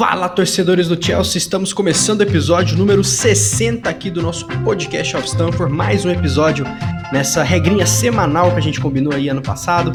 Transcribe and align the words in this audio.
Fala, 0.00 0.30
torcedores 0.30 0.88
do 0.88 0.96
Chelsea! 0.98 1.36
Estamos 1.36 1.74
começando 1.74 2.20
o 2.20 2.22
episódio 2.22 2.74
número 2.74 3.04
60 3.04 3.86
aqui 3.90 4.10
do 4.10 4.22
nosso 4.22 4.46
podcast 4.64 5.14
of 5.14 5.26
Stanford. 5.28 5.70
Mais 5.70 6.06
um 6.06 6.10
episódio 6.10 6.64
nessa 7.12 7.42
regrinha 7.42 7.84
semanal 7.84 8.50
que 8.50 8.56
a 8.56 8.62
gente 8.62 8.80
combinou 8.80 9.12
aí 9.12 9.28
ano 9.28 9.42
passado. 9.42 9.92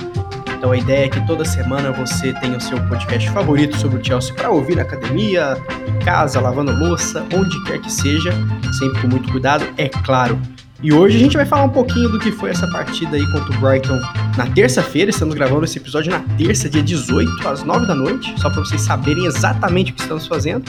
Então 0.55 0.71
a 0.71 0.77
ideia 0.77 1.07
é 1.07 1.09
que 1.09 1.25
toda 1.25 1.43
semana 1.43 1.91
você 1.91 2.31
tenha 2.33 2.55
o 2.55 2.61
seu 2.61 2.79
podcast 2.85 3.27
favorito 3.31 3.75
sobre 3.79 3.99
o 3.99 4.05
Chelsea 4.05 4.31
para 4.35 4.51
ouvir 4.51 4.75
na 4.75 4.83
academia, 4.83 5.57
em 5.87 5.97
casa, 6.05 6.39
lavando 6.39 6.71
louça, 6.71 7.25
onde 7.33 7.63
quer 7.63 7.81
que 7.81 7.91
seja, 7.91 8.31
sempre 8.77 9.01
com 9.01 9.07
muito 9.07 9.31
cuidado, 9.31 9.65
é 9.75 9.89
claro. 9.89 10.39
E 10.83 10.91
hoje 10.91 11.15
a 11.15 11.19
gente 11.19 11.37
vai 11.37 11.45
falar 11.45 11.63
um 11.63 11.69
pouquinho 11.69 12.09
do 12.09 12.19
que 12.19 12.31
foi 12.31 12.49
essa 12.49 12.67
partida 12.67 13.15
aí 13.15 13.25
contra 13.31 13.57
o 13.57 13.59
Brighton 13.59 13.99
na 14.37 14.45
terça-feira. 14.47 15.09
Estamos 15.09 15.33
gravando 15.33 15.63
esse 15.63 15.77
episódio 15.77 16.11
na 16.11 16.19
terça, 16.37 16.69
dia 16.69 16.83
18, 16.83 17.47
às 17.47 17.63
9 17.63 17.87
da 17.87 17.95
noite, 17.95 18.33
só 18.37 18.49
para 18.49 18.59
vocês 18.59 18.81
saberem 18.81 19.25
exatamente 19.25 19.91
o 19.91 19.95
que 19.95 20.01
estamos 20.01 20.27
fazendo. 20.27 20.65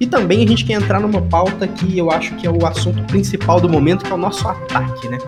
E 0.00 0.06
também 0.06 0.42
a 0.42 0.48
gente 0.48 0.64
quer 0.64 0.74
entrar 0.74 0.98
numa 0.98 1.20
pauta 1.20 1.68
que 1.68 1.98
eu 1.98 2.10
acho 2.10 2.34
que 2.36 2.46
é 2.46 2.50
o 2.50 2.66
assunto 2.66 3.02
principal 3.04 3.60
do 3.60 3.68
momento, 3.68 4.04
que 4.04 4.10
é 4.10 4.14
o 4.14 4.18
nosso 4.18 4.48
ataque, 4.48 5.08
né? 5.08 5.18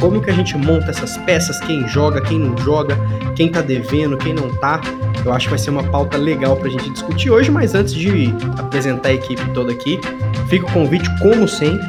Como 0.00 0.22
que 0.22 0.30
a 0.30 0.34
gente 0.34 0.56
monta 0.56 0.90
essas 0.90 1.18
peças, 1.18 1.60
quem 1.60 1.86
joga, 1.86 2.22
quem 2.22 2.38
não 2.38 2.56
joga, 2.58 2.96
quem 3.36 3.50
tá 3.50 3.60
devendo, 3.60 4.16
quem 4.16 4.32
não 4.32 4.48
tá. 4.56 4.80
Eu 5.24 5.32
acho 5.32 5.46
que 5.46 5.50
vai 5.50 5.58
ser 5.58 5.70
uma 5.70 5.84
pauta 5.84 6.16
legal 6.16 6.56
pra 6.56 6.70
gente 6.70 6.90
discutir 6.90 7.30
hoje, 7.30 7.50
mas 7.50 7.74
antes 7.74 7.92
de 7.92 8.34
apresentar 8.58 9.10
a 9.10 9.12
equipe 9.12 9.44
toda 9.52 9.70
aqui, 9.70 10.00
fica 10.48 10.66
o 10.66 10.72
convite, 10.72 11.08
como 11.20 11.46
sempre, 11.46 11.86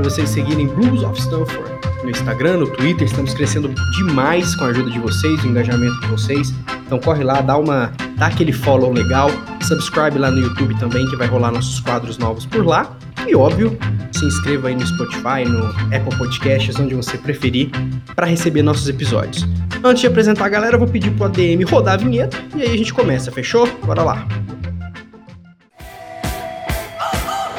para 0.00 0.08
vocês 0.08 0.30
seguirem 0.30 0.66
Blues 0.66 1.02
of 1.02 1.20
Stanford 1.20 1.70
no 2.02 2.08
Instagram, 2.10 2.56
no 2.58 2.66
Twitter. 2.66 3.06
Estamos 3.06 3.34
crescendo 3.34 3.68
demais 3.98 4.54
com 4.54 4.64
a 4.64 4.68
ajuda 4.68 4.90
de 4.90 4.98
vocês, 4.98 5.44
o 5.44 5.46
engajamento 5.46 6.00
de 6.00 6.06
vocês. 6.06 6.54
Então 6.86 6.98
corre 6.98 7.22
lá, 7.22 7.42
dá 7.42 7.58
uma, 7.58 7.92
dá 8.16 8.28
aquele 8.28 8.50
follow 8.50 8.90
legal, 8.90 9.30
subscribe 9.60 10.18
lá 10.18 10.30
no 10.30 10.40
YouTube 10.40 10.74
também 10.78 11.06
que 11.06 11.16
vai 11.16 11.26
rolar 11.26 11.52
nossos 11.52 11.80
quadros 11.80 12.16
novos 12.16 12.46
por 12.46 12.64
lá. 12.64 12.96
E 13.26 13.36
óbvio, 13.36 13.78
se 14.10 14.24
inscreva 14.24 14.68
aí 14.68 14.74
no 14.74 14.86
Spotify, 14.86 15.44
no 15.46 15.66
Apple 15.94 16.16
Podcasts, 16.16 16.80
onde 16.80 16.94
você 16.94 17.18
preferir, 17.18 17.70
para 18.16 18.26
receber 18.26 18.62
nossos 18.62 18.88
episódios. 18.88 19.46
Antes 19.84 20.00
de 20.00 20.06
apresentar 20.06 20.46
a 20.46 20.48
galera, 20.48 20.76
eu 20.76 20.78
vou 20.78 20.88
pedir 20.88 21.10
pro 21.10 21.26
ADM 21.26 21.62
rodar 21.70 21.94
a 21.94 21.96
vinheta 21.98 22.38
e 22.56 22.62
aí 22.62 22.72
a 22.72 22.76
gente 22.76 22.94
começa, 22.94 23.30
fechou? 23.30 23.68
Bora 23.84 24.02
lá. 24.02 24.26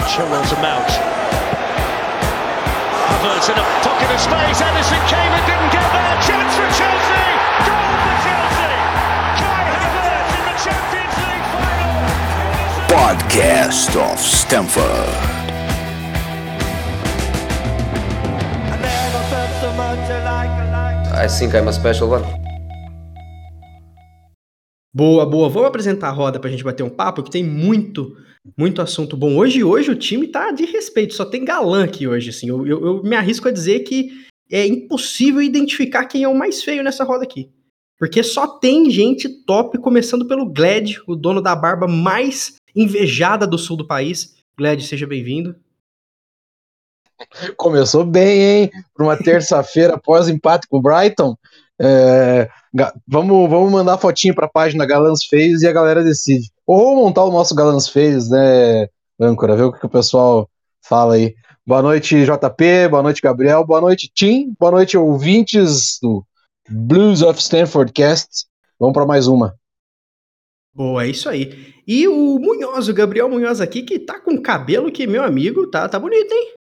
Chilwell 0.08 0.42
to 0.50 1.11
space. 4.22 4.62
Edison 4.62 5.02
came 5.10 5.32
and 5.34 5.46
didn't 5.50 5.72
get 5.74 5.88
there. 5.96 6.16
Chance 6.28 6.54
for 6.58 6.70
Chelsea. 6.78 7.26
Goal 7.66 7.94
for 8.06 8.16
Chelsea. 8.26 8.76
Kai 9.42 9.74
Havertz 9.82 10.32
in 10.38 10.44
the 10.46 10.56
Champions 10.66 11.16
League 11.26 11.48
final. 11.54 12.06
Podcast 12.94 13.92
of 13.98 14.20
Stanford. 14.20 15.10
I 21.14 21.28
think 21.28 21.54
I'm 21.54 21.68
a 21.68 21.74
special 21.74 22.10
one. 22.10 22.24
Boa, 24.94 25.26
boa. 25.26 25.50
Vamos 25.50 25.68
apresentar 25.68 26.10
a 26.10 26.12
roda 26.12 26.40
pra 26.40 26.50
gente 26.50 26.64
bater 26.64 26.84
um 26.84 26.90
papo, 26.90 27.24
que 27.24 27.32
tem 27.32 27.44
muito, 27.44 28.16
muito 28.58 28.82
assunto 28.82 29.16
bom. 29.16 29.38
Hoje, 29.38 29.64
hoje 29.64 29.92
o 29.92 29.96
time 29.96 30.28
tá 30.28 30.52
de 30.52 30.66
respeito, 30.66 31.14
só 31.14 31.26
tem 31.26 31.46
galã 31.46 31.84
aqui 31.84 32.08
hoje, 32.08 32.30
assim. 32.30 32.50
Eu, 32.50 32.66
eu, 32.66 32.86
eu 32.86 33.04
me 33.04 33.16
arrisco 33.16 33.48
a 33.48 33.52
dizer 33.52 33.82
que 33.82 34.10
é 34.52 34.66
impossível 34.66 35.42
identificar 35.42 36.06
quem 36.06 36.24
é 36.24 36.28
o 36.28 36.38
mais 36.38 36.64
feio 36.64 36.84
nessa 36.84 37.04
roda 37.04 37.24
aqui. 37.24 37.50
Porque 37.98 38.24
só 38.24 38.48
tem 38.48 38.90
gente 38.90 39.30
top, 39.46 39.78
começando 39.78 40.28
pelo 40.28 40.50
Gled, 40.50 41.00
o 41.08 41.16
dono 41.16 41.42
da 41.42 41.56
barba 41.56 41.88
mais 41.88 42.56
invejada 42.76 43.46
do 43.46 43.60
sul 43.60 43.78
do 43.78 43.86
país. 43.86 44.36
Gled, 44.58 44.84
seja 44.84 45.06
bem-vindo. 45.06 45.56
Começou 47.56 48.04
bem, 48.04 48.42
hein? 48.42 48.72
Para 48.94 49.06
uma 49.06 49.18
terça-feira 49.24 49.94
após 49.94 50.28
empate 50.28 50.68
com 50.68 50.78
o 50.78 50.82
Brighton. 50.82 51.38
É, 51.80 52.50
vamos, 53.08 53.50
vamos 53.50 53.72
mandar 53.72 53.98
fotinho 53.98 54.36
para 54.36 54.46
a 54.46 54.52
página 54.52 54.86
Galãs 54.86 55.24
Feios 55.24 55.62
e 55.62 55.68
a 55.68 55.72
galera 55.72 56.04
decide. 56.04 56.50
Ou 56.66 56.80
vamos 56.86 57.04
montar 57.04 57.24
o 57.24 57.32
nosso 57.32 57.56
Galãs 57.56 57.88
Feios, 57.88 58.30
né, 58.30 58.88
âncora? 59.20 59.56
Ver 59.56 59.64
o 59.64 59.72
que, 59.74 59.80
que 59.80 59.86
o 59.86 59.90
pessoal 59.90 60.50
fala 60.82 61.16
aí. 61.16 61.36
Boa 61.66 61.82
noite, 61.82 62.26
JP. 62.26 62.88
Boa 62.90 63.04
noite, 63.04 63.22
Gabriel. 63.22 63.66
Boa 63.66 63.82
noite, 63.82 64.12
Tim. 64.14 64.54
Boa 64.60 64.72
noite, 64.72 64.98
ouvintes 64.98 66.00
do 66.02 66.26
Blues 66.70 67.22
of 67.22 67.40
Stanford 67.40 67.92
Cast. 67.92 68.46
Vamos 68.80 68.94
para 68.94 69.06
mais 69.06 69.28
uma. 69.28 69.56
Boa, 70.74 71.04
é 71.04 71.10
isso 71.10 71.30
aí. 71.30 71.74
E 71.86 72.08
o 72.08 72.40
Munhoz, 72.40 72.88
o 72.88 72.94
Gabriel 72.94 73.30
Munhoz 73.30 73.60
aqui, 73.60 73.84
que 73.84 74.00
tá 74.00 74.20
com 74.20 74.42
cabelo 74.42 74.92
que, 74.92 75.06
meu 75.06 75.24
amigo, 75.24 75.68
tá, 75.68 75.88
tá 75.90 76.00
bonito, 76.00 76.32
hein? 76.34 76.54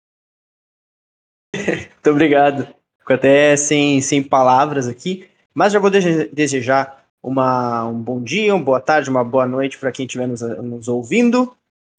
Muito 1.55 2.09
obrigado. 2.09 2.67
Fico 2.99 3.13
até 3.13 3.55
sem, 3.55 4.01
sem 4.01 4.21
palavras 4.21 4.87
aqui, 4.87 5.27
mas 5.53 5.73
já 5.73 5.79
vou 5.79 5.89
dese- 5.89 6.29
desejar 6.31 7.00
uma, 7.23 7.85
um 7.85 8.01
bom 8.01 8.21
dia, 8.21 8.55
uma 8.55 8.63
boa 8.63 8.79
tarde, 8.79 9.09
uma 9.09 9.23
boa 9.23 9.45
noite 9.45 9.77
para 9.77 9.91
quem 9.91 10.05
estiver 10.05 10.27
nos, 10.27 10.41
nos 10.41 10.87
ouvindo. 10.87 11.55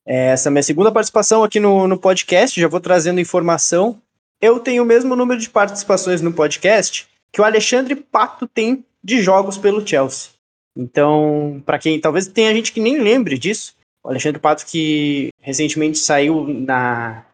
É, 0.06 0.31
Essa 0.31 0.49
é 0.49 0.50
a 0.50 0.53
minha 0.53 0.62
segunda 0.62 0.91
participação 0.91 1.44
aqui 1.44 1.60
no, 1.60 1.87
no 1.87 1.99
podcast, 1.99 2.60
já 2.60 2.69
vou 2.69 2.81
trazendo 2.81 3.21
informação. 3.21 4.00
Eu 4.41 4.59
tenho 4.59 4.83
o 4.83 4.87
mesmo 4.87 5.15
número 5.15 5.41
de 5.41 5.49
participações 5.49 6.21
no 6.21 6.33
podcast 6.33 7.09
que 7.31 7.41
o 7.41 7.44
Alexandre 7.44 7.94
Pato 7.94 8.47
tem 8.47 8.84
de 9.03 9.22
jogos 9.22 9.56
pelo 9.56 9.87
Chelsea. 9.87 10.31
Então, 10.77 11.62
para 11.65 11.78
quem 11.78 12.00
talvez 12.00 12.27
tenha 12.27 12.53
gente 12.53 12.72
que 12.72 12.81
nem 12.81 12.99
lembre 12.99 13.39
disso, 13.39 13.75
o 14.03 14.09
Alexandre 14.09 14.41
Pato 14.41 14.66
que 14.66 15.28
recentemente 15.41 15.99
saiu 15.99 16.47
na, 16.49 17.25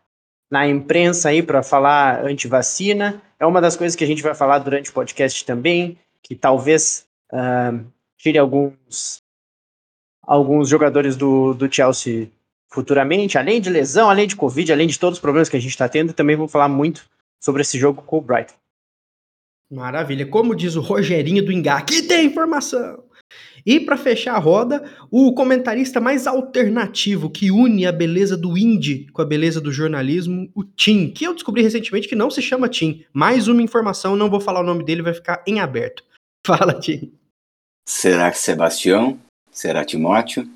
na 0.51 0.69
imprensa 0.69 1.31
aí 1.31 1.43
para 1.43 1.63
falar 1.63 2.25
anti-vacina. 2.25 3.23
É 3.41 3.47
uma 3.47 3.61
das 3.61 3.77
coisas 3.77 3.97
que 3.97 4.05
a 4.05 4.07
gente 4.07 4.23
vai 4.23 4.35
falar 4.35 4.59
durante 4.59 4.91
o 4.91 4.93
podcast 4.93 5.45
também, 5.45 5.97
que 6.23 6.35
talvez 6.35 7.08
ah, 7.33 7.73
tire 8.17 8.39
alguns, 8.39 9.23
alguns 10.23 10.69
jogadores 10.69 11.17
do, 11.17 11.55
do 11.55 11.73
Chelsea 11.73 12.31
futuramente, 12.71 13.39
além 13.39 13.61
de 13.61 13.71
lesão, 13.71 14.11
além 14.11 14.27
de 14.27 14.37
Covid, 14.37 14.73
além 14.73 14.87
de 14.87 14.99
todos 14.99 15.19
os 15.19 15.23
problemas 15.23 15.49
que 15.49 15.57
a 15.57 15.61
gente 15.61 15.71
está 15.71 15.89
tendo, 15.89 16.13
também 16.13 16.37
vou 16.37 16.49
falar 16.49 16.69
muito 16.69 17.05
sobre 17.41 17.63
esse 17.63 17.79
jogo 17.79 18.03
com 18.03 18.19
o 18.19 18.21
Brighton. 18.21 18.55
Maravilha. 19.71 20.27
Como 20.27 20.55
diz 20.55 20.77
o 20.77 20.81
Rogerinho 20.81 21.45
do 21.45 21.53
Ingá, 21.53 21.77
aqui 21.77 22.03
tem 22.03 22.27
informação. 22.27 23.05
E 23.67 23.79
para 23.79 23.99
fechar 23.99 24.35
a 24.35 24.39
roda, 24.39 24.83
o 25.11 25.35
comentarista 25.35 26.01
mais 26.01 26.27
alternativo 26.27 27.29
que 27.29 27.51
une 27.51 27.87
a 27.87 27.93
beleza 27.93 28.35
do 28.37 28.57
indie 28.57 29.07
com 29.13 29.21
a 29.21 29.27
beleza 29.27 29.61
do 29.61 29.71
jornalismo, 29.71 30.51
o 30.55 30.65
Tim, 30.65 31.11
que 31.11 31.27
eu 31.27 31.35
descobri 31.35 31.63
recentemente 31.63 32.09
que 32.09 32.15
não 32.15 32.31
se 32.31 32.41
chama 32.41 32.69
Tim. 32.69 33.05
Mais 33.13 33.47
uma 33.47 33.61
informação, 33.61 34.17
não 34.17 34.31
vou 34.31 34.41
falar 34.41 34.61
o 34.61 34.67
nome 34.67 34.85
dele, 34.85 35.03
vai 35.03 35.13
ficar 35.13 35.43
em 35.47 35.61
aberto. 35.61 36.03
Fala, 36.49 36.81
Tim. 36.81 37.13
Será 37.87 38.31
que 38.31 38.39
Sebastião? 38.39 39.21
Será 39.53 39.85
Timóteo? 39.85 40.49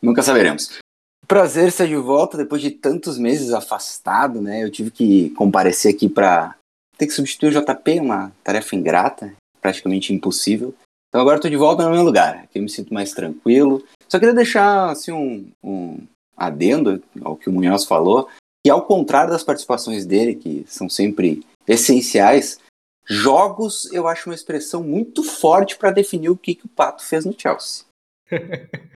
Nunca 0.00 0.22
saberemos. 0.22 0.78
Prazer 1.26 1.66
estar 1.66 1.88
de 1.88 1.96
volta 1.96 2.36
depois 2.36 2.62
de 2.62 2.70
tantos 2.70 3.18
meses 3.18 3.52
afastado, 3.52 4.40
né? 4.40 4.62
Eu 4.62 4.70
tive 4.70 4.92
que 4.92 5.30
comparecer 5.30 5.92
aqui 5.92 6.08
para 6.08 6.54
ter 6.96 7.08
que 7.08 7.12
substituir 7.12 7.48
o 7.48 7.60
JP, 7.60 7.98
uma 7.98 8.30
tarefa 8.44 8.76
ingrata, 8.76 9.34
praticamente 9.60 10.14
impossível. 10.14 10.72
Então 11.08 11.20
agora 11.20 11.38
estou 11.38 11.50
de 11.50 11.56
volta 11.56 11.84
no 11.84 11.90
meu 11.90 12.04
lugar, 12.04 12.36
aqui 12.36 12.60
eu 12.60 12.62
me 12.62 12.70
sinto 12.70 12.94
mais 12.94 13.10
tranquilo. 13.12 13.84
Só 14.08 14.20
queria 14.20 14.34
deixar 14.34 14.90
assim 14.90 15.10
um, 15.10 15.50
um 15.64 15.98
adendo 16.36 17.02
ao 17.24 17.34
que 17.34 17.48
o 17.48 17.52
Munhoz 17.52 17.84
falou, 17.84 18.28
que 18.64 18.70
ao 18.70 18.86
contrário 18.86 19.32
das 19.32 19.42
participações 19.42 20.06
dele, 20.06 20.36
que 20.36 20.64
são 20.68 20.88
sempre 20.88 21.44
essenciais, 21.66 22.60
jogos 23.08 23.90
eu 23.92 24.06
acho 24.06 24.28
uma 24.28 24.34
expressão 24.34 24.82
muito 24.82 25.22
forte 25.22 25.76
para 25.76 25.90
definir 25.90 26.28
o 26.28 26.36
que, 26.36 26.54
que 26.54 26.66
o 26.66 26.68
Pato 26.68 27.04
fez 27.04 27.24
no 27.24 27.34
Chelsea. 27.36 27.84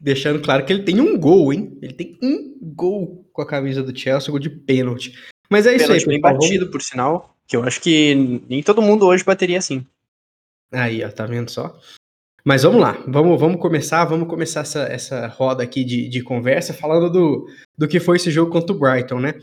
Deixando 0.00 0.42
claro 0.42 0.64
que 0.64 0.72
ele 0.72 0.82
tem 0.82 1.00
um 1.00 1.18
gol, 1.18 1.52
hein? 1.52 1.78
Ele 1.80 1.94
tem 1.94 2.18
um 2.22 2.58
gol 2.60 3.26
com 3.32 3.40
a 3.40 3.46
camisa 3.46 3.82
do 3.82 3.98
Chelsea, 3.98 4.30
gol 4.30 4.38
de 4.38 4.50
pênalti. 4.50 5.14
Mas 5.48 5.66
é 5.66 5.74
isso 5.74 5.84
aí, 5.84 5.88
Pênalti 5.88 6.06
bem 6.06 6.20
pessoal. 6.20 6.40
Batido, 6.40 6.70
por 6.70 6.82
sinal, 6.82 7.36
que 7.46 7.56
eu 7.56 7.62
acho 7.62 7.80
que 7.80 8.42
nem 8.48 8.62
todo 8.62 8.82
mundo 8.82 9.06
hoje 9.06 9.24
bateria 9.24 9.58
assim. 9.58 9.86
Aí, 10.70 11.02
ó, 11.02 11.10
tá 11.10 11.24
vendo 11.24 11.50
só? 11.50 11.78
Mas 12.44 12.62
vamos 12.62 12.80
lá, 12.80 12.92
vamos, 13.08 13.40
vamos 13.40 13.60
começar, 13.60 14.04
vamos 14.04 14.28
começar 14.28 14.60
essa, 14.60 14.82
essa 14.82 15.26
roda 15.26 15.64
aqui 15.64 15.82
de, 15.82 16.08
de 16.08 16.22
conversa 16.22 16.72
falando 16.72 17.10
do, 17.10 17.48
do 17.76 17.88
que 17.88 17.98
foi 17.98 18.18
esse 18.18 18.30
jogo 18.30 18.52
contra 18.52 18.74
o 18.74 18.78
Brighton, 18.78 19.18
né? 19.18 19.34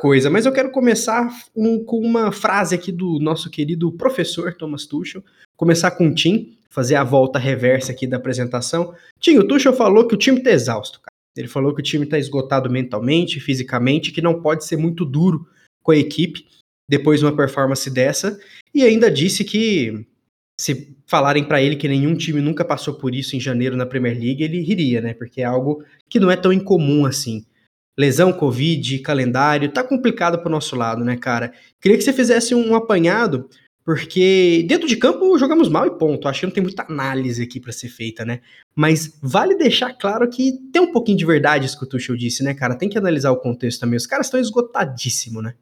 Coisa, 0.00 0.30
mas 0.30 0.46
eu 0.46 0.52
quero 0.52 0.70
começar 0.70 1.28
um- 1.56 1.82
com 1.84 1.98
uma 1.98 2.30
frase 2.30 2.74
aqui 2.74 2.92
do 2.92 3.18
nosso 3.18 3.50
querido 3.50 3.90
professor 3.92 4.54
Thomas 4.54 4.86
Tuchel, 4.86 5.24
começar 5.56 5.90
com 5.90 6.08
o 6.08 6.14
Tim, 6.14 6.56
fazer 6.70 6.94
a 6.94 7.02
volta 7.02 7.38
reversa 7.38 7.90
aqui 7.90 8.06
da 8.06 8.16
apresentação. 8.16 8.94
Tim, 9.18 9.38
o 9.38 9.46
Tuchel 9.46 9.72
falou 9.72 10.06
que 10.06 10.14
o 10.14 10.18
time 10.18 10.40
tá 10.40 10.50
exausto, 10.50 11.00
cara. 11.00 11.08
Ele 11.36 11.48
falou 11.48 11.74
que 11.74 11.80
o 11.80 11.84
time 11.84 12.06
tá 12.06 12.18
esgotado 12.18 12.70
mentalmente, 12.70 13.40
fisicamente, 13.40 14.12
que 14.12 14.22
não 14.22 14.40
pode 14.40 14.64
ser 14.64 14.76
muito 14.76 15.04
duro 15.04 15.46
com 15.82 15.90
a 15.92 15.96
equipe 15.96 16.46
depois 16.88 17.20
de 17.20 17.26
uma 17.26 17.36
performance 17.36 17.90
dessa, 17.90 18.38
e 18.74 18.82
ainda 18.82 19.10
disse 19.10 19.44
que 19.44 20.06
se 20.58 20.96
falarem 21.06 21.44
para 21.44 21.62
ele 21.62 21.76
que 21.76 21.86
nenhum 21.88 22.16
time 22.16 22.40
nunca 22.40 22.64
passou 22.64 22.94
por 22.94 23.14
isso 23.14 23.36
em 23.36 23.40
janeiro 23.40 23.76
na 23.76 23.86
Premier 23.86 24.18
League, 24.18 24.42
ele 24.42 24.60
riria, 24.62 25.00
né? 25.00 25.12
Porque 25.14 25.40
é 25.40 25.44
algo 25.44 25.84
que 26.08 26.18
não 26.18 26.30
é 26.30 26.36
tão 26.36 26.52
incomum 26.52 27.04
assim. 27.04 27.44
Lesão, 27.98 28.32
Covid, 28.32 29.00
calendário, 29.00 29.72
tá 29.72 29.82
complicado 29.82 30.38
pro 30.38 30.50
nosso 30.50 30.76
lado, 30.76 31.04
né, 31.04 31.16
cara? 31.16 31.52
Queria 31.80 31.98
que 31.98 32.04
você 32.04 32.12
fizesse 32.12 32.54
um 32.54 32.74
apanhado, 32.74 33.48
porque 33.84 34.64
dentro 34.68 34.86
de 34.86 34.96
campo 34.96 35.36
jogamos 35.38 35.68
mal 35.68 35.86
e 35.86 35.98
ponto. 35.98 36.28
Acho 36.28 36.40
que 36.40 36.46
não 36.46 36.52
tem 36.52 36.62
muita 36.62 36.84
análise 36.88 37.42
aqui 37.42 37.58
para 37.58 37.72
ser 37.72 37.88
feita, 37.88 38.24
né? 38.24 38.40
Mas 38.74 39.18
vale 39.20 39.56
deixar 39.56 39.92
claro 39.94 40.28
que 40.28 40.52
tem 40.72 40.80
um 40.80 40.92
pouquinho 40.92 41.18
de 41.18 41.26
verdade 41.26 41.66
isso 41.66 41.78
que 41.78 41.84
o 41.84 41.88
Tuchel 41.88 42.16
disse, 42.16 42.44
né, 42.44 42.54
cara? 42.54 42.76
Tem 42.76 42.88
que 42.88 42.98
analisar 42.98 43.32
o 43.32 43.40
contexto 43.40 43.80
também. 43.80 43.96
Os 43.96 44.06
caras 44.06 44.26
estão 44.26 44.38
esgotadíssimos, 44.38 45.42
né? 45.42 45.54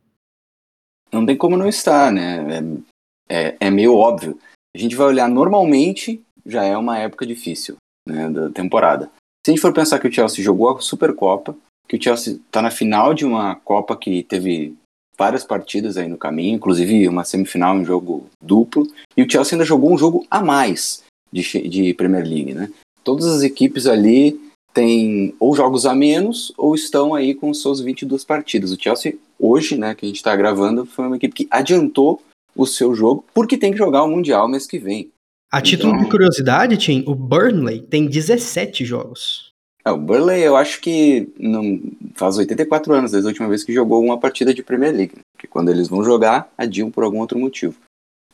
Não 1.11 1.25
tem 1.25 1.37
como 1.37 1.56
não 1.56 1.69
estar, 1.69 2.12
né? 2.12 2.85
É, 3.29 3.49
é, 3.49 3.56
é 3.61 3.71
meio 3.71 3.94
óbvio 3.94 4.38
a 4.77 4.79
gente 4.79 4.94
vai 4.94 5.06
olhar 5.06 5.29
normalmente, 5.29 6.23
já 6.44 6.62
é 6.62 6.77
uma 6.77 6.99
época 6.99 7.27
difícil 7.27 7.77
né, 8.06 8.29
da 8.29 8.50
temporada. 8.50 9.11
Se 9.44 9.50
a 9.50 9.55
gente 9.55 9.61
for 9.61 9.73
pensar 9.73 9.99
que 9.99 10.06
o 10.06 10.12
Chelsea 10.12 10.44
jogou 10.44 10.77
a 10.77 10.81
Supercopa, 10.81 11.56
que 11.88 11.97
o 11.97 12.03
Chelsea 12.03 12.35
está 12.35 12.61
na 12.61 12.71
final 12.71 13.15
de 13.15 13.25
uma 13.25 13.55
Copa 13.56 13.97
que 13.97 14.23
teve 14.23 14.75
várias 15.19 15.44
partidas 15.44 15.97
aí 15.97 16.09
no 16.09 16.19
caminho, 16.19 16.56
inclusive 16.56 17.09
uma 17.09 17.25
semifinal, 17.25 17.75
um 17.75 17.85
jogo 17.85 18.27
duplo, 18.43 18.87
e 19.17 19.23
o 19.23 19.31
Chelsea 19.31 19.56
ainda 19.56 19.65
jogou 19.65 19.93
um 19.93 19.99
jogo 19.99 20.27
a 20.31 20.43
mais 20.43 21.03
de, 21.33 21.69
de 21.69 21.94
Premier 21.94 22.25
League, 22.25 22.55
né? 22.55 22.71
Todas 23.03 23.27
as 23.27 23.43
equipes 23.43 23.87
ali 23.87 24.38
têm 24.75 25.35
ou 25.41 25.56
jogos 25.56 25.87
a 25.87 25.94
menos 25.94 26.53
ou 26.59 26.75
estão 26.75 27.15
aí 27.15 27.35
com 27.35 27.55
suas 27.55 27.81
22 27.81 28.25
partidas. 28.25 28.73
O 28.73 28.81
Chelsea, 28.81 29.17
hoje, 29.38 29.77
né, 29.77 29.94
que 29.94 30.05
a 30.05 30.09
gente 30.09 30.17
está 30.17 30.37
gravando, 30.37 30.85
foi 30.85 31.06
uma 31.06 31.17
equipe 31.17 31.35
que 31.35 31.49
adiantou 31.50 32.21
o 32.55 32.67
seu 32.67 32.94
jogo, 32.94 33.25
porque 33.33 33.56
tem 33.56 33.73
que 33.73 33.79
jogar 33.79 34.03
o 34.03 34.09
Mundial 34.09 34.49
mês 34.49 34.67
que 34.67 34.79
vem. 34.79 35.11
A 35.50 35.62
título 35.62 35.93
então... 35.93 36.05
de 36.05 36.11
curiosidade, 36.11 36.77
Tim, 36.77 37.05
o 37.06 37.15
Burnley 37.15 37.81
tem 37.81 38.06
17 38.06 38.85
jogos. 38.85 39.45
É, 39.87 39.91
o 39.93 39.97
Burnley 39.97 40.43
eu 40.43 40.56
acho 40.56 40.81
que 40.81 41.33
não 41.38 41.81
faz 42.15 42.37
84 42.37 42.93
anos 42.93 43.12
desde 43.12 43.29
a 43.29 43.31
última 43.31 43.49
vez 43.49 43.62
que 43.62 43.73
jogou 43.73 44.03
uma 44.03 44.19
partida 44.19 44.53
de 44.53 44.62
Premier 44.62 44.93
League. 44.93 45.15
Né? 45.15 45.23
Porque 45.33 45.47
quando 45.47 45.71
eles 45.71 45.87
vão 45.87 46.03
jogar, 46.03 46.53
adiam 46.59 46.91
por 46.91 47.05
algum 47.05 47.21
outro 47.21 47.38
motivo. 47.38 47.79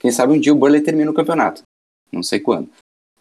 Quem 0.00 0.10
sabe 0.10 0.32
um 0.32 0.40
dia 0.40 0.52
o 0.52 0.56
Burnley 0.56 0.80
termina 0.80 1.10
o 1.10 1.14
campeonato. 1.14 1.62
Não 2.10 2.22
sei 2.22 2.40
quando. 2.40 2.70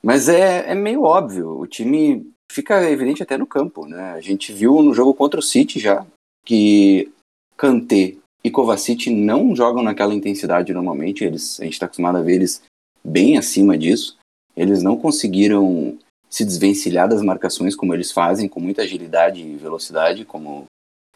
Mas 0.01 0.29
é, 0.29 0.71
é 0.71 0.73
meio 0.73 1.03
óbvio. 1.03 1.59
O 1.59 1.67
time 1.67 2.25
fica 2.49 2.89
evidente 2.89 3.21
até 3.21 3.37
no 3.37 3.45
campo. 3.45 3.85
Né? 3.85 4.13
A 4.13 4.21
gente 4.21 4.53
viu 4.53 4.81
no 4.81 4.93
jogo 4.93 5.13
contra 5.13 5.39
o 5.39 5.43
City 5.43 5.77
já 5.77 6.05
que 6.45 7.11
Kanté 7.57 8.15
e 8.43 8.49
Kovacic 8.49 9.09
não 9.09 9.53
jogam 9.55 9.83
naquela 9.83 10.15
intensidade 10.15 10.73
normalmente, 10.73 11.23
eles, 11.23 11.59
a 11.59 11.63
gente 11.63 11.73
está 11.73 11.85
acostumado 11.85 12.17
a 12.17 12.21
ver 12.21 12.35
eles 12.35 12.63
bem 13.03 13.37
acima 13.37 13.77
disso. 13.77 14.17
Eles 14.55 14.81
não 14.81 14.97
conseguiram 14.97 15.97
se 16.31 16.45
desvencilhar 16.45 17.09
das 17.09 17.21
marcações 17.21 17.75
como 17.75 17.93
eles 17.93 18.11
fazem, 18.11 18.47
com 18.47 18.61
muita 18.61 18.83
agilidade 18.83 19.41
e 19.41 19.57
velocidade, 19.57 20.23
como 20.23 20.65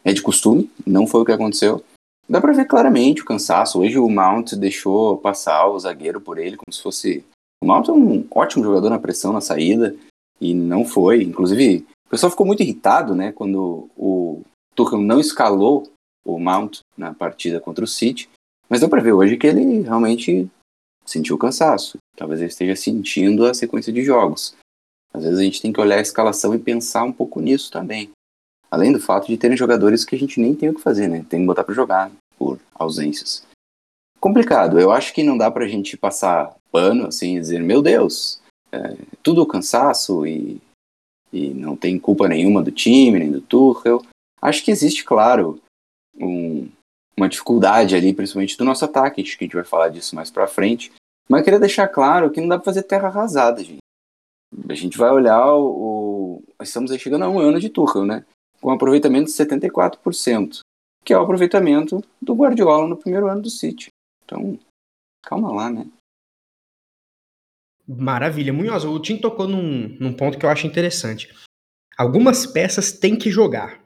é 0.04 0.12
de 0.12 0.22
costume. 0.22 0.70
Não 0.86 1.08
foi 1.08 1.22
o 1.22 1.26
que 1.26 1.32
aconteceu. 1.32 1.84
Dá 2.28 2.42
para 2.42 2.54
ver 2.54 2.66
claramente 2.66 3.22
o 3.22 3.26
cansaço. 3.26 3.80
Hoje 3.80 3.98
o 3.98 4.10
Mount 4.10 4.54
deixou 4.54 5.18
passar 5.18 5.68
o 5.68 5.80
zagueiro 5.80 6.20
por 6.20 6.38
ele 6.38 6.58
como 6.58 6.74
se 6.74 6.82
fosse. 6.82 7.24
O 7.64 7.68
Mount 7.68 7.88
é 7.88 7.94
um 7.94 8.28
ótimo 8.30 8.64
jogador 8.64 8.90
na 8.90 9.00
pressão 9.00 9.32
na 9.32 9.42
saída 9.42 9.96
e 10.42 10.54
não 10.54 10.84
foi. 10.84 11.24
Inclusive, 11.24 11.86
o 12.08 12.10
pessoal 12.10 12.30
ficou 12.30 12.46
muito 12.46 12.62
irritado, 12.62 13.16
né, 13.16 13.32
quando 13.32 13.90
o 13.96 14.42
Tuchel 14.76 15.00
não 15.00 15.20
escalou 15.20 15.90
o 16.26 16.40
Mount 16.40 16.80
na 16.98 17.14
partida 17.14 17.62
contra 17.62 17.86
o 17.86 17.88
City, 17.88 18.28
mas 18.68 18.80
deu 18.80 18.90
para 18.90 19.02
ver 19.02 19.14
hoje 19.14 19.38
que 19.38 19.48
ele 19.48 19.82
realmente 19.82 20.50
sentiu 21.06 21.38
cansaço. 21.38 21.98
Talvez 22.18 22.42
ele 22.42 22.50
esteja 22.50 22.76
sentindo 22.76 23.46
a 23.46 23.54
sequência 23.54 23.94
de 23.94 24.04
jogos. 24.04 24.56
Às 25.16 25.24
vezes 25.24 25.40
a 25.40 25.44
gente 25.44 25.62
tem 25.62 25.72
que 25.72 25.80
olhar 25.80 25.98
a 25.98 26.02
escalação 26.02 26.54
e 26.54 26.60
pensar 26.60 27.04
um 27.04 27.14
pouco 27.14 27.40
nisso 27.40 27.72
também. 27.72 28.10
Além 28.70 28.92
do 28.92 29.00
fato 29.00 29.28
de 29.28 29.38
terem 29.38 29.56
jogadores 29.56 30.04
que 30.04 30.14
a 30.14 30.20
gente 30.20 30.42
nem 30.42 30.54
tem 30.54 30.68
o 30.68 30.76
que 30.76 30.82
fazer, 30.82 31.08
né? 31.08 31.26
Tem 31.30 31.40
que 31.40 31.46
botar 31.46 31.64
para 31.64 31.74
jogar 31.74 32.12
por 32.38 32.60
ausências. 32.74 33.44
Complicado. 34.20 34.78
Eu 34.78 34.92
acho 34.92 35.14
que 35.14 35.24
não 35.24 35.38
dá 35.38 35.50
pra 35.50 35.68
gente 35.68 35.96
passar 35.96 36.54
pano 36.70 37.08
assim 37.08 37.38
e 37.38 37.40
dizer, 37.40 37.62
meu 37.64 37.82
Deus, 37.82 38.42
é, 38.74 38.98
tudo 39.24 39.46
cansaço 39.46 40.28
e, 40.28 40.62
e 41.32 41.54
não 41.54 41.78
tem 41.78 41.98
culpa 41.98 42.28
nenhuma 42.28 42.62
do 42.62 42.72
time, 42.72 43.20
nem 43.20 43.32
do 43.32 43.40
Tuchel. 43.40 44.04
Acho 44.42 44.66
que 44.66 44.72
existe, 44.72 45.06
claro, 45.06 45.62
um, 46.20 46.68
uma 47.16 47.30
dificuldade 47.30 47.96
ali, 47.96 48.14
principalmente 48.14 48.58
do 48.58 48.66
nosso 48.66 48.84
ataque, 48.84 49.22
acho 49.22 49.38
que 49.38 49.46
a 49.46 49.48
gente 49.48 49.56
vai 49.56 49.64
falar 49.64 49.88
disso 49.88 50.14
mais 50.14 50.30
pra 50.30 50.46
frente. 50.46 50.92
Mas 51.30 51.40
eu 51.40 51.46
queria 51.46 51.60
deixar 51.60 51.88
claro 51.88 52.30
que 52.30 52.42
não 52.42 52.50
dá 52.50 52.58
pra 52.58 52.66
fazer 52.66 52.84
terra 52.84 53.08
arrasada, 53.08 53.64
gente. 53.64 53.85
A 54.70 54.74
gente 54.74 54.98
vai 54.98 55.12
olhar 55.12 55.54
o. 55.54 56.44
Estamos 56.62 56.92
aí 56.92 57.00
chegando 57.00 57.26
a 57.26 57.30
um 57.30 57.40
ano 57.40 57.60
de 57.60 57.70
Tuchel, 57.70 58.06
né? 58.06 58.26
Com 58.62 58.70
um 58.70 58.74
aproveitamento 58.74 59.26
de 59.26 59.38
74%, 59.38 60.60
que 61.04 61.14
é 61.14 61.18
o 61.18 61.22
aproveitamento 61.22 62.04
do 62.22 62.34
Guardiola 62.34 62.88
no 62.88 62.98
primeiro 62.98 63.28
ano 63.28 63.42
do 63.42 63.50
City. 63.50 63.90
Então, 64.24 64.58
calma 65.22 65.52
lá, 65.52 65.70
né? 65.70 65.88
Maravilha. 67.88 68.52
Munhoz, 68.52 68.84
o 68.84 69.00
Tim 69.00 69.18
tocou 69.18 69.48
num, 69.48 69.96
num 70.00 70.14
ponto 70.14 70.38
que 70.38 70.46
eu 70.46 70.50
acho 70.50 70.66
interessante. 70.66 71.34
Algumas 71.98 72.46
peças 72.46 72.92
têm 72.92 73.16
que 73.16 73.30
jogar. 73.30 73.84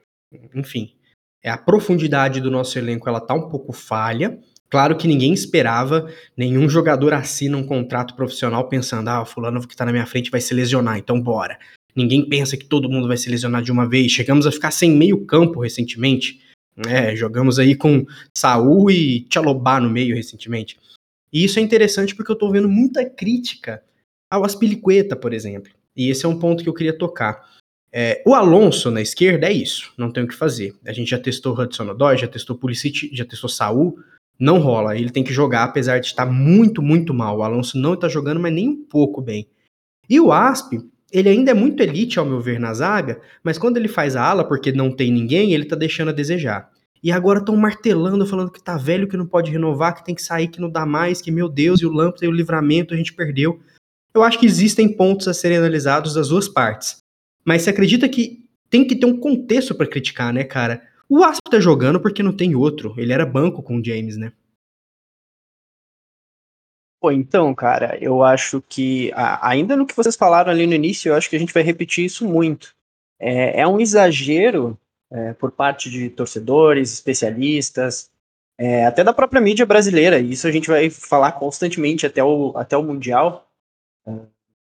Enfim, 0.55 0.95
é 1.43 1.49
a 1.49 1.57
profundidade 1.57 2.39
do 2.39 2.51
nosso 2.51 2.77
elenco 2.77 3.09
ela 3.09 3.19
tá 3.19 3.33
um 3.33 3.49
pouco 3.49 3.73
falha. 3.73 4.41
Claro 4.69 4.95
que 4.95 5.07
ninguém 5.07 5.33
esperava, 5.33 6.11
nenhum 6.37 6.69
jogador 6.69 7.13
assina 7.13 7.57
um 7.57 7.65
contrato 7.65 8.15
profissional 8.15 8.69
pensando, 8.69 9.07
ah, 9.07 9.21
o 9.21 9.25
fulano 9.25 9.67
que 9.67 9.75
tá 9.75 9.83
na 9.83 9.91
minha 9.91 10.05
frente 10.05 10.29
vai 10.29 10.39
se 10.39 10.53
lesionar, 10.53 10.97
então 10.97 11.19
bora. 11.19 11.57
Ninguém 11.95 12.27
pensa 12.27 12.55
que 12.55 12.65
todo 12.65 12.89
mundo 12.89 13.07
vai 13.07 13.17
se 13.17 13.29
lesionar 13.29 13.63
de 13.63 13.71
uma 13.71 13.89
vez. 13.89 14.11
Chegamos 14.11 14.45
a 14.45 14.51
ficar 14.51 14.71
sem 14.71 14.91
meio 14.91 15.25
campo 15.25 15.59
recentemente. 15.59 16.39
É, 16.87 17.15
jogamos 17.15 17.57
aí 17.57 17.75
com 17.75 18.05
Saul 18.37 18.91
e 18.91 19.21
Tchalobá 19.21 19.79
no 19.79 19.89
meio 19.89 20.15
recentemente. 20.15 20.77
E 21.33 21.43
isso 21.43 21.59
é 21.59 21.61
interessante 21.61 22.15
porque 22.15 22.31
eu 22.31 22.37
tô 22.37 22.49
vendo 22.51 22.69
muita 22.69 23.03
crítica 23.03 23.83
ao 24.31 24.45
Aspilicueta, 24.45 25.15
por 25.15 25.33
exemplo. 25.33 25.71
E 25.95 26.09
esse 26.09 26.25
é 26.25 26.29
um 26.29 26.39
ponto 26.39 26.63
que 26.63 26.69
eu 26.69 26.73
queria 26.73 26.97
tocar. 26.97 27.49
É, 27.91 28.21
o 28.25 28.35
Alonso 28.35 28.91
na 28.91 29.01
esquerda 29.01 29.47
é 29.47 29.51
isso, 29.51 29.91
não 29.97 30.11
tem 30.11 30.23
o 30.23 30.27
que 30.27 30.35
fazer. 30.35 30.75
A 30.85 30.93
gente 30.93 31.09
já 31.09 31.19
testou 31.19 31.59
Hudson 31.59 31.89
Odoi, 31.89 32.17
já 32.17 32.27
testou 32.27 32.55
Pulisic, 32.55 33.09
já 33.11 33.25
testou 33.25 33.49
Saul, 33.49 33.97
não 34.39 34.59
rola. 34.59 34.95
Ele 34.95 35.09
tem 35.09 35.23
que 35.23 35.33
jogar, 35.33 35.65
apesar 35.65 35.99
de 35.99 36.07
estar 36.07 36.25
muito, 36.25 36.81
muito 36.81 37.13
mal. 37.13 37.37
O 37.37 37.43
Alonso 37.43 37.77
não 37.77 37.93
está 37.93 38.07
jogando, 38.07 38.39
mas 38.39 38.53
nem 38.53 38.69
um 38.69 38.83
pouco 38.85 39.21
bem. 39.21 39.47
E 40.09 40.19
o 40.19 40.31
Asp, 40.31 40.73
ele 41.11 41.29
ainda 41.29 41.51
é 41.51 41.53
muito 41.53 41.83
elite, 41.83 42.17
ao 42.17 42.25
meu 42.25 42.39
ver, 42.39 42.59
na 42.59 42.73
zaga, 42.73 43.19
mas 43.43 43.57
quando 43.57 43.77
ele 43.77 43.87
faz 43.87 44.15
a 44.15 44.23
ala, 44.23 44.43
porque 44.43 44.71
não 44.71 44.91
tem 44.91 45.11
ninguém, 45.11 45.53
ele 45.53 45.65
tá 45.65 45.75
deixando 45.75 46.09
a 46.09 46.13
desejar. 46.13 46.69
E 47.01 47.11
agora 47.11 47.39
estão 47.39 47.55
martelando, 47.55 48.25
falando 48.25 48.51
que 48.51 48.61
tá 48.61 48.77
velho, 48.77 49.07
que 49.07 49.17
não 49.17 49.25
pode 49.25 49.51
renovar, 49.51 49.95
que 49.95 50.05
tem 50.05 50.15
que 50.15 50.21
sair, 50.21 50.47
que 50.47 50.59
não 50.59 50.69
dá 50.69 50.85
mais, 50.85 51.21
que 51.21 51.31
meu 51.31 51.47
Deus, 51.47 51.81
e 51.81 51.85
o 51.85 51.91
Lampard 51.91 52.25
e 52.25 52.27
o 52.27 52.31
livramento 52.31 52.93
a 52.93 52.97
gente 52.97 53.13
perdeu. 53.13 53.59
Eu 54.13 54.23
acho 54.23 54.39
que 54.39 54.45
existem 54.45 54.91
pontos 54.91 55.27
a 55.27 55.33
serem 55.33 55.57
analisados 55.57 56.13
das 56.13 56.29
duas 56.29 56.47
partes. 56.47 56.97
Mas 57.45 57.61
você 57.61 57.69
acredita 57.69 58.09
que 58.09 58.43
tem 58.69 58.85
que 58.85 58.95
ter 58.95 59.05
um 59.05 59.17
contexto 59.17 59.73
para 59.73 59.87
criticar, 59.87 60.33
né, 60.33 60.43
cara? 60.43 60.81
O 61.09 61.23
Asp 61.23 61.41
tá 61.49 61.59
jogando 61.59 61.99
porque 61.99 62.21
não 62.21 62.35
tem 62.35 62.55
outro. 62.55 62.93
Ele 62.97 63.11
era 63.11 63.25
banco 63.25 63.63
com 63.63 63.77
o 63.77 63.83
James, 63.83 64.15
né? 64.15 64.31
Pô, 67.01 67.11
então, 67.11 67.55
cara, 67.55 67.97
eu 68.01 68.23
acho 68.23 68.61
que, 68.61 69.11
ainda 69.41 69.75
no 69.75 69.87
que 69.87 69.95
vocês 69.95 70.17
falaram 70.17 70.51
ali 70.51 70.67
no 70.67 70.73
início, 70.73 71.09
eu 71.09 71.15
acho 71.15 71.29
que 71.29 71.35
a 71.35 71.39
gente 71.39 71.53
vai 71.53 71.63
repetir 71.63 72.05
isso 72.05 72.27
muito. 72.27 72.75
É, 73.17 73.61
é 73.61 73.67
um 73.67 73.79
exagero 73.79 74.77
é, 75.09 75.33
por 75.33 75.51
parte 75.51 75.89
de 75.89 76.09
torcedores, 76.09 76.93
especialistas, 76.93 78.11
é, 78.57 78.85
até 78.85 79.03
da 79.05 79.13
própria 79.13 79.41
mídia 79.41 79.65
brasileira, 79.65 80.19
isso 80.19 80.45
a 80.45 80.51
gente 80.51 80.67
vai 80.67 80.89
falar 80.89 81.31
constantemente 81.31 82.05
até 82.05 82.21
o, 82.21 82.51
até 82.57 82.75
o 82.75 82.83
Mundial. 82.83 83.49
É, 84.05 84.11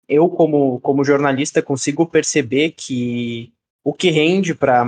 eu, 0.06 0.28
como, 0.28 0.78
como 0.80 1.02
jornalista, 1.02 1.62
consigo 1.62 2.06
perceber 2.06 2.72
que 2.72 3.50
o 3.82 3.94
que 3.94 4.10
rende 4.10 4.54
para 4.54 4.84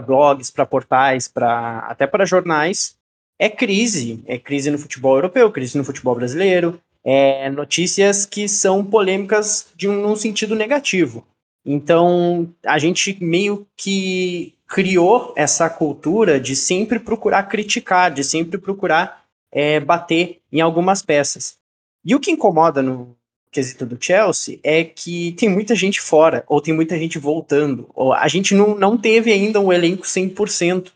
blogs, 0.00 0.50
para 0.50 0.66
portais, 0.66 1.28
para 1.28 1.78
até 1.80 2.06
para 2.06 2.26
jornais, 2.26 2.96
é 3.38 3.48
crise. 3.48 4.22
É 4.26 4.38
crise 4.38 4.70
no 4.70 4.78
futebol 4.78 5.16
europeu, 5.16 5.50
crise 5.50 5.76
no 5.76 5.84
futebol 5.84 6.14
brasileiro, 6.14 6.80
é 7.04 7.50
notícias 7.50 8.24
que 8.24 8.48
são 8.48 8.84
polêmicas 8.84 9.66
de 9.74 9.88
um, 9.88 10.00
num 10.00 10.16
sentido 10.16 10.54
negativo. 10.54 11.26
Então, 11.64 12.52
a 12.64 12.78
gente 12.78 13.16
meio 13.20 13.66
que 13.76 14.54
criou 14.66 15.32
essa 15.36 15.68
cultura 15.68 16.40
de 16.40 16.56
sempre 16.56 16.98
procurar 16.98 17.44
criticar, 17.44 18.10
de 18.10 18.24
sempre 18.24 18.58
procurar 18.58 19.24
é, 19.52 19.78
bater 19.78 20.40
em 20.50 20.60
algumas 20.60 21.02
peças. 21.02 21.56
E 22.04 22.14
o 22.14 22.20
que 22.20 22.30
incomoda 22.30 22.82
no, 22.82 23.16
quesito 23.52 23.84
do 23.84 23.98
Chelsea 24.00 24.58
é 24.64 24.82
que 24.82 25.32
tem 25.32 25.48
muita 25.48 25.74
gente 25.74 26.00
fora, 26.00 26.42
ou 26.48 26.60
tem 26.60 26.74
muita 26.74 26.98
gente 26.98 27.18
voltando. 27.18 27.88
Ou 27.94 28.12
a 28.12 28.26
gente 28.26 28.54
não, 28.54 28.74
não 28.74 28.96
teve 28.96 29.30
ainda 29.30 29.60
um 29.60 29.72
elenco 29.72 30.04
100% 30.04 30.88
uh, 30.88 30.92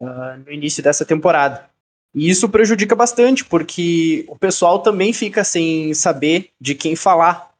ah, 0.00 0.38
no 0.44 0.50
início 0.50 0.82
dessa 0.82 1.04
temporada. 1.04 1.68
E 2.14 2.28
isso 2.28 2.48
prejudica 2.48 2.96
bastante, 2.96 3.44
porque 3.44 4.24
o 4.28 4.36
pessoal 4.36 4.78
também 4.80 5.12
fica 5.12 5.44
sem 5.44 5.92
saber 5.92 6.48
de 6.58 6.74
quem 6.74 6.96
falar. 6.96 7.50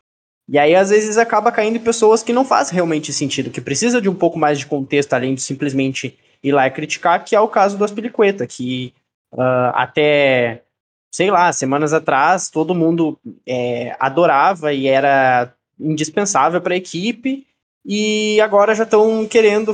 E 0.49 0.59
aí, 0.59 0.75
às 0.75 0.89
vezes, 0.89 1.19
acaba 1.19 1.53
caindo 1.53 1.77
em 1.77 1.81
pessoas 1.81 2.23
que 2.23 2.33
não 2.33 2.45
faz 2.45 2.71
realmente 2.71 3.13
sentido, 3.13 3.51
que 3.51 3.61
precisa 3.61 4.01
de 4.01 4.09
um 4.09 4.15
pouco 4.15 4.39
mais 4.39 4.59
de 4.59 4.67
contexto, 4.67 5.13
além 5.13 5.35
de 5.35 5.43
simplesmente 5.43 6.19
ir 6.43 6.53
lá 6.53 6.67
e 6.67 6.71
criticar, 6.71 7.23
que 7.23 7.37
é 7.37 7.41
o 7.41 7.49
caso 7.49 7.77
do 7.77 7.85
Aspilicueta, 7.85 8.47
que 8.47 8.95
uh, 9.35 9.71
até, 9.75 10.63
sei 11.11 11.31
lá, 11.31 11.53
semanas 11.53 11.93
atrás, 11.93 12.51
todo 12.51 12.75
mundo 12.75 13.19
é, 13.47 13.97
adorava 13.99 14.73
e 14.73 14.87
era 14.87 15.53
indispensável 15.79 16.61
para 16.61 16.75
a 16.75 16.77
equipe, 16.77 17.47
e 17.85 18.41
agora 18.41 18.75
já 18.75 18.85
estão 18.85 19.27
querendo. 19.27 19.73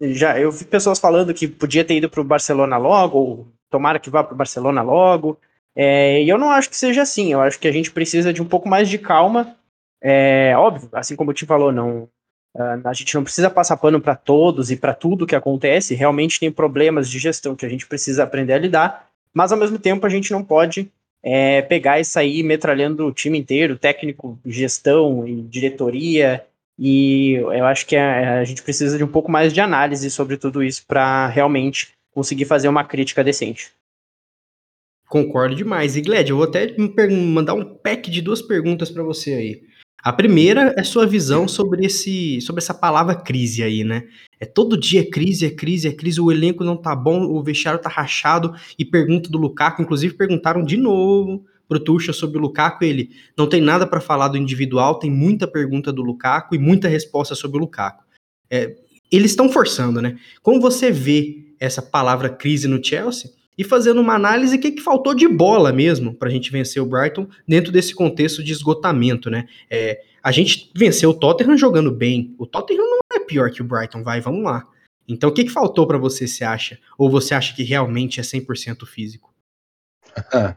Já, 0.00 0.38
eu 0.38 0.50
vi 0.50 0.64
pessoas 0.64 0.98
falando 0.98 1.32
que 1.32 1.46
podia 1.46 1.84
ter 1.84 1.96
ido 1.96 2.10
para 2.10 2.20
o 2.20 2.24
Barcelona 2.24 2.76
logo, 2.76 3.18
ou 3.18 3.48
tomara 3.70 4.00
que 4.00 4.10
vá 4.10 4.24
para 4.24 4.34
o 4.34 4.36
Barcelona 4.36 4.82
logo. 4.82 5.38
É, 5.76 6.22
e 6.22 6.28
eu 6.28 6.36
não 6.36 6.50
acho 6.50 6.68
que 6.68 6.76
seja 6.76 7.02
assim. 7.02 7.32
Eu 7.32 7.40
acho 7.40 7.58
que 7.58 7.68
a 7.68 7.72
gente 7.72 7.90
precisa 7.90 8.32
de 8.32 8.42
um 8.42 8.46
pouco 8.46 8.68
mais 8.68 8.88
de 8.88 8.98
calma. 8.98 9.56
É 10.02 10.56
óbvio, 10.56 10.88
assim 10.92 11.14
como 11.14 11.30
o 11.30 11.34
Tim 11.34 11.46
falou, 11.46 11.70
não, 11.70 12.08
a 12.84 12.92
gente 12.92 13.14
não 13.14 13.22
precisa 13.22 13.48
passar 13.48 13.76
pano 13.76 14.00
para 14.00 14.16
todos 14.16 14.70
e 14.70 14.76
para 14.76 14.92
tudo 14.92 15.26
que 15.26 15.36
acontece. 15.36 15.94
Realmente 15.94 16.40
tem 16.40 16.50
problemas 16.50 17.08
de 17.08 17.18
gestão 17.18 17.54
que 17.54 17.64
a 17.64 17.68
gente 17.68 17.86
precisa 17.86 18.24
aprender 18.24 18.54
a 18.54 18.58
lidar. 18.58 19.11
Mas 19.32 19.52
ao 19.52 19.58
mesmo 19.58 19.78
tempo 19.78 20.06
a 20.06 20.08
gente 20.08 20.30
não 20.30 20.44
pode 20.44 20.90
é, 21.22 21.62
pegar 21.62 22.00
e 22.00 22.04
sair 22.04 22.42
metralhando 22.42 23.06
o 23.06 23.12
time 23.12 23.38
inteiro, 23.38 23.78
técnico, 23.78 24.38
gestão 24.44 25.26
e 25.26 25.42
diretoria. 25.42 26.44
E 26.78 27.34
eu 27.34 27.64
acho 27.66 27.86
que 27.86 27.96
a, 27.96 28.40
a 28.40 28.44
gente 28.44 28.62
precisa 28.62 28.98
de 28.98 29.04
um 29.04 29.08
pouco 29.08 29.30
mais 29.30 29.52
de 29.52 29.60
análise 29.60 30.10
sobre 30.10 30.36
tudo 30.36 30.62
isso 30.62 30.84
para 30.86 31.28
realmente 31.28 31.94
conseguir 32.12 32.44
fazer 32.44 32.68
uma 32.68 32.84
crítica 32.84 33.22
decente. 33.22 33.70
Concordo 35.08 35.54
demais. 35.54 35.96
E 35.96 36.00
Gled, 36.00 36.30
eu 36.30 36.36
vou 36.36 36.46
até 36.46 36.74
mandar 37.10 37.54
um 37.54 37.64
pack 37.64 38.10
de 38.10 38.22
duas 38.22 38.40
perguntas 38.40 38.90
para 38.90 39.02
você 39.02 39.34
aí. 39.34 39.62
A 40.02 40.12
primeira 40.12 40.74
é 40.76 40.82
sua 40.82 41.06
visão 41.06 41.46
sobre 41.46 41.86
esse, 41.86 42.40
sobre 42.40 42.60
essa 42.60 42.74
palavra 42.74 43.14
crise 43.14 43.62
aí, 43.62 43.84
né? 43.84 44.08
É 44.40 44.44
todo 44.44 44.76
dia 44.76 45.08
crise, 45.08 45.46
é 45.46 45.50
crise, 45.50 45.86
é 45.86 45.92
crise, 45.92 46.20
o 46.20 46.32
elenco 46.32 46.64
não 46.64 46.76
tá 46.76 46.96
bom, 46.96 47.22
o 47.22 47.40
vestiário 47.40 47.80
tá 47.80 47.88
rachado 47.88 48.52
e 48.76 48.84
pergunta 48.84 49.30
do 49.30 49.38
Lukaku, 49.38 49.80
inclusive 49.80 50.14
perguntaram 50.14 50.64
de 50.64 50.76
novo 50.76 51.44
pro 51.68 51.78
Tuxa 51.78 52.12
sobre 52.12 52.36
o 52.36 52.40
Lukaku, 52.40 52.84
ele 52.84 53.10
não 53.38 53.48
tem 53.48 53.60
nada 53.60 53.86
para 53.86 54.00
falar 54.00 54.26
do 54.26 54.36
individual, 54.36 54.98
tem 54.98 55.10
muita 55.10 55.46
pergunta 55.46 55.92
do 55.92 56.02
Lukaku 56.02 56.56
e 56.56 56.58
muita 56.58 56.88
resposta 56.88 57.36
sobre 57.36 57.58
o 57.58 57.60
Lukaku. 57.60 58.02
É, 58.50 58.74
eles 59.10 59.30
estão 59.30 59.48
forçando, 59.48 60.02
né? 60.02 60.18
Como 60.42 60.60
você 60.60 60.90
vê 60.90 61.54
essa 61.60 61.80
palavra 61.80 62.28
crise 62.28 62.66
no 62.66 62.84
Chelsea? 62.84 63.30
E 63.56 63.64
fazendo 63.64 64.00
uma 64.00 64.14
análise 64.14 64.58
que, 64.58 64.70
que 64.70 64.80
faltou 64.80 65.14
de 65.14 65.28
bola 65.28 65.72
mesmo 65.72 66.14
para 66.14 66.28
a 66.28 66.32
gente 66.32 66.50
vencer 66.50 66.82
o 66.82 66.86
Brighton 66.86 67.28
dentro 67.46 67.70
desse 67.70 67.94
contexto 67.94 68.42
de 68.42 68.52
esgotamento, 68.52 69.30
né? 69.30 69.46
É, 69.70 70.00
a 70.22 70.32
gente 70.32 70.70
venceu 70.74 71.10
o 71.10 71.14
Tottenham 71.14 71.56
jogando 71.56 71.90
bem. 71.90 72.34
O 72.38 72.46
Tottenham 72.46 72.84
não 72.88 72.98
é 73.12 73.20
pior 73.20 73.50
que 73.50 73.60
o 73.60 73.64
Brighton, 73.64 74.02
vai, 74.02 74.20
vamos 74.20 74.44
lá. 74.44 74.64
Então 75.06 75.28
o 75.28 75.32
que, 75.32 75.44
que 75.44 75.50
faltou 75.50 75.86
para 75.86 75.98
você, 75.98 76.26
você 76.26 76.44
acha? 76.44 76.78
Ou 76.96 77.10
você 77.10 77.34
acha 77.34 77.54
que 77.54 77.62
realmente 77.62 78.20
é 78.20 78.22
100% 78.22 78.86
físico? 78.86 79.32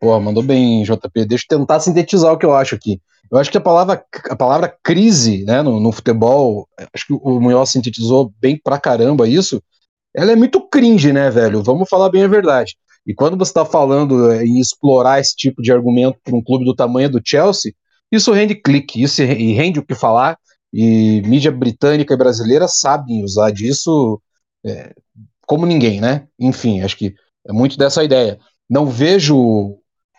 Pô, 0.00 0.18
mandou 0.18 0.42
bem, 0.42 0.82
JP. 0.82 1.24
Deixa 1.26 1.44
eu 1.50 1.58
tentar 1.58 1.80
sintetizar 1.80 2.32
o 2.32 2.38
que 2.38 2.46
eu 2.46 2.54
acho 2.54 2.74
aqui. 2.74 3.00
Eu 3.30 3.38
acho 3.38 3.50
que 3.50 3.58
a 3.58 3.60
palavra, 3.60 4.04
a 4.30 4.36
palavra 4.36 4.76
crise 4.82 5.44
né, 5.44 5.62
no, 5.62 5.80
no 5.80 5.92
futebol, 5.92 6.68
acho 6.92 7.06
que 7.06 7.12
o 7.12 7.40
Munhoz 7.40 7.70
sintetizou 7.70 8.32
bem 8.40 8.58
pra 8.62 8.78
caramba 8.78 9.28
isso 9.28 9.62
ela 10.14 10.32
é 10.32 10.36
muito 10.36 10.60
cringe, 10.68 11.12
né, 11.12 11.30
velho? 11.30 11.62
Vamos 11.62 11.88
falar 11.88 12.10
bem 12.10 12.24
a 12.24 12.28
verdade. 12.28 12.76
E 13.06 13.14
quando 13.14 13.36
você 13.36 13.50
está 13.50 13.64
falando 13.64 14.30
é, 14.30 14.44
em 14.44 14.58
explorar 14.58 15.20
esse 15.20 15.34
tipo 15.36 15.60
de 15.60 15.72
argumento 15.72 16.18
para 16.24 16.34
um 16.34 16.42
clube 16.42 16.64
do 16.64 16.74
tamanho 16.74 17.10
do 17.10 17.20
Chelsea, 17.22 17.72
isso 18.10 18.32
rende 18.32 18.54
clique, 18.54 19.02
isso 19.02 19.22
rende 19.22 19.78
o 19.78 19.84
que 19.84 19.94
falar, 19.94 20.38
e 20.72 21.20
mídia 21.22 21.52
britânica 21.52 22.14
e 22.14 22.16
brasileira 22.16 22.66
sabem 22.68 23.22
usar 23.22 23.50
disso 23.50 24.20
é, 24.64 24.94
como 25.46 25.66
ninguém, 25.66 26.00
né? 26.00 26.26
Enfim, 26.38 26.80
acho 26.80 26.96
que 26.96 27.14
é 27.46 27.52
muito 27.52 27.76
dessa 27.76 28.02
ideia. 28.02 28.38
Não 28.68 28.86
vejo 28.86 29.76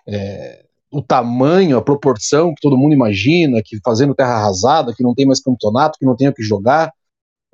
é, 0.08 0.66
o 0.92 1.02
tamanho, 1.02 1.78
a 1.78 1.82
proporção 1.82 2.54
que 2.54 2.62
todo 2.62 2.78
mundo 2.78 2.94
imagina, 2.94 3.62
que 3.64 3.80
fazendo 3.84 4.16
terra 4.16 4.36
arrasada, 4.36 4.94
que 4.94 5.04
não 5.04 5.16
tem 5.16 5.26
mais 5.26 5.42
campeonato, 5.42 5.98
que 6.00 6.06
não 6.06 6.16
tem 6.16 6.28
o 6.28 6.34
que 6.34 6.44
jogar. 6.44 6.92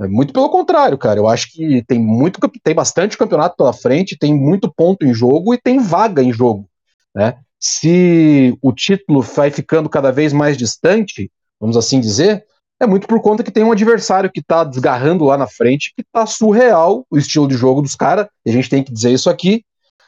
É 0.01 0.07
muito 0.07 0.33
pelo 0.33 0.49
contrário, 0.49 0.97
cara. 0.97 1.19
Eu 1.19 1.27
acho 1.27 1.51
que 1.51 1.83
tem 1.83 1.99
muito, 1.99 2.39
tem 2.63 2.73
bastante 2.73 3.15
campeonato 3.15 3.55
pela 3.55 3.71
frente, 3.71 4.17
tem 4.17 4.33
muito 4.33 4.71
ponto 4.73 5.05
em 5.05 5.13
jogo 5.13 5.53
e 5.53 5.61
tem 5.61 5.79
vaga 5.79 6.23
em 6.23 6.33
jogo, 6.33 6.67
né? 7.13 7.37
Se 7.59 8.57
o 8.61 8.73
título 8.73 9.21
vai 9.21 9.51
ficando 9.51 9.87
cada 9.87 10.11
vez 10.11 10.33
mais 10.33 10.57
distante, 10.57 11.31
vamos 11.59 11.77
assim 11.77 11.99
dizer, 11.99 12.43
é 12.79 12.87
muito 12.87 13.05
por 13.05 13.21
conta 13.21 13.43
que 13.43 13.51
tem 13.51 13.63
um 13.63 13.71
adversário 13.71 14.31
que 14.31 14.39
está 14.39 14.63
desgarrando 14.63 15.25
lá 15.25 15.37
na 15.37 15.45
frente, 15.45 15.93
que 15.95 16.01
está 16.01 16.25
surreal 16.25 17.05
o 17.11 17.17
estilo 17.19 17.47
de 17.47 17.55
jogo 17.55 17.83
dos 17.83 17.93
caras, 17.93 18.25
e 18.43 18.49
a 18.49 18.53
gente 18.53 18.67
tem 18.67 18.83
que 18.83 18.91
dizer 18.91 19.11
isso 19.11 19.29
aqui, 19.29 19.63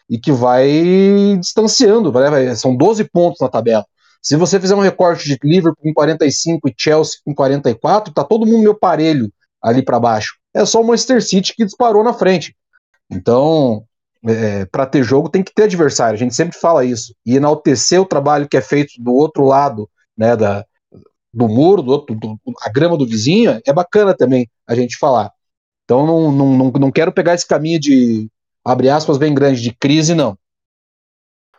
e 0.10 0.18
que 0.18 0.32
vai 0.32 1.38
distanciando, 1.40 2.12
vai, 2.12 2.56
são 2.56 2.76
12 2.76 3.04
pontos 3.04 3.40
na 3.40 3.48
tabela. 3.48 3.86
Se 4.20 4.36
você 4.36 4.60
fizer 4.60 4.74
um 4.74 4.80
recorte 4.80 5.26
de 5.26 5.38
Liverpool 5.44 5.84
com 5.84 5.94
45 5.94 6.68
e 6.68 6.74
Chelsea 6.76 7.20
com 7.24 7.36
44, 7.36 8.12
tá 8.12 8.24
todo 8.24 8.48
mundo 8.48 8.60
meio 8.60 8.74
parelho 8.74 9.32
ali 9.64 9.82
para 9.82 10.00
baixo. 10.00 10.36
É 10.54 10.66
só 10.66 10.82
o 10.82 10.86
Manchester 10.86 11.24
City 11.24 11.56
que 11.56 11.66
disparou 11.66 12.04
na 12.04 12.14
frente. 12.14 12.56
Então, 13.10 13.86
é, 14.26 14.66
para 14.66 14.86
ter 14.86 15.04
jogo 15.04 15.30
tem 15.30 15.42
que 15.42 15.54
ter 15.54 15.64
adversário. 15.64 16.16
A 16.16 16.20
gente 16.20 16.36
sempre 16.36 16.58
fala 16.58 16.84
isso. 16.84 17.16
E 17.26 17.36
enaltecer 17.36 18.02
o 18.02 18.06
trabalho 18.06 18.48
que 18.48 18.58
é 18.58 18.62
feito 18.62 18.94
do 19.00 19.14
outro 19.14 19.46
lado, 19.46 19.90
né, 20.18 20.36
da, 20.36 20.66
do 21.34 21.48
muro, 21.48 21.82
do 21.82 21.92
outro, 21.92 22.16
do, 22.16 22.38
a 22.62 22.70
grama 22.70 22.98
do 22.98 23.08
vizinho, 23.08 23.60
é 23.66 23.74
bacana 23.74 24.16
também 24.16 24.50
a 24.68 24.76
gente 24.76 24.98
falar. 24.98 25.32
Então, 25.86 26.06
não, 26.06 26.32
não, 26.32 26.58
não, 26.58 26.72
não 26.72 26.92
quero 26.92 27.12
pegar 27.12 27.34
esse 27.34 27.48
caminho 27.48 27.80
de, 27.80 28.30
abre 28.64 28.90
aspas, 28.90 29.18
bem 29.18 29.34
grande, 29.34 29.62
de 29.62 29.74
crise, 29.74 30.14
não. 30.14 30.38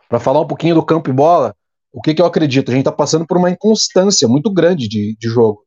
Para 0.07 0.19
falar 0.19 0.41
um 0.41 0.47
pouquinho 0.47 0.75
do 0.75 0.85
campo 0.85 1.09
e 1.09 1.13
bola, 1.13 1.55
o 1.91 2.01
que, 2.01 2.13
que 2.13 2.21
eu 2.21 2.25
acredito? 2.25 2.69
A 2.69 2.73
gente 2.73 2.81
está 2.81 2.91
passando 2.91 3.25
por 3.25 3.37
uma 3.37 3.49
inconstância 3.49 4.27
muito 4.27 4.51
grande 4.51 4.87
de, 4.87 5.15
de 5.17 5.27
jogo. 5.27 5.64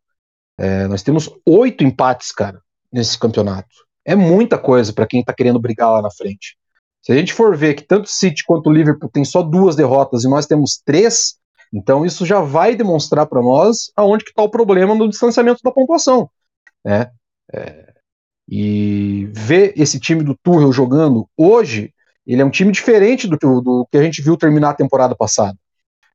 É, 0.58 0.88
nós 0.88 1.02
temos 1.02 1.30
oito 1.46 1.84
empates, 1.84 2.32
cara, 2.32 2.60
nesse 2.92 3.16
campeonato. 3.16 3.68
É 4.04 4.16
muita 4.16 4.58
coisa 4.58 4.92
para 4.92 5.06
quem 5.06 5.20
está 5.20 5.32
querendo 5.32 5.60
brigar 5.60 5.90
lá 5.90 6.02
na 6.02 6.10
frente. 6.10 6.56
Se 7.02 7.12
a 7.12 7.16
gente 7.16 7.32
for 7.32 7.56
ver 7.56 7.74
que 7.74 7.84
tanto 7.84 8.06
o 8.06 8.10
City 8.10 8.42
quanto 8.44 8.68
o 8.68 8.72
Liverpool 8.72 9.08
tem 9.08 9.24
só 9.24 9.42
duas 9.42 9.76
derrotas 9.76 10.24
e 10.24 10.28
nós 10.28 10.46
temos 10.46 10.80
três, 10.84 11.36
então 11.72 12.04
isso 12.04 12.26
já 12.26 12.40
vai 12.40 12.74
demonstrar 12.74 13.26
para 13.26 13.40
nós 13.40 13.92
aonde 13.96 14.24
que 14.24 14.30
está 14.30 14.42
o 14.42 14.50
problema 14.50 14.94
no 14.94 15.08
distanciamento 15.08 15.60
da 15.62 15.70
pontuação. 15.70 16.28
Né? 16.84 17.10
É, 17.52 17.94
e 18.48 19.28
ver 19.32 19.74
esse 19.76 20.00
time 20.00 20.22
do 20.22 20.36
Tuchel 20.42 20.72
jogando 20.72 21.28
hoje, 21.36 21.92
ele 22.26 22.42
é 22.42 22.44
um 22.44 22.50
time 22.50 22.72
diferente 22.72 23.28
do, 23.28 23.36
do 23.36 23.86
que 23.90 23.96
a 23.96 24.02
gente 24.02 24.22
viu 24.22 24.36
terminar 24.36 24.70
a 24.70 24.74
temporada 24.74 25.14
passada. 25.14 25.56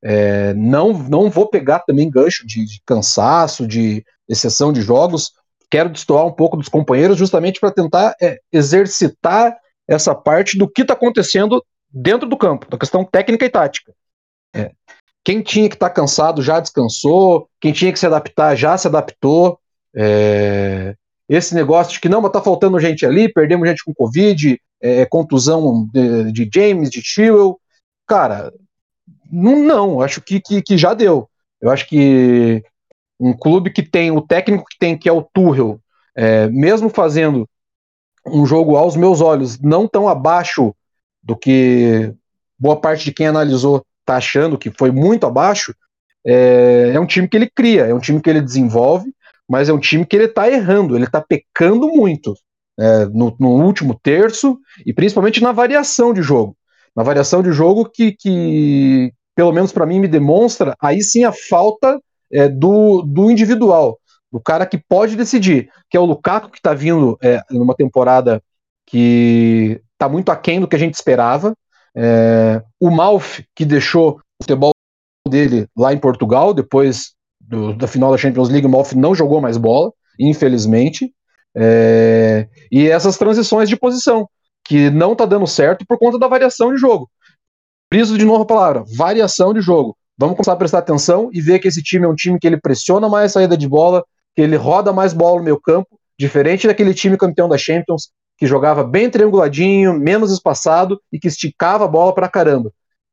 É, 0.04 0.54
não, 0.56 0.92
não 0.94 1.30
vou 1.30 1.48
pegar 1.48 1.80
também 1.80 2.10
gancho 2.10 2.46
de, 2.46 2.66
de 2.66 2.82
cansaço, 2.86 3.66
de 3.66 4.04
exceção 4.28 4.72
de 4.72 4.82
jogos. 4.82 5.32
Quero 5.70 5.90
destoar 5.90 6.26
um 6.26 6.32
pouco 6.32 6.58
dos 6.58 6.70
companheiros 6.70 7.18
justamente 7.18 7.60
para 7.60 7.72
tentar 7.72 8.16
é, 8.22 8.40
exercitar 8.52 9.58
essa 9.88 10.14
parte 10.14 10.58
do 10.58 10.70
que 10.70 10.82
está 10.82 10.94
acontecendo 10.94 11.64
dentro 11.92 12.28
do 12.28 12.38
campo, 12.38 12.70
da 12.70 12.78
questão 12.78 13.04
técnica 13.04 13.46
e 13.46 13.50
tática. 13.50 13.94
É, 14.56 14.72
quem 15.24 15.42
tinha 15.42 15.70
que 15.70 15.76
estar 15.76 15.90
tá 15.90 15.96
cansado 15.96 16.42
já 16.42 16.60
descansou, 16.60 17.48
quem 17.60 17.72
tinha 17.72 17.92
que 17.92 18.00
se 18.00 18.06
adaptar 18.06 18.56
já 18.56 18.78
se 18.78 18.88
adaptou. 18.88 19.60
É, 19.96 20.96
esse 21.30 21.56
negócio 21.56 21.94
de 21.94 22.00
que 22.00 22.10
não, 22.10 22.22
mas 22.22 22.32
tá 22.32 22.42
faltando 22.42 22.80
gente 22.80 23.06
ali, 23.06 23.32
perdemos 23.32 23.68
gente 23.68 23.84
com 23.84 23.94
Covid, 23.94 24.60
é, 24.82 25.06
contusão 25.06 25.88
de, 25.94 26.32
de, 26.32 26.50
James, 26.54 26.90
de 26.90 27.02
Chilwell. 27.02 27.58
Cara, 28.06 28.54
não, 29.32 29.58
não 29.64 30.02
acho 30.02 30.22
que, 30.22 30.42
que, 30.42 30.62
que, 30.62 30.78
já 30.78 30.94
deu. 30.94 31.30
Eu 31.62 31.70
acho 31.70 31.88
que 31.88 32.62
um 33.24 33.34
clube 33.34 33.72
que 33.72 33.82
tem 33.82 34.12
o 34.12 34.22
técnico 34.22 34.66
que 34.70 34.78
tem, 34.78 34.98
que 34.98 35.08
é 35.08 35.12
o 35.12 35.24
Tuchel, 35.24 35.80
é, 36.16 36.48
mesmo 36.50 36.90
fazendo 36.90 37.48
um 38.28 38.46
jogo 38.46 38.76
aos 38.76 38.96
meus 38.98 39.22
olhos 39.22 39.60
não 39.60 39.88
tão 39.88 40.08
abaixo 40.10 40.76
do 41.22 41.36
que 41.36 42.14
boa 42.60 42.80
parte 42.80 43.06
de 43.06 43.14
quem 43.14 43.28
analisou 43.28 43.86
está 44.02 44.18
achando 44.18 44.58
que 44.58 44.70
foi 44.72 44.92
muito 44.92 45.26
abaixo, 45.26 45.74
é, 46.26 46.92
é, 46.94 47.00
um 47.00 47.06
time 47.06 47.28
que 47.28 47.38
ele 47.38 47.50
cria, 47.50 47.86
é 47.86 47.94
um 47.94 48.00
time 48.00 48.22
que 48.22 48.30
ele 48.30 48.42
desenvolve, 48.42 49.14
mas 49.50 49.70
é 49.70 49.74
um 49.74 49.80
time 49.80 50.06
que 50.06 50.16
ele 50.16 50.26
está 50.26 50.50
errando, 50.50 50.96
ele 50.96 51.06
está 51.06 51.22
pecando 51.22 51.88
muito 51.88 52.34
é, 52.78 53.06
no, 53.06 53.36
no, 53.40 53.50
último 53.64 53.98
terço 54.02 54.60
e 54.86 54.94
principalmente 54.94 55.42
na 55.42 55.52
variação 55.54 56.14
de 56.14 56.22
jogo. 56.22 56.58
Na 56.96 57.04
variação 57.04 57.42
de 57.42 57.52
jogo 57.52 57.90
que, 57.90 58.12
que, 58.12 59.14
pelo 59.34 59.54
menos 59.54 59.72
para 59.72 59.86
mim, 59.86 60.00
me 60.00 60.08
demonstra 60.08 60.76
aí 60.82 61.02
sim 61.02 61.24
a 61.24 61.32
falta 61.32 62.00
é, 62.34 62.50
do, 62.50 63.04
do 63.04 63.30
individual, 63.30 64.00
do 64.32 64.40
cara 64.40 64.66
que 64.66 64.78
pode 64.78 65.16
decidir, 65.16 65.70
que 65.90 65.96
é 65.96 66.00
o 66.00 66.06
Lukaku 66.06 66.50
que 66.50 66.58
está 66.58 66.74
vindo 66.74 67.18
é, 67.22 67.40
numa 67.52 67.76
temporada 67.76 68.42
que 68.88 69.80
está 69.94 70.10
muito 70.10 70.32
aquém 70.32 70.60
do 70.60 70.68
que 70.68 70.76
a 70.76 70.80
gente 70.80 70.96
esperava. 70.96 71.56
É, 71.96 72.62
o 72.80 72.90
Malf, 72.90 73.42
que 73.56 73.64
deixou 73.64 74.18
o 74.18 74.44
futebol 74.44 74.72
dele 75.28 75.68
lá 75.78 75.94
em 75.94 75.98
Portugal, 76.00 76.54
depois 76.54 77.14
do, 77.40 77.74
da 77.74 77.88
final 77.88 78.12
da 78.12 78.18
Champions 78.18 78.50
League, 78.50 78.66
o 78.66 78.70
Malf 78.70 78.94
não 78.94 79.14
jogou 79.14 79.40
mais 79.40 79.58
bola, 79.58 79.92
infelizmente. 80.20 81.14
É, 81.56 82.48
e 82.72 82.90
essas 82.90 83.18
transições 83.18 83.70
de 83.70 83.78
posição, 83.78 84.28
que 84.66 84.90
não 84.90 85.12
está 85.14 85.26
dando 85.26 85.46
certo 85.46 85.86
por 85.88 86.00
conta 86.00 86.18
da 86.18 86.28
variação 86.28 86.74
de 86.74 86.80
jogo. 86.80 87.10
Friso 87.92 88.18
de 88.18 88.26
novo 88.26 88.44
a 88.44 88.48
palavra, 88.48 88.84
variação 88.98 89.54
de 89.54 89.62
jogo. 89.62 89.96
Vamos 90.18 90.36
começar 90.36 90.54
a 90.54 90.58
prestar 90.58 90.80
atenção 90.80 91.30
e 91.34 91.42
ver 91.42 91.60
que 91.60 91.68
esse 91.68 91.82
time 91.82 92.06
é 92.06 92.08
um 92.08 92.16
time 92.16 92.40
que 92.40 92.46
ele 92.46 92.58
pressiona 92.58 93.10
mais 93.10 93.32
a 93.32 93.34
saída 93.34 93.58
de 93.58 93.68
bola, 93.68 94.04
que 94.36 94.42
ele 94.42 94.56
roda 94.56 94.94
mais 94.94 95.14
bola 95.14 95.38
no 95.38 95.44
meio 95.44 95.60
campo, 95.60 96.00
diferente 96.18 96.68
daquele 96.68 96.94
time 96.94 97.18
campeão 97.18 97.50
da 97.50 97.58
Champions, 97.58 98.10
que 98.38 98.46
jogava 98.46 98.84
bem 98.84 99.10
trianguladinho, 99.10 99.94
menos 99.94 100.32
espaçado 100.32 101.00
e 101.12 101.20
que 101.20 101.28
esticava 101.28 101.86
a 101.86 101.88
bola 101.88 102.14
para 102.14 102.30
caramba. 102.30 102.72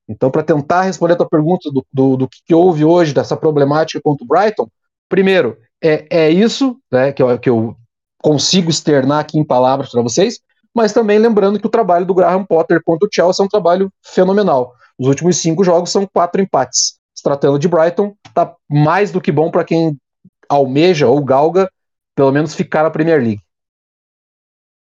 Então, 0.08 0.30
para 0.30 0.42
tentar 0.42 0.82
responder 0.82 1.14
a 1.14 1.16
tua 1.16 1.28
pergunta 1.28 1.70
do, 1.70 1.86
do, 1.92 2.16
do, 2.16 2.28
que 2.28 2.54
houve 2.54 2.84
hoje, 2.84 3.14
dessa 3.14 3.36
problemática 3.36 4.00
contra 4.02 4.24
o 4.24 4.26
Brighton, 4.26 4.68
primeiro, 5.08 5.56
é, 5.82 6.06
é 6.10 6.30
isso 6.30 6.76
né, 6.90 7.12
que, 7.12 7.22
eu, 7.22 7.38
que 7.38 7.48
eu 7.48 7.76
consigo 8.20 8.70
externar 8.70 9.20
aqui 9.20 9.38
em 9.38 9.44
palavras 9.44 9.90
para 9.90 10.02
vocês, 10.02 10.40
mas 10.74 10.92
também 10.92 11.18
lembrando 11.18 11.58
que 11.58 11.66
o 11.66 11.70
trabalho 11.70 12.04
do 12.04 12.14
Graham 12.14 12.44
Potter 12.44 12.82
contra 12.84 13.06
o 13.06 13.10
Chelsea 13.12 13.42
é 13.42 13.46
um 13.46 13.48
trabalho 13.48 13.92
fenomenal. 14.04 14.74
Os 15.00 15.08
últimos 15.08 15.38
cinco 15.38 15.64
jogos 15.64 15.90
são 15.90 16.06
quatro 16.06 16.42
empates. 16.42 16.98
Se 17.14 17.22
tratando 17.22 17.58
de 17.58 17.66
Brighton, 17.66 18.14
tá 18.34 18.54
mais 18.68 19.10
do 19.10 19.18
que 19.18 19.32
bom 19.32 19.50
para 19.50 19.64
quem 19.64 19.96
almeja 20.46 21.08
ou 21.08 21.24
galga 21.24 21.72
pelo 22.14 22.30
menos 22.30 22.54
ficar 22.54 22.82
na 22.82 22.90
Premier 22.90 23.18
League. 23.18 23.40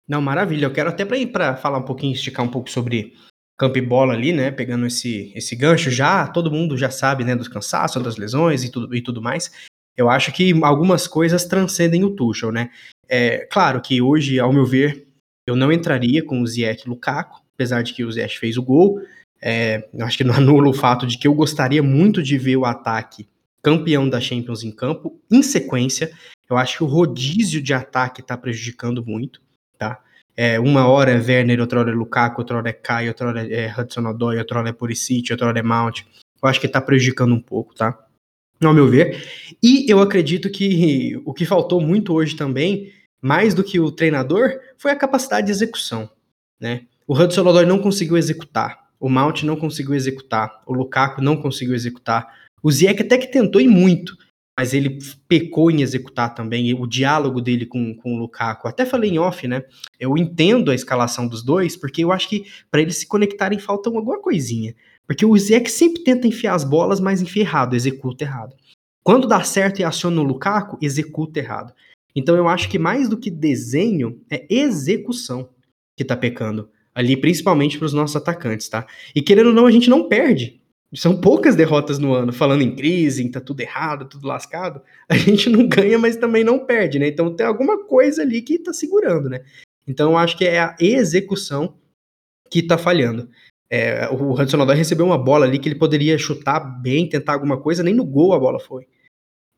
Não, 0.07 0.21
maravilha. 0.21 0.65
Eu 0.65 0.71
quero 0.71 0.87
até 0.87 1.03
para 1.03 1.57
falar 1.57 1.79
um 1.79 1.83
pouquinho, 1.83 2.13
esticar 2.13 2.45
um 2.45 2.49
pouco 2.49 2.69
sobre 2.69 3.17
campo 3.59 3.77
e 3.79 3.81
bola 3.81 4.13
ali, 4.13 4.31
né? 4.31 4.49
Pegando 4.49 4.85
esse, 4.85 5.33
esse 5.35 5.57
gancho 5.57 5.91
já, 5.91 6.25
todo 6.25 6.49
mundo 6.49 6.77
já 6.77 6.89
sabe, 6.89 7.25
né, 7.25 7.35
dos 7.35 7.49
cansaços, 7.49 8.01
das 8.01 8.15
lesões 8.15 8.63
e 8.63 8.71
tudo, 8.71 8.95
e 8.95 9.01
tudo 9.01 9.21
mais. 9.21 9.51
Eu 9.97 10.09
acho 10.09 10.31
que 10.31 10.53
algumas 10.63 11.05
coisas 11.05 11.43
transcendem 11.43 12.05
o 12.05 12.11
Tuchel, 12.11 12.53
né? 12.53 12.69
É 13.09 13.39
claro 13.51 13.81
que 13.81 14.01
hoje, 14.01 14.39
ao 14.39 14.53
meu 14.53 14.65
ver, 14.65 15.05
eu 15.45 15.55
não 15.55 15.69
entraria 15.69 16.23
com 16.23 16.41
o 16.41 16.47
Ziyech 16.47 16.85
e 16.85 16.89
Lukaku, 16.89 17.41
apesar 17.53 17.81
de 17.81 17.93
que 17.93 18.05
o 18.05 18.11
Ziyech 18.11 18.39
fez 18.39 18.55
o 18.55 18.63
gol. 18.63 19.01
É, 19.41 19.87
acho 20.01 20.17
que 20.17 20.23
não 20.23 20.33
anula 20.35 20.69
o 20.69 20.73
fato 20.73 21.05
de 21.05 21.17
que 21.17 21.27
eu 21.27 21.33
gostaria 21.33 21.83
muito 21.83 22.21
de 22.21 22.37
ver 22.37 22.57
o 22.57 22.65
ataque 22.65 23.27
campeão 23.61 24.07
da 24.07 24.21
Champions 24.21 24.63
em 24.63 24.71
campo 24.71 25.19
em 25.29 25.43
sequência. 25.43 26.11
Eu 26.49 26.57
acho 26.57 26.77
que 26.77 26.83
o 26.83 26.87
rodízio 26.87 27.61
de 27.61 27.73
ataque 27.73 28.21
está 28.21 28.37
prejudicando 28.37 29.05
muito, 29.05 29.41
tá? 29.77 30.01
É, 30.35 30.59
uma 30.59 30.87
hora 30.87 31.11
é 31.11 31.17
Werner, 31.17 31.59
outra 31.59 31.79
hora 31.79 31.91
é 31.91 31.93
Lukaku, 31.93 32.41
outra 32.41 32.57
hora 32.57 32.69
é 32.69 32.73
Kai, 32.73 33.07
outra 33.07 33.27
hora 33.27 33.53
é 33.53 33.73
Hudson 33.75 34.07
Odoi, 34.07 34.37
outra 34.37 34.59
hora 34.59 34.69
é 34.69 34.71
Pulisic, 34.71 35.31
outra 35.31 35.47
hora 35.47 35.59
é 35.59 35.63
Mount. 35.63 36.03
Eu 36.41 36.47
acho 36.47 36.59
que 36.59 36.67
está 36.67 36.79
prejudicando 36.79 37.33
um 37.33 37.41
pouco, 37.41 37.73
tá? 37.73 37.97
Ao 38.63 38.73
meu 38.73 38.87
ver. 38.87 39.21
E 39.61 39.89
eu 39.91 39.99
acredito 39.99 40.49
que 40.49 41.19
o 41.25 41.33
que 41.33 41.45
faltou 41.45 41.81
muito 41.81 42.13
hoje 42.13 42.35
também, 42.35 42.93
mais 43.21 43.53
do 43.53 43.63
que 43.63 43.79
o 43.79 43.91
treinador, 43.91 44.59
foi 44.77 44.91
a 44.91 44.95
capacidade 44.95 45.47
de 45.47 45.51
execução, 45.51 46.09
né? 46.59 46.85
O 47.07 47.17
Hudson 47.17 47.45
Odoi 47.45 47.65
não 47.65 47.79
conseguiu 47.79 48.17
executar, 48.17 48.86
o 48.99 49.09
Mount 49.09 49.43
não 49.43 49.55
conseguiu 49.55 49.93
executar, 49.93 50.61
o 50.65 50.73
Lukaku 50.73 51.21
não 51.21 51.37
conseguiu 51.37 51.75
executar, 51.75 52.33
o 52.61 52.71
Ziyech 52.71 53.01
até 53.01 53.17
que 53.17 53.27
tentou 53.27 53.61
e 53.61 53.67
muito, 53.67 54.17
mas 54.57 54.73
ele 54.73 54.97
pecou 55.27 55.69
em 55.69 55.81
executar 55.81 56.33
também 56.33 56.73
o 56.73 56.87
diálogo 56.87 57.39
dele 57.39 57.65
com, 57.65 57.95
com 57.95 58.15
o 58.15 58.17
Lukaku. 58.17 58.67
Até 58.67 58.85
falei 58.85 59.11
em 59.11 59.19
off, 59.19 59.47
né? 59.47 59.63
Eu 59.99 60.17
entendo 60.17 60.71
a 60.71 60.75
escalação 60.75 61.27
dos 61.27 61.43
dois, 61.43 61.77
porque 61.77 62.03
eu 62.03 62.11
acho 62.11 62.27
que 62.27 62.45
para 62.71 62.81
eles 62.81 62.97
se 62.97 63.07
conectarem 63.07 63.59
falta 63.59 63.87
alguma 63.87 64.19
coisinha. 64.19 64.75
Porque 65.05 65.25
o 65.25 65.37
Ziyech 65.37 65.69
sempre 65.69 66.03
tenta 66.03 66.27
enfiar 66.27 66.55
as 66.55 66.63
bolas, 66.63 66.99
mas 66.99 67.21
enfia 67.21 67.43
errado, 67.43 67.75
executa 67.75 68.23
errado. 68.23 68.55
Quando 69.03 69.27
dá 69.27 69.43
certo 69.43 69.79
e 69.79 69.83
aciona 69.83 70.19
o 70.19 70.23
Lukaku, 70.23 70.77
executa 70.81 71.39
errado. 71.39 71.71
Então 72.15 72.35
eu 72.35 72.47
acho 72.47 72.67
que 72.67 72.79
mais 72.79 73.07
do 73.07 73.17
que 73.17 73.29
desenho, 73.29 74.19
é 74.27 74.45
execução 74.49 75.49
que 75.95 76.03
tá 76.03 76.17
pecando. 76.17 76.69
Ali, 76.97 77.15
principalmente 77.15 77.77
para 77.77 77.85
os 77.85 77.93
nossos 77.93 78.15
atacantes, 78.15 78.67
tá? 78.67 78.87
E 79.15 79.21
querendo 79.21 79.49
ou 79.49 79.53
não, 79.53 79.67
a 79.67 79.71
gente 79.71 79.87
não 79.87 80.09
perde. 80.09 80.59
São 80.95 81.21
poucas 81.21 81.55
derrotas 81.55 81.99
no 81.99 82.11
ano, 82.11 82.33
falando 82.33 82.63
em 82.63 82.75
crise, 82.75 83.23
em 83.23 83.29
tá 83.29 83.39
tudo 83.39 83.61
errado, 83.61 84.09
tudo 84.09 84.25
lascado. 84.25 84.81
A 85.07 85.15
gente 85.15 85.47
não 85.47 85.67
ganha, 85.67 85.99
mas 85.99 86.17
também 86.17 86.43
não 86.43 86.65
perde, 86.65 86.97
né? 86.97 87.07
Então 87.07 87.35
tem 87.35 87.45
alguma 87.45 87.85
coisa 87.85 88.23
ali 88.23 88.41
que 88.41 88.57
tá 88.57 88.73
segurando, 88.73 89.29
né? 89.29 89.45
Então 89.87 90.17
acho 90.17 90.35
que 90.35 90.43
é 90.43 90.59
a 90.59 90.75
execução 90.79 91.77
que 92.49 92.63
tá 92.63 92.79
falhando. 92.79 93.29
É, 93.69 94.09
o 94.09 94.33
Hudson 94.33 94.59
Odoi 94.59 94.75
recebeu 94.75 95.05
uma 95.05 95.19
bola 95.19 95.45
ali 95.45 95.59
que 95.59 95.69
ele 95.69 95.77
poderia 95.77 96.17
chutar 96.17 96.59
bem, 96.59 97.07
tentar 97.07 97.33
alguma 97.33 97.61
coisa, 97.61 97.83
nem 97.83 97.93
no 97.93 98.03
gol 98.03 98.33
a 98.33 98.39
bola 98.39 98.59
foi. 98.59 98.87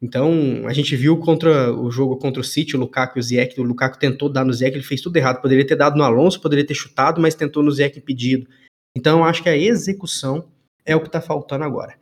Então, 0.02 0.66
a 0.66 0.72
gente 0.72 0.96
viu 0.96 1.18
contra 1.18 1.74
o 1.74 1.92
jogo 1.92 2.16
contra 2.18 2.40
o 2.40 2.44
City, 2.44 2.76
o 2.76 2.80
Lukaku 2.80 3.18
e 3.18 3.20
o 3.20 3.24
Ziyech, 3.24 3.60
o 3.60 3.64
Lukaku 3.64 4.00
tentou 4.00 4.30
dar 4.30 4.46
no 4.46 4.54
Ziyech, 4.54 4.78
ele 4.78 4.84
fez 4.84 5.02
tudo 5.02 5.18
errado, 5.18 5.42
poderia 5.42 5.68
ter 5.68 5.76
dado 5.76 5.98
no 5.98 6.04
Alonso, 6.04 6.42
poderia 6.42 6.66
ter 6.66 6.74
chutado, 6.74 7.20
mas 7.20 7.36
tentou 7.36 7.62
no 7.62 7.72
Ziyech 7.72 8.00
impedido. 8.00 8.48
Então, 8.96 9.26
acho 9.26 9.44
que 9.44 9.50
a 9.50 9.58
execução 9.58 10.48
é 10.86 10.96
o 10.96 11.02
que 11.02 11.08
está 11.08 11.20
faltando 11.20 11.66
agora. 11.66 11.96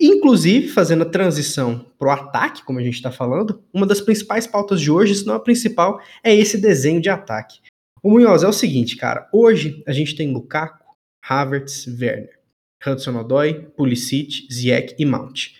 Inclusive, 0.00 0.68
fazendo 0.68 1.02
a 1.02 1.08
transição 1.08 1.86
para 1.98 2.08
o 2.08 2.10
ataque, 2.10 2.64
como 2.64 2.78
a 2.78 2.82
gente 2.82 2.94
está 2.94 3.12
falando, 3.12 3.62
uma 3.72 3.86
das 3.86 4.00
principais 4.00 4.46
pautas 4.46 4.80
de 4.80 4.90
hoje, 4.90 5.14
se 5.14 5.26
não 5.26 5.34
a 5.34 5.40
principal, 5.40 6.00
é 6.22 6.34
esse 6.34 6.58
desenho 6.58 7.00
de 7.00 7.08
ataque. 7.08 7.60
O 8.02 8.10
Munhoz 8.10 8.42
é 8.42 8.48
o 8.48 8.52
seguinte, 8.52 8.96
cara. 8.96 9.28
Hoje 9.32 9.82
a 9.86 9.92
gente 9.92 10.16
tem 10.16 10.32
Lukaku, 10.32 10.84
Havertz, 11.26 11.86
Werner, 11.86 12.38
Hudson 12.84 13.18
Odoi, 13.18 13.54
Pulisic, 13.76 14.46
Ziyech 14.52 14.94
e 14.98 15.06
Mount. 15.06 15.54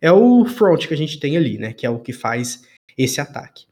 É 0.00 0.10
o 0.10 0.44
front 0.44 0.86
que 0.86 0.94
a 0.94 0.96
gente 0.96 1.20
tem 1.20 1.36
ali, 1.36 1.58
né? 1.58 1.72
Que 1.72 1.86
é 1.86 1.90
o 1.90 2.00
que 2.00 2.12
faz 2.12 2.64
esse 2.96 3.20
ataque. 3.20 3.66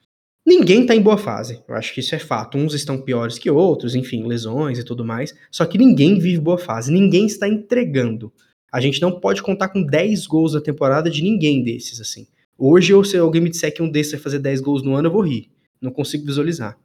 Ninguém 0.46 0.82
está 0.82 0.94
em 0.94 1.02
boa 1.02 1.18
fase, 1.18 1.62
eu 1.68 1.74
acho 1.74 1.92
que 1.92 2.00
isso 2.00 2.14
é 2.14 2.18
fato. 2.18 2.56
Uns 2.56 2.72
estão 2.72 3.00
piores 3.00 3.38
que 3.38 3.50
outros, 3.50 3.94
enfim, 3.94 4.26
lesões 4.26 4.78
e 4.78 4.84
tudo 4.84 5.04
mais. 5.04 5.34
Só 5.50 5.66
que 5.66 5.76
ninguém 5.76 6.18
vive 6.18 6.40
boa 6.40 6.56
fase, 6.56 6.90
ninguém 6.90 7.26
está 7.26 7.46
entregando. 7.46 8.32
A 8.72 8.80
gente 8.80 9.00
não 9.00 9.20
pode 9.20 9.42
contar 9.42 9.68
com 9.68 9.82
10 9.82 10.26
gols 10.26 10.54
na 10.54 10.60
temporada 10.60 11.10
de 11.10 11.22
ninguém 11.22 11.62
desses, 11.62 12.00
assim. 12.00 12.26
Hoje, 12.56 12.94
ou 12.94 13.04
se 13.04 13.16
alguém 13.18 13.42
me 13.42 13.50
disser 13.50 13.74
que 13.74 13.82
um 13.82 13.90
desses 13.90 14.12
vai 14.12 14.20
fazer 14.20 14.38
10 14.38 14.60
gols 14.60 14.82
no 14.82 14.94
ano, 14.94 15.08
eu 15.08 15.12
vou 15.12 15.20
rir. 15.20 15.50
Não 15.80 15.90
consigo 15.90 16.24
visualizar. 16.24 16.78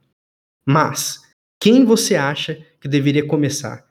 Mas, 0.66 1.22
quem 1.58 1.84
você 1.84 2.16
acha 2.16 2.62
que 2.80 2.86
deveria 2.86 3.26
começar? 3.26 3.86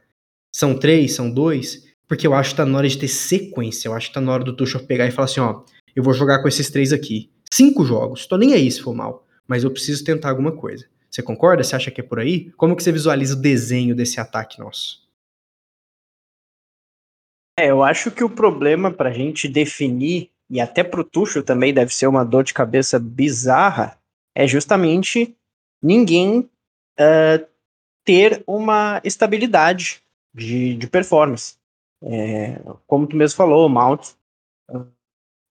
São 0.55 0.77
três? 0.77 1.13
São 1.13 1.31
dois? 1.31 1.82
Porque 2.07 2.27
eu 2.27 2.33
acho 2.33 2.51
que 2.51 2.57
tá 2.57 2.65
na 2.65 2.77
hora 2.77 2.87
de 2.87 2.97
ter 2.97 3.07
sequência. 3.07 3.87
Eu 3.87 3.93
acho 3.93 4.09
que 4.09 4.13
tá 4.13 4.21
na 4.21 4.31
hora 4.31 4.43
do 4.43 4.55
Tuchel 4.55 4.85
pegar 4.85 5.07
e 5.07 5.11
falar 5.11 5.25
assim, 5.25 5.39
ó, 5.39 5.63
eu 5.95 6.03
vou 6.03 6.13
jogar 6.13 6.41
com 6.41 6.47
esses 6.47 6.69
três 6.69 6.91
aqui. 6.91 7.31
Cinco 7.51 7.85
jogos. 7.85 8.25
Tô 8.25 8.37
nem 8.37 8.53
aí 8.53 8.69
se 8.71 8.81
for 8.81 8.93
mal. 8.93 9.25
Mas 9.47 9.63
eu 9.63 9.71
preciso 9.71 10.03
tentar 10.03 10.29
alguma 10.29 10.51
coisa. 10.51 10.85
Você 11.09 11.21
concorda? 11.21 11.63
Você 11.63 11.75
acha 11.75 11.91
que 11.91 12.01
é 12.01 12.03
por 12.03 12.19
aí? 12.19 12.51
Como 12.51 12.75
que 12.75 12.83
você 12.83 12.91
visualiza 12.91 13.35
o 13.35 13.41
desenho 13.41 13.95
desse 13.95 14.19
ataque 14.19 14.59
nosso? 14.59 15.03
É, 17.59 17.69
eu 17.69 17.83
acho 17.83 18.09
que 18.09 18.23
o 18.23 18.29
problema 18.29 18.91
para 18.91 19.09
a 19.09 19.13
gente 19.13 19.47
definir, 19.47 20.31
e 20.49 20.59
até 20.59 20.83
para 20.83 21.01
o 21.01 21.03
Tuchel 21.03 21.43
também 21.43 21.71
deve 21.71 21.93
ser 21.93 22.07
uma 22.07 22.25
dor 22.25 22.43
de 22.43 22.53
cabeça 22.53 22.97
bizarra, 22.99 23.95
é 24.35 24.47
justamente 24.47 25.35
ninguém 25.81 26.49
uh, 26.99 27.47
ter 28.03 28.43
uma 28.47 28.99
estabilidade 29.03 30.01
de, 30.33 30.75
de 30.75 30.87
performance. 30.87 31.55
É, 32.05 32.59
como 32.85 33.07
tu 33.07 33.15
mesmo 33.15 33.37
falou, 33.37 33.65
o 33.65 33.69
Mount 33.69 34.09
uh, 34.69 34.85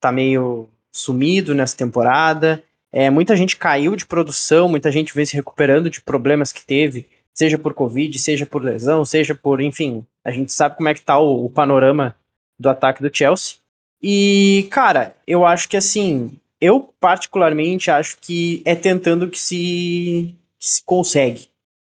tá 0.00 0.12
meio 0.12 0.68
sumido 0.90 1.54
nessa 1.54 1.76
temporada. 1.76 2.62
É, 2.92 3.08
muita 3.08 3.34
gente 3.36 3.56
caiu 3.56 3.96
de 3.96 4.04
produção, 4.04 4.68
muita 4.68 4.92
gente 4.92 5.14
vem 5.14 5.24
se 5.24 5.34
recuperando 5.34 5.88
de 5.88 6.00
problemas 6.00 6.52
que 6.52 6.64
teve 6.64 7.08
seja 7.34 7.58
por 7.58 7.74
Covid, 7.74 8.18
seja 8.18 8.46
por 8.46 8.62
lesão, 8.62 9.04
seja 9.04 9.34
por, 9.34 9.60
enfim, 9.60 10.06
a 10.24 10.30
gente 10.30 10.52
sabe 10.52 10.76
como 10.76 10.88
é 10.88 10.94
que 10.94 11.02
tá 11.02 11.18
o, 11.18 11.46
o 11.46 11.50
panorama 11.50 12.14
do 12.58 12.68
ataque 12.68 13.02
do 13.02 13.14
Chelsea. 13.14 13.56
E, 14.02 14.68
cara, 14.70 15.16
eu 15.26 15.46
acho 15.46 15.68
que 15.68 15.76
assim, 15.76 16.38
eu 16.60 16.92
particularmente 17.00 17.90
acho 17.90 18.18
que 18.20 18.62
é 18.64 18.74
tentando 18.74 19.28
que 19.28 19.38
se, 19.38 20.34
que 20.58 20.68
se 20.68 20.84
consegue. 20.84 21.48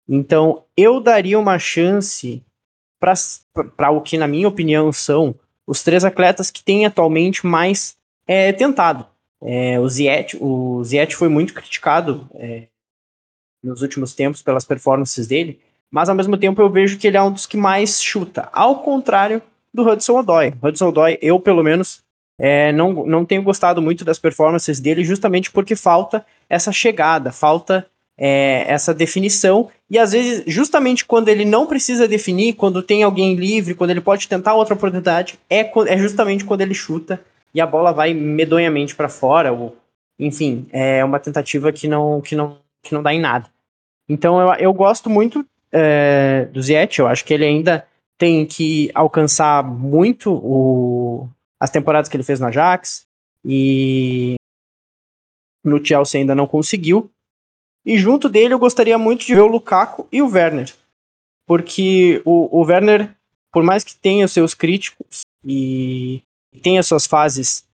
Então, 0.08 0.64
eu 0.76 1.00
daria 1.00 1.38
uma 1.38 1.58
chance 1.58 2.42
para 3.76 3.90
o 3.90 4.00
que, 4.00 4.16
na 4.16 4.28
minha 4.28 4.46
opinião, 4.46 4.92
são 4.92 5.34
os 5.66 5.82
três 5.82 6.04
atletas 6.04 6.50
que 6.50 6.62
têm 6.62 6.86
atualmente 6.86 7.44
mais 7.44 7.96
é, 8.26 8.52
tentado. 8.52 9.04
É, 9.42 9.80
o 9.80 9.88
Ziet, 9.88 10.36
o 10.40 10.82
Ziet 10.84 11.16
foi 11.16 11.28
muito 11.28 11.52
criticado 11.52 12.28
é, 12.34 12.68
nos 13.62 13.82
últimos 13.82 14.14
tempos 14.14 14.40
pelas 14.40 14.64
performances 14.64 15.26
dele, 15.26 15.60
mas 15.90 16.08
ao 16.08 16.14
mesmo 16.14 16.36
tempo 16.36 16.62
eu 16.62 16.70
vejo 16.70 16.96
que 16.96 17.08
ele 17.08 17.16
é 17.16 17.22
um 17.22 17.32
dos 17.32 17.44
que 17.44 17.56
mais 17.56 18.00
chuta, 18.00 18.48
ao 18.52 18.82
contrário 18.82 19.42
do 19.74 19.82
Hudson 19.82 20.20
Odoi. 20.20 20.54
Hudson 20.62 20.88
Odoi, 20.88 21.18
eu 21.20 21.40
pelo 21.40 21.64
menos, 21.64 22.04
é, 22.38 22.70
não, 22.70 23.04
não 23.04 23.24
tenho 23.24 23.42
gostado 23.42 23.82
muito 23.82 24.04
das 24.04 24.18
performances 24.18 24.78
dele, 24.78 25.04
justamente 25.04 25.50
porque 25.50 25.74
falta 25.74 26.24
essa 26.48 26.70
chegada, 26.70 27.32
falta 27.32 27.84
é, 28.16 28.64
essa 28.66 28.94
definição. 28.94 29.70
E 29.90 29.98
às 29.98 30.12
vezes, 30.12 30.44
justamente 30.46 31.04
quando 31.04 31.28
ele 31.28 31.44
não 31.44 31.66
precisa 31.66 32.08
definir, 32.08 32.54
quando 32.54 32.82
tem 32.82 33.02
alguém 33.02 33.34
livre, 33.34 33.74
quando 33.74 33.90
ele 33.90 34.00
pode 34.00 34.28
tentar 34.28 34.54
outra 34.54 34.74
oportunidade, 34.74 35.38
é, 35.48 35.60
é 35.88 35.98
justamente 35.98 36.44
quando 36.44 36.60
ele 36.60 36.74
chuta 36.74 37.20
e 37.54 37.60
a 37.60 37.66
bola 37.66 37.92
vai 37.92 38.14
medonhamente 38.14 38.94
para 38.94 39.08
fora. 39.08 39.52
Ou, 39.52 39.76
enfim, 40.18 40.66
é 40.72 41.04
uma 41.04 41.18
tentativa 41.18 41.72
que 41.72 41.88
não, 41.88 42.20
que 42.20 42.34
não, 42.34 42.58
que 42.82 42.94
não 42.94 43.02
dá 43.02 43.12
em 43.12 43.20
nada. 43.20 43.46
Então 44.08 44.40
eu, 44.40 44.54
eu 44.54 44.72
gosto 44.72 45.08
muito 45.08 45.44
é, 45.70 46.48
do 46.52 46.62
Ziet, 46.62 46.98
eu 46.98 47.06
acho 47.06 47.24
que 47.24 47.32
ele 47.32 47.44
ainda 47.44 47.86
tem 48.18 48.46
que 48.46 48.90
alcançar 48.94 49.64
muito 49.64 50.32
o, 50.32 51.28
as 51.58 51.70
temporadas 51.70 52.08
que 52.08 52.16
ele 52.16 52.22
fez 52.22 52.38
no 52.38 52.46
Ajax 52.46 53.06
e 53.44 54.34
no 55.64 55.84
Chelsea 55.84 56.20
ainda 56.20 56.34
não 56.34 56.46
conseguiu. 56.46 57.10
E 57.84 57.98
junto 57.98 58.28
dele 58.28 58.54
eu 58.54 58.58
gostaria 58.58 58.96
muito 58.96 59.26
de 59.26 59.34
ver 59.34 59.40
o 59.40 59.46
Lukaku 59.46 60.06
e 60.10 60.22
o 60.22 60.28
Werner. 60.28 60.72
Porque 61.46 62.22
o, 62.24 62.60
o 62.60 62.64
Werner, 62.64 63.10
por 63.52 63.62
mais 63.62 63.82
que 63.82 63.96
tenha 63.96 64.28
seus 64.28 64.54
críticos 64.54 65.22
e 65.44 66.22
tenha 66.62 66.82
suas 66.82 67.06
fases 67.06 67.64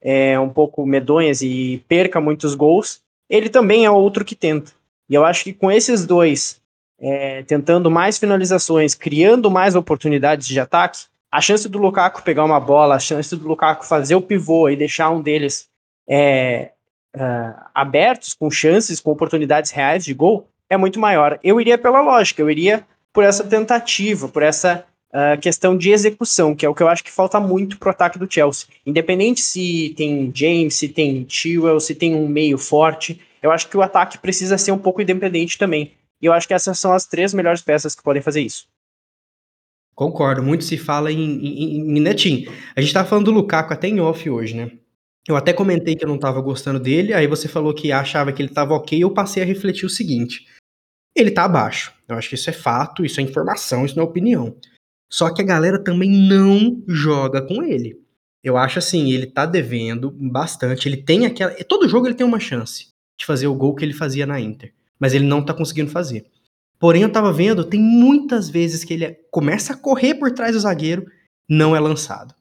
é, 0.00 0.38
um 0.38 0.48
pouco 0.48 0.86
medonhas 0.86 1.42
e 1.42 1.84
perca 1.86 2.20
muitos 2.20 2.54
gols, 2.54 3.00
ele 3.28 3.48
também 3.48 3.84
é 3.84 3.90
outro 3.90 4.24
que 4.24 4.34
tenta. 4.34 4.72
E 5.08 5.14
eu 5.14 5.24
acho 5.24 5.44
que 5.44 5.52
com 5.52 5.70
esses 5.70 6.06
dois 6.06 6.60
é, 7.00 7.42
tentando 7.42 7.90
mais 7.90 8.18
finalizações, 8.18 8.94
criando 8.94 9.50
mais 9.50 9.74
oportunidades 9.74 10.46
de 10.46 10.58
ataque, 10.58 11.06
a 11.30 11.40
chance 11.40 11.68
do 11.68 11.78
Lukaku 11.78 12.22
pegar 12.22 12.44
uma 12.44 12.58
bola, 12.58 12.96
a 12.96 12.98
chance 12.98 13.34
do 13.36 13.46
Lukaku 13.46 13.86
fazer 13.86 14.14
o 14.14 14.22
pivô 14.22 14.68
e 14.68 14.76
deixar 14.76 15.10
um 15.10 15.20
deles 15.20 15.68
é, 16.08 16.72
uh, 17.16 17.60
abertos, 17.74 18.34
com 18.34 18.50
chances, 18.50 19.00
com 19.00 19.10
oportunidades 19.10 19.70
reais 19.70 20.04
de 20.04 20.14
gol, 20.14 20.48
é 20.68 20.76
muito 20.76 21.00
maior. 21.00 21.38
Eu 21.42 21.60
iria 21.60 21.78
pela 21.78 22.00
lógica, 22.00 22.42
eu 22.42 22.50
iria 22.50 22.84
por 23.12 23.24
essa 23.24 23.44
tentativa, 23.44 24.28
por 24.28 24.42
essa 24.42 24.84
uh, 25.10 25.40
questão 25.40 25.76
de 25.76 25.90
execução, 25.90 26.54
que 26.54 26.64
é 26.64 26.68
o 26.68 26.74
que 26.74 26.82
eu 26.82 26.88
acho 26.88 27.04
que 27.04 27.10
falta 27.10 27.40
muito 27.40 27.78
pro 27.78 27.90
ataque 27.90 28.18
do 28.18 28.30
Chelsea. 28.30 28.68
Independente 28.86 29.40
se 29.40 29.94
tem 29.96 30.30
James, 30.34 30.74
se 30.74 30.88
tem 30.88 31.26
Chilwell, 31.28 31.80
se 31.80 31.94
tem 31.94 32.14
um 32.14 32.28
meio 32.28 32.58
forte, 32.58 33.20
eu 33.42 33.50
acho 33.50 33.68
que 33.68 33.76
o 33.76 33.82
ataque 33.82 34.18
precisa 34.18 34.58
ser 34.58 34.72
um 34.72 34.78
pouco 34.78 35.00
independente 35.00 35.58
também. 35.58 35.92
E 36.20 36.26
eu 36.26 36.32
acho 36.32 36.48
que 36.48 36.54
essas 36.54 36.78
são 36.78 36.92
as 36.92 37.06
três 37.06 37.32
melhores 37.32 37.62
peças 37.62 37.94
que 37.94 38.02
podem 38.02 38.22
fazer 38.22 38.40
isso. 38.40 38.66
Concordo, 39.94 40.42
muito 40.42 40.62
se 40.62 40.76
fala 40.76 41.10
em, 41.10 41.18
em, 41.18 41.98
em 41.98 42.00
Netinho. 42.00 42.52
A 42.76 42.80
gente 42.80 42.92
tava 42.92 43.08
falando 43.08 43.26
do 43.26 43.30
Lukaku 43.32 43.72
até 43.72 43.88
em 43.88 44.00
off 44.00 44.28
hoje, 44.30 44.54
né? 44.54 44.70
Eu 45.28 45.36
até 45.36 45.52
comentei 45.52 45.94
que 45.94 46.04
eu 46.04 46.08
não 46.08 46.18
tava 46.18 46.40
gostando 46.40 46.80
dele, 46.80 47.12
aí 47.12 47.26
você 47.26 47.46
falou 47.46 47.74
que 47.74 47.92
achava 47.92 48.32
que 48.32 48.42
ele 48.42 48.48
tava 48.48 48.74
ok, 48.74 49.02
eu 49.02 49.12
passei 49.12 49.42
a 49.42 49.46
refletir 49.46 49.84
o 49.84 49.90
seguinte. 49.90 50.46
Ele 51.14 51.30
tá 51.30 51.44
abaixo. 51.44 51.92
Eu 52.08 52.16
acho 52.16 52.28
que 52.28 52.34
isso 52.34 52.48
é 52.48 52.52
fato, 52.52 53.04
isso 53.04 53.20
é 53.20 53.22
informação, 53.22 53.84
isso 53.84 53.96
não 53.96 54.04
é 54.04 54.06
opinião. 54.06 54.56
Só 55.10 55.32
que 55.32 55.42
a 55.42 55.44
galera 55.44 55.78
também 55.78 56.10
não 56.10 56.82
joga 56.88 57.42
com 57.42 57.62
ele. 57.62 58.00
Eu 58.42 58.56
acho 58.56 58.78
assim, 58.78 59.12
ele 59.12 59.26
tá 59.26 59.44
devendo 59.44 60.10
bastante. 60.10 60.88
Ele 60.88 60.96
tem 60.96 61.26
aquela. 61.26 61.52
Todo 61.64 61.88
jogo 61.88 62.06
ele 62.06 62.14
tem 62.14 62.26
uma 62.26 62.40
chance 62.40 62.88
de 63.18 63.26
fazer 63.26 63.46
o 63.46 63.54
gol 63.54 63.74
que 63.74 63.84
ele 63.84 63.92
fazia 63.92 64.26
na 64.26 64.40
Inter 64.40 64.72
mas 64.98 65.14
ele 65.14 65.26
não 65.26 65.44
tá 65.44 65.54
conseguindo 65.54 65.90
fazer. 65.90 66.26
Porém, 66.78 67.02
eu 67.02 67.12
tava 67.12 67.32
vendo, 67.32 67.64
tem 67.64 67.80
muitas 67.80 68.48
vezes 68.48 68.84
que 68.84 68.94
ele 68.94 69.14
começa 69.30 69.72
a 69.72 69.76
correr 69.76 70.14
por 70.14 70.30
trás 70.32 70.54
do 70.54 70.60
zagueiro, 70.60 71.06
não 71.48 71.74
é 71.74 71.80
lançado. 71.80 72.34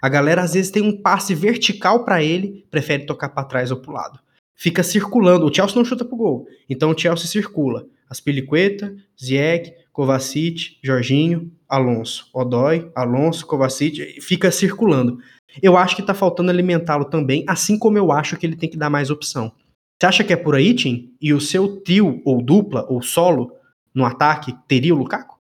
A 0.00 0.08
galera 0.08 0.42
às 0.42 0.54
vezes 0.54 0.70
tem 0.70 0.82
um 0.82 1.00
passe 1.00 1.34
vertical 1.34 2.04
para 2.04 2.22
ele, 2.22 2.66
prefere 2.70 3.06
tocar 3.06 3.28
para 3.28 3.44
trás 3.44 3.70
ou 3.70 3.78
pro 3.78 3.92
lado. 3.92 4.18
Fica 4.54 4.82
circulando, 4.82 5.46
o 5.46 5.54
Chelsea 5.54 5.76
não 5.76 5.84
chuta 5.84 6.04
pro 6.04 6.16
gol, 6.16 6.46
então 6.68 6.90
o 6.90 6.98
Chelsea 6.98 7.26
circula. 7.26 7.86
Aspilicueta, 8.08 8.94
Ziyech, 9.18 9.72
Kovacic, 9.92 10.78
Jorginho, 10.82 11.50
Alonso, 11.68 12.28
Odói, 12.34 12.90
Alonso, 12.94 13.46
Kovacic, 13.46 14.20
fica 14.20 14.50
circulando. 14.50 15.18
Eu 15.62 15.76
acho 15.76 15.96
que 15.96 16.02
tá 16.02 16.14
faltando 16.14 16.50
alimentá-lo 16.50 17.04
também, 17.04 17.44
assim 17.48 17.78
como 17.78 17.98
eu 17.98 18.12
acho 18.12 18.36
que 18.36 18.46
ele 18.46 18.56
tem 18.56 18.68
que 18.68 18.76
dar 18.76 18.90
mais 18.90 19.10
opção. 19.10 19.52
Você 19.98 20.06
acha 20.06 20.24
que 20.24 20.32
é 20.32 20.36
por 20.36 20.54
aí, 20.54 20.74
Tim? 20.74 21.14
E 21.20 21.34
o 21.34 21.40
seu 21.40 21.80
trio, 21.82 22.22
ou 22.24 22.42
dupla, 22.42 22.86
ou 22.88 23.02
solo, 23.02 23.52
no 23.94 24.04
ataque, 24.04 24.54
teria 24.66 24.94
o 24.94 24.98
Lukaku? 24.98 25.39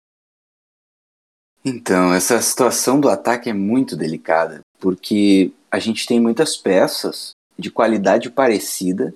Então, 1.65 2.13
essa 2.13 2.41
situação 2.43 3.01
do 3.01 3.09
ataque 3.09 3.49
é 3.49 3.55
muito 3.55 3.97
delicada, 3.97 4.61
porque 4.79 5.51
a 5.71 5.79
gente 5.79 6.07
tem 6.07 6.21
muitas 6.21 6.57
peças 6.57 7.31
de 7.59 7.71
qualidade 7.71 8.31
parecida 8.31 9.15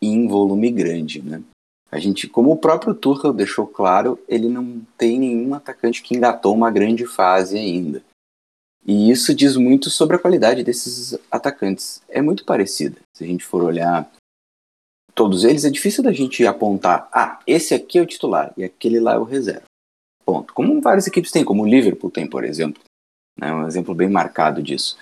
e 0.00 0.08
em 0.08 0.26
volume 0.26 0.70
grande, 0.70 1.22
né? 1.22 1.42
A 1.90 2.00
gente, 2.00 2.26
como 2.26 2.50
o 2.50 2.56
próprio 2.56 2.94
Tuchel 2.94 3.32
deixou 3.32 3.66
claro, 3.66 4.18
ele 4.28 4.48
não 4.48 4.82
tem 4.98 5.20
nenhum 5.20 5.54
atacante 5.54 6.02
que 6.02 6.16
engatou 6.16 6.52
uma 6.52 6.70
grande 6.70 7.06
fase 7.06 7.56
ainda. 7.56 8.02
E 8.84 9.10
isso 9.10 9.34
diz 9.34 9.56
muito 9.56 9.88
sobre 9.88 10.16
a 10.16 10.18
qualidade 10.18 10.64
desses 10.64 11.16
atacantes. 11.30 12.02
É 12.08 12.20
muito 12.20 12.44
parecida. 12.44 12.96
Se 13.16 13.22
a 13.22 13.26
gente 13.26 13.44
for 13.44 13.62
olhar 13.62 14.10
todos 15.14 15.44
eles, 15.44 15.64
é 15.64 15.70
difícil 15.70 16.02
da 16.02 16.12
gente 16.12 16.44
apontar, 16.46 17.08
ah, 17.12 17.40
esse 17.46 17.72
aqui 17.72 17.98
é 17.98 18.02
o 18.02 18.06
titular 18.06 18.52
e 18.56 18.64
aquele 18.64 19.00
lá 19.00 19.14
é 19.14 19.18
o 19.18 19.24
reserva. 19.24 19.64
Ponto. 20.26 20.52
Como 20.52 20.80
várias 20.80 21.06
equipes 21.06 21.30
têm, 21.30 21.44
como 21.44 21.62
o 21.62 21.66
Liverpool 21.66 22.10
tem, 22.10 22.26
por 22.26 22.44
exemplo. 22.44 22.82
Né, 23.38 23.52
um 23.52 23.66
exemplo 23.66 23.94
bem 23.94 24.10
marcado 24.10 24.60
disso. 24.60 24.98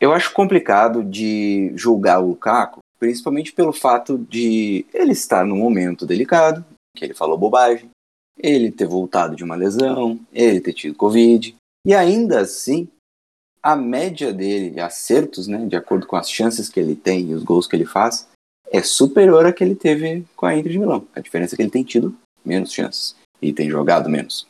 Eu 0.00 0.12
acho 0.12 0.32
complicado 0.32 1.04
de 1.04 1.72
julgar 1.76 2.20
o 2.20 2.28
Lukaku, 2.28 2.80
principalmente 2.98 3.52
pelo 3.52 3.72
fato 3.72 4.18
de 4.18 4.84
ele 4.92 5.12
estar 5.12 5.46
num 5.46 5.56
momento 5.56 6.04
delicado, 6.04 6.64
que 6.96 7.04
ele 7.04 7.14
falou 7.14 7.38
bobagem, 7.38 7.88
ele 8.36 8.72
ter 8.72 8.86
voltado 8.86 9.36
de 9.36 9.44
uma 9.44 9.54
lesão, 9.54 10.18
ele 10.32 10.60
ter 10.60 10.72
tido 10.72 10.96
Covid, 10.96 11.54
e 11.86 11.94
ainda 11.94 12.40
assim, 12.40 12.88
a 13.62 13.76
média 13.76 14.32
dele 14.32 14.70
de 14.70 14.80
acertos, 14.80 15.46
né, 15.46 15.64
de 15.66 15.76
acordo 15.76 16.06
com 16.06 16.16
as 16.16 16.28
chances 16.28 16.68
que 16.68 16.80
ele 16.80 16.96
tem 16.96 17.30
e 17.30 17.34
os 17.34 17.44
gols 17.44 17.66
que 17.66 17.76
ele 17.76 17.86
faz, 17.86 18.26
é 18.68 18.82
superior 18.82 19.46
à 19.46 19.52
que 19.52 19.62
ele 19.62 19.76
teve 19.76 20.24
com 20.34 20.46
a 20.46 20.56
Inter 20.56 20.72
de 20.72 20.78
Milão. 20.78 21.06
A 21.14 21.20
diferença 21.20 21.54
é 21.54 21.56
que 21.56 21.62
ele 21.62 21.70
tem 21.70 21.84
tido 21.84 22.16
menos 22.44 22.72
chances 22.72 23.14
e 23.44 23.52
tem 23.52 23.68
jogado 23.68 24.08
menos. 24.08 24.46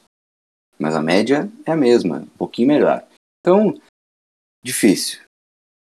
Mas 0.78 0.94
a 0.94 1.02
média 1.02 1.50
é 1.66 1.72
a 1.72 1.76
mesma, 1.76 2.18
um 2.18 2.38
pouquinho 2.38 2.68
melhor. 2.68 3.04
Então, 3.40 3.78
difícil. 4.62 5.20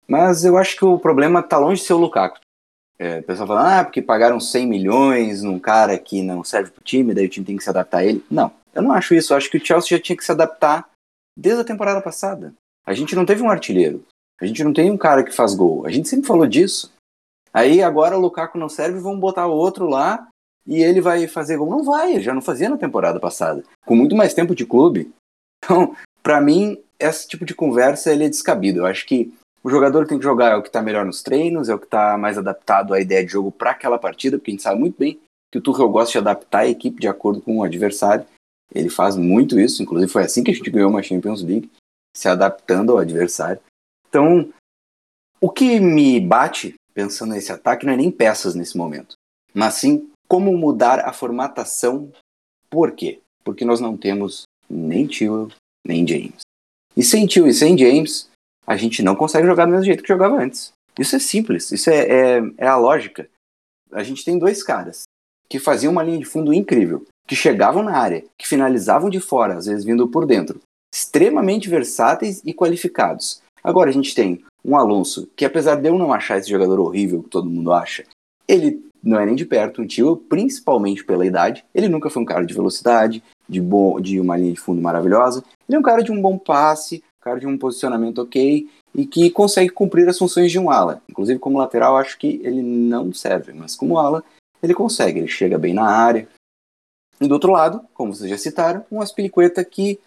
Mas 0.06 0.44
eu 0.44 0.56
acho 0.56 0.76
que 0.76 0.84
o 0.84 0.98
problema 0.98 1.40
está 1.40 1.58
longe 1.58 1.80
de 1.80 1.86
ser 1.86 1.94
o 1.94 1.98
Lukaku. 1.98 2.38
É, 2.98 3.20
o 3.20 3.22
pessoal 3.22 3.46
fala, 3.46 3.80
ah, 3.80 3.84
porque 3.84 4.02
pagaram 4.02 4.40
100 4.40 4.66
milhões 4.66 5.42
num 5.42 5.58
cara 5.58 5.98
que 5.98 6.22
não 6.22 6.42
serve 6.42 6.70
pro 6.70 6.82
time, 6.82 7.14
daí 7.14 7.26
o 7.26 7.28
time 7.28 7.46
tem 7.46 7.56
que 7.56 7.62
se 7.62 7.70
adaptar 7.70 7.98
a 7.98 8.04
ele. 8.04 8.24
Não, 8.30 8.52
eu 8.74 8.82
não 8.82 8.92
acho 8.92 9.14
isso. 9.14 9.32
Eu 9.32 9.36
acho 9.36 9.50
que 9.50 9.56
o 9.56 9.64
Chelsea 9.64 9.96
já 9.96 10.02
tinha 10.02 10.16
que 10.16 10.24
se 10.24 10.32
adaptar 10.32 10.90
desde 11.36 11.62
a 11.62 11.64
temporada 11.64 12.02
passada. 12.02 12.52
A 12.86 12.92
gente 12.92 13.14
não 13.14 13.24
teve 13.24 13.42
um 13.42 13.50
artilheiro. 13.50 14.04
A 14.40 14.46
gente 14.46 14.62
não 14.64 14.72
tem 14.72 14.90
um 14.90 14.96
cara 14.96 15.22
que 15.22 15.34
faz 15.34 15.54
gol. 15.54 15.86
A 15.86 15.90
gente 15.90 16.08
sempre 16.08 16.26
falou 16.26 16.46
disso. 16.46 16.92
Aí 17.52 17.82
agora 17.82 18.16
o 18.16 18.20
Lukaku 18.20 18.58
não 18.58 18.68
serve, 18.68 18.98
vamos 18.98 19.20
botar 19.20 19.46
outro 19.46 19.86
lá 19.86 20.28
e 20.68 20.82
ele 20.82 21.00
vai 21.00 21.26
fazer 21.26 21.56
gol. 21.56 21.70
Não 21.70 21.82
vai, 21.82 22.20
já 22.20 22.34
não 22.34 22.42
fazia 22.42 22.68
na 22.68 22.76
temporada 22.76 23.18
passada, 23.18 23.64
com 23.86 23.96
muito 23.96 24.14
mais 24.14 24.34
tempo 24.34 24.54
de 24.54 24.66
clube. 24.66 25.10
Então, 25.64 25.96
para 26.22 26.40
mim, 26.42 26.78
esse 27.00 27.26
tipo 27.26 27.46
de 27.46 27.54
conversa 27.54 28.12
ele 28.12 28.24
é 28.24 28.28
descabido. 28.28 28.80
Eu 28.80 28.86
acho 28.86 29.06
que 29.06 29.32
o 29.64 29.70
jogador 29.70 30.06
tem 30.06 30.18
que 30.18 30.24
jogar 30.24 30.52
é 30.52 30.56
o 30.56 30.62
que 30.62 30.68
está 30.68 30.82
melhor 30.82 31.06
nos 31.06 31.22
treinos, 31.22 31.68
é 31.68 31.74
o 31.74 31.78
que 31.78 31.86
está 31.86 32.18
mais 32.18 32.36
adaptado 32.36 32.92
à 32.92 33.00
ideia 33.00 33.24
de 33.24 33.32
jogo 33.32 33.50
para 33.50 33.70
aquela 33.70 33.98
partida, 33.98 34.36
porque 34.36 34.50
a 34.50 34.52
gente 34.52 34.62
sabe 34.62 34.78
muito 34.78 34.98
bem 34.98 35.18
que 35.50 35.58
o 35.58 35.62
Tuchel 35.62 35.88
gosta 35.88 36.12
de 36.12 36.18
adaptar 36.18 36.60
a 36.60 36.68
equipe 36.68 37.00
de 37.00 37.08
acordo 37.08 37.40
com 37.40 37.58
o 37.58 37.62
adversário. 37.62 38.26
Ele 38.74 38.90
faz 38.90 39.16
muito 39.16 39.58
isso, 39.58 39.82
inclusive 39.82 40.12
foi 40.12 40.22
assim 40.22 40.44
que 40.44 40.50
a 40.50 40.54
gente 40.54 40.70
ganhou 40.70 40.90
uma 40.90 41.02
Champions 41.02 41.42
League, 41.42 41.70
se 42.14 42.28
adaptando 42.28 42.92
ao 42.92 42.98
adversário. 42.98 43.60
Então, 44.08 44.52
o 45.40 45.48
que 45.48 45.80
me 45.80 46.20
bate 46.20 46.74
pensando 46.92 47.32
nesse 47.32 47.50
ataque 47.50 47.86
não 47.86 47.94
é 47.94 47.96
nem 47.96 48.10
peças 48.10 48.54
nesse 48.54 48.76
momento, 48.76 49.14
mas 49.54 49.74
sim 49.74 50.10
como 50.28 50.56
mudar 50.56 51.00
a 51.00 51.12
formatação. 51.12 52.12
Por 52.70 52.92
quê? 52.92 53.20
Porque 53.42 53.64
nós 53.64 53.80
não 53.80 53.96
temos 53.96 54.42
nem 54.68 55.06
Tio 55.06 55.48
nem 55.86 56.06
James. 56.06 56.40
E 56.96 57.02
sem 57.02 57.26
Tio 57.26 57.46
e 57.46 57.54
sem 57.54 57.76
James, 57.76 58.28
a 58.66 58.76
gente 58.76 59.02
não 59.02 59.16
consegue 59.16 59.46
jogar 59.46 59.64
do 59.64 59.70
mesmo 59.70 59.86
jeito 59.86 60.02
que 60.02 60.08
jogava 60.08 60.36
antes. 60.36 60.72
Isso 60.98 61.16
é 61.16 61.18
simples, 61.18 61.72
isso 61.72 61.88
é, 61.88 62.06
é, 62.06 62.42
é 62.58 62.66
a 62.66 62.76
lógica. 62.76 63.28
A 63.90 64.02
gente 64.02 64.24
tem 64.24 64.38
dois 64.38 64.62
caras 64.62 65.04
que 65.48 65.58
faziam 65.58 65.92
uma 65.92 66.02
linha 66.02 66.18
de 66.18 66.26
fundo 66.26 66.52
incrível, 66.52 67.06
que 67.26 67.34
chegavam 67.34 67.82
na 67.82 67.96
área, 67.96 68.24
que 68.36 68.46
finalizavam 68.46 69.08
de 69.08 69.20
fora, 69.20 69.56
às 69.56 69.66
vezes 69.66 69.84
vindo 69.84 70.06
por 70.08 70.26
dentro, 70.26 70.60
extremamente 70.92 71.68
versáteis 71.68 72.42
e 72.44 72.52
qualificados. 72.52 73.40
Agora 73.62 73.88
a 73.88 73.92
gente 73.92 74.14
tem 74.14 74.44
um 74.64 74.76
Alonso, 74.76 75.28
que 75.34 75.44
apesar 75.44 75.76
de 75.76 75.88
eu 75.88 75.96
não 75.96 76.12
achar 76.12 76.38
esse 76.38 76.50
jogador 76.50 76.78
horrível 76.80 77.22
que 77.22 77.30
todo 77.30 77.48
mundo 77.48 77.72
acha, 77.72 78.04
ele 78.46 78.82
não 79.02 79.18
é 79.18 79.26
nem 79.26 79.34
de 79.34 79.44
perto 79.44 79.82
um 79.82 79.86
tio, 79.86 80.16
principalmente 80.16 81.04
pela 81.04 81.26
idade. 81.26 81.64
Ele 81.74 81.88
nunca 81.88 82.10
foi 82.10 82.22
um 82.22 82.26
cara 82.26 82.44
de 82.44 82.54
velocidade, 82.54 83.22
de, 83.48 83.60
bom, 83.60 84.00
de 84.00 84.20
uma 84.20 84.36
linha 84.36 84.52
de 84.52 84.60
fundo 84.60 84.80
maravilhosa. 84.80 85.44
Ele 85.68 85.76
é 85.76 85.78
um 85.78 85.82
cara 85.82 86.02
de 86.02 86.12
um 86.12 86.20
bom 86.20 86.38
passe, 86.38 87.02
cara 87.20 87.38
de 87.38 87.46
um 87.46 87.58
posicionamento 87.58 88.20
ok 88.20 88.68
e 88.94 89.06
que 89.06 89.30
consegue 89.30 89.70
cumprir 89.70 90.08
as 90.08 90.18
funções 90.18 90.50
de 90.50 90.58
um 90.58 90.70
ala. 90.70 91.02
Inclusive, 91.08 91.38
como 91.38 91.58
lateral, 91.58 91.96
acho 91.96 92.18
que 92.18 92.40
ele 92.42 92.62
não 92.62 93.12
serve, 93.12 93.52
mas 93.52 93.76
como 93.76 93.98
ala, 93.98 94.24
ele 94.62 94.74
consegue, 94.74 95.20
ele 95.20 95.28
chega 95.28 95.58
bem 95.58 95.74
na 95.74 95.84
área. 95.84 96.28
E 97.20 97.26
do 97.26 97.34
outro 97.34 97.52
lado, 97.52 97.82
como 97.94 98.14
vocês 98.14 98.30
já 98.30 98.38
citaram, 98.38 98.84
um 98.90 99.00
Aspilicueta 99.00 99.64
que 99.64 99.98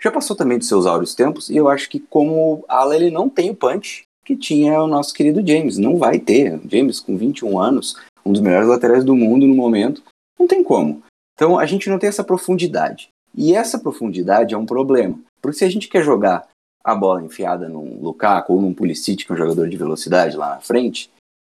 já 0.00 0.10
passou 0.10 0.36
também 0.36 0.58
dos 0.58 0.68
seus 0.68 0.86
áureos 0.86 1.14
tempos, 1.14 1.50
e 1.50 1.56
eu 1.56 1.68
acho 1.68 1.88
que 1.88 1.98
como 1.98 2.64
ala 2.68 2.94
ele 2.94 3.10
não 3.10 3.28
tem 3.28 3.50
o 3.50 3.54
punch 3.54 4.04
que 4.24 4.36
tinha 4.36 4.80
o 4.82 4.86
nosso 4.86 5.14
querido 5.14 5.44
James, 5.46 5.78
não 5.78 5.96
vai 5.96 6.18
ter. 6.18 6.60
James 6.68 7.00
com 7.00 7.16
21 7.16 7.58
anos, 7.58 7.96
um 8.28 8.32
dos 8.32 8.42
melhores 8.42 8.68
laterais 8.68 9.04
do 9.04 9.16
mundo 9.16 9.46
no 9.46 9.54
momento, 9.54 10.02
não 10.38 10.46
tem 10.46 10.62
como. 10.62 11.02
Então 11.34 11.58
a 11.58 11.64
gente 11.64 11.88
não 11.88 11.98
tem 11.98 12.08
essa 12.08 12.24
profundidade. 12.24 13.08
E 13.34 13.54
essa 13.54 13.78
profundidade 13.78 14.54
é 14.54 14.58
um 14.58 14.66
problema, 14.66 15.18
porque 15.40 15.58
se 15.58 15.64
a 15.64 15.70
gente 15.70 15.88
quer 15.88 16.02
jogar 16.02 16.46
a 16.84 16.94
bola 16.94 17.22
enfiada 17.22 17.68
num 17.68 18.00
Lukaku 18.00 18.54
ou 18.54 18.60
num 18.60 18.74
Pulisic, 18.74 19.24
que 19.24 19.32
é 19.32 19.34
um 19.34 19.38
jogador 19.38 19.68
de 19.68 19.76
velocidade 19.76 20.36
lá 20.36 20.54
na 20.54 20.60
frente, 20.60 21.10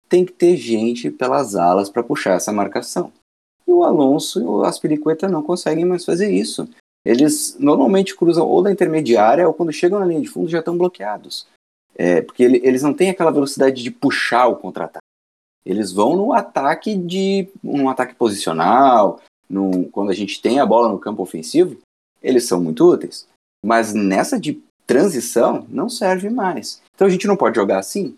tem 0.09 0.25
que 0.25 0.31
ter 0.31 0.55
gente 0.55 1.11
pelas 1.11 1.55
alas 1.55 1.89
para 1.89 2.03
puxar 2.03 2.33
essa 2.33 2.51
marcação. 2.51 3.11
E 3.67 3.71
o 3.71 3.83
Alonso 3.83 4.39
e 4.39 4.43
o 4.43 4.63
Aspiricueta 4.63 5.27
não 5.27 5.43
conseguem 5.43 5.85
mais 5.85 6.05
fazer 6.05 6.31
isso. 6.31 6.67
Eles 7.05 7.55
normalmente 7.59 8.15
cruzam 8.15 8.47
ou 8.47 8.61
da 8.61 8.71
intermediária 8.71 9.47
ou 9.47 9.53
quando 9.53 9.71
chegam 9.71 9.99
na 9.99 10.05
linha 10.05 10.21
de 10.21 10.27
fundo 10.27 10.49
já 10.49 10.59
estão 10.59 10.77
bloqueados. 10.77 11.45
É, 11.95 12.21
porque 12.21 12.43
ele, 12.43 12.61
eles 12.63 12.83
não 12.83 12.93
têm 12.93 13.09
aquela 13.09 13.31
velocidade 13.31 13.81
de 13.81 13.91
puxar 13.91 14.47
o 14.47 14.55
contra-ataque. 14.55 15.06
Eles 15.67 15.91
vão 15.91 16.15
no 16.15 16.31
ataque 16.31 16.95
de 16.95 17.49
um 17.61 17.89
ataque 17.89 18.15
posicional, 18.15 19.19
num, 19.49 19.83
quando 19.83 20.11
a 20.11 20.13
gente 20.13 20.41
tem 20.41 20.61
a 20.61 20.65
bola 20.65 20.87
no 20.87 20.97
campo 20.97 21.21
ofensivo, 21.21 21.77
eles 22.23 22.45
são 22.45 22.63
muito 22.63 22.89
úteis. 22.89 23.27
Mas 23.65 23.93
nessa 23.93 24.39
de 24.39 24.61
transição 24.85 25.65
não 25.67 25.89
serve 25.89 26.29
mais. 26.29 26.81
Então 26.95 27.05
a 27.05 27.09
gente 27.09 27.27
não 27.27 27.35
pode 27.35 27.57
jogar 27.57 27.79
assim, 27.79 28.15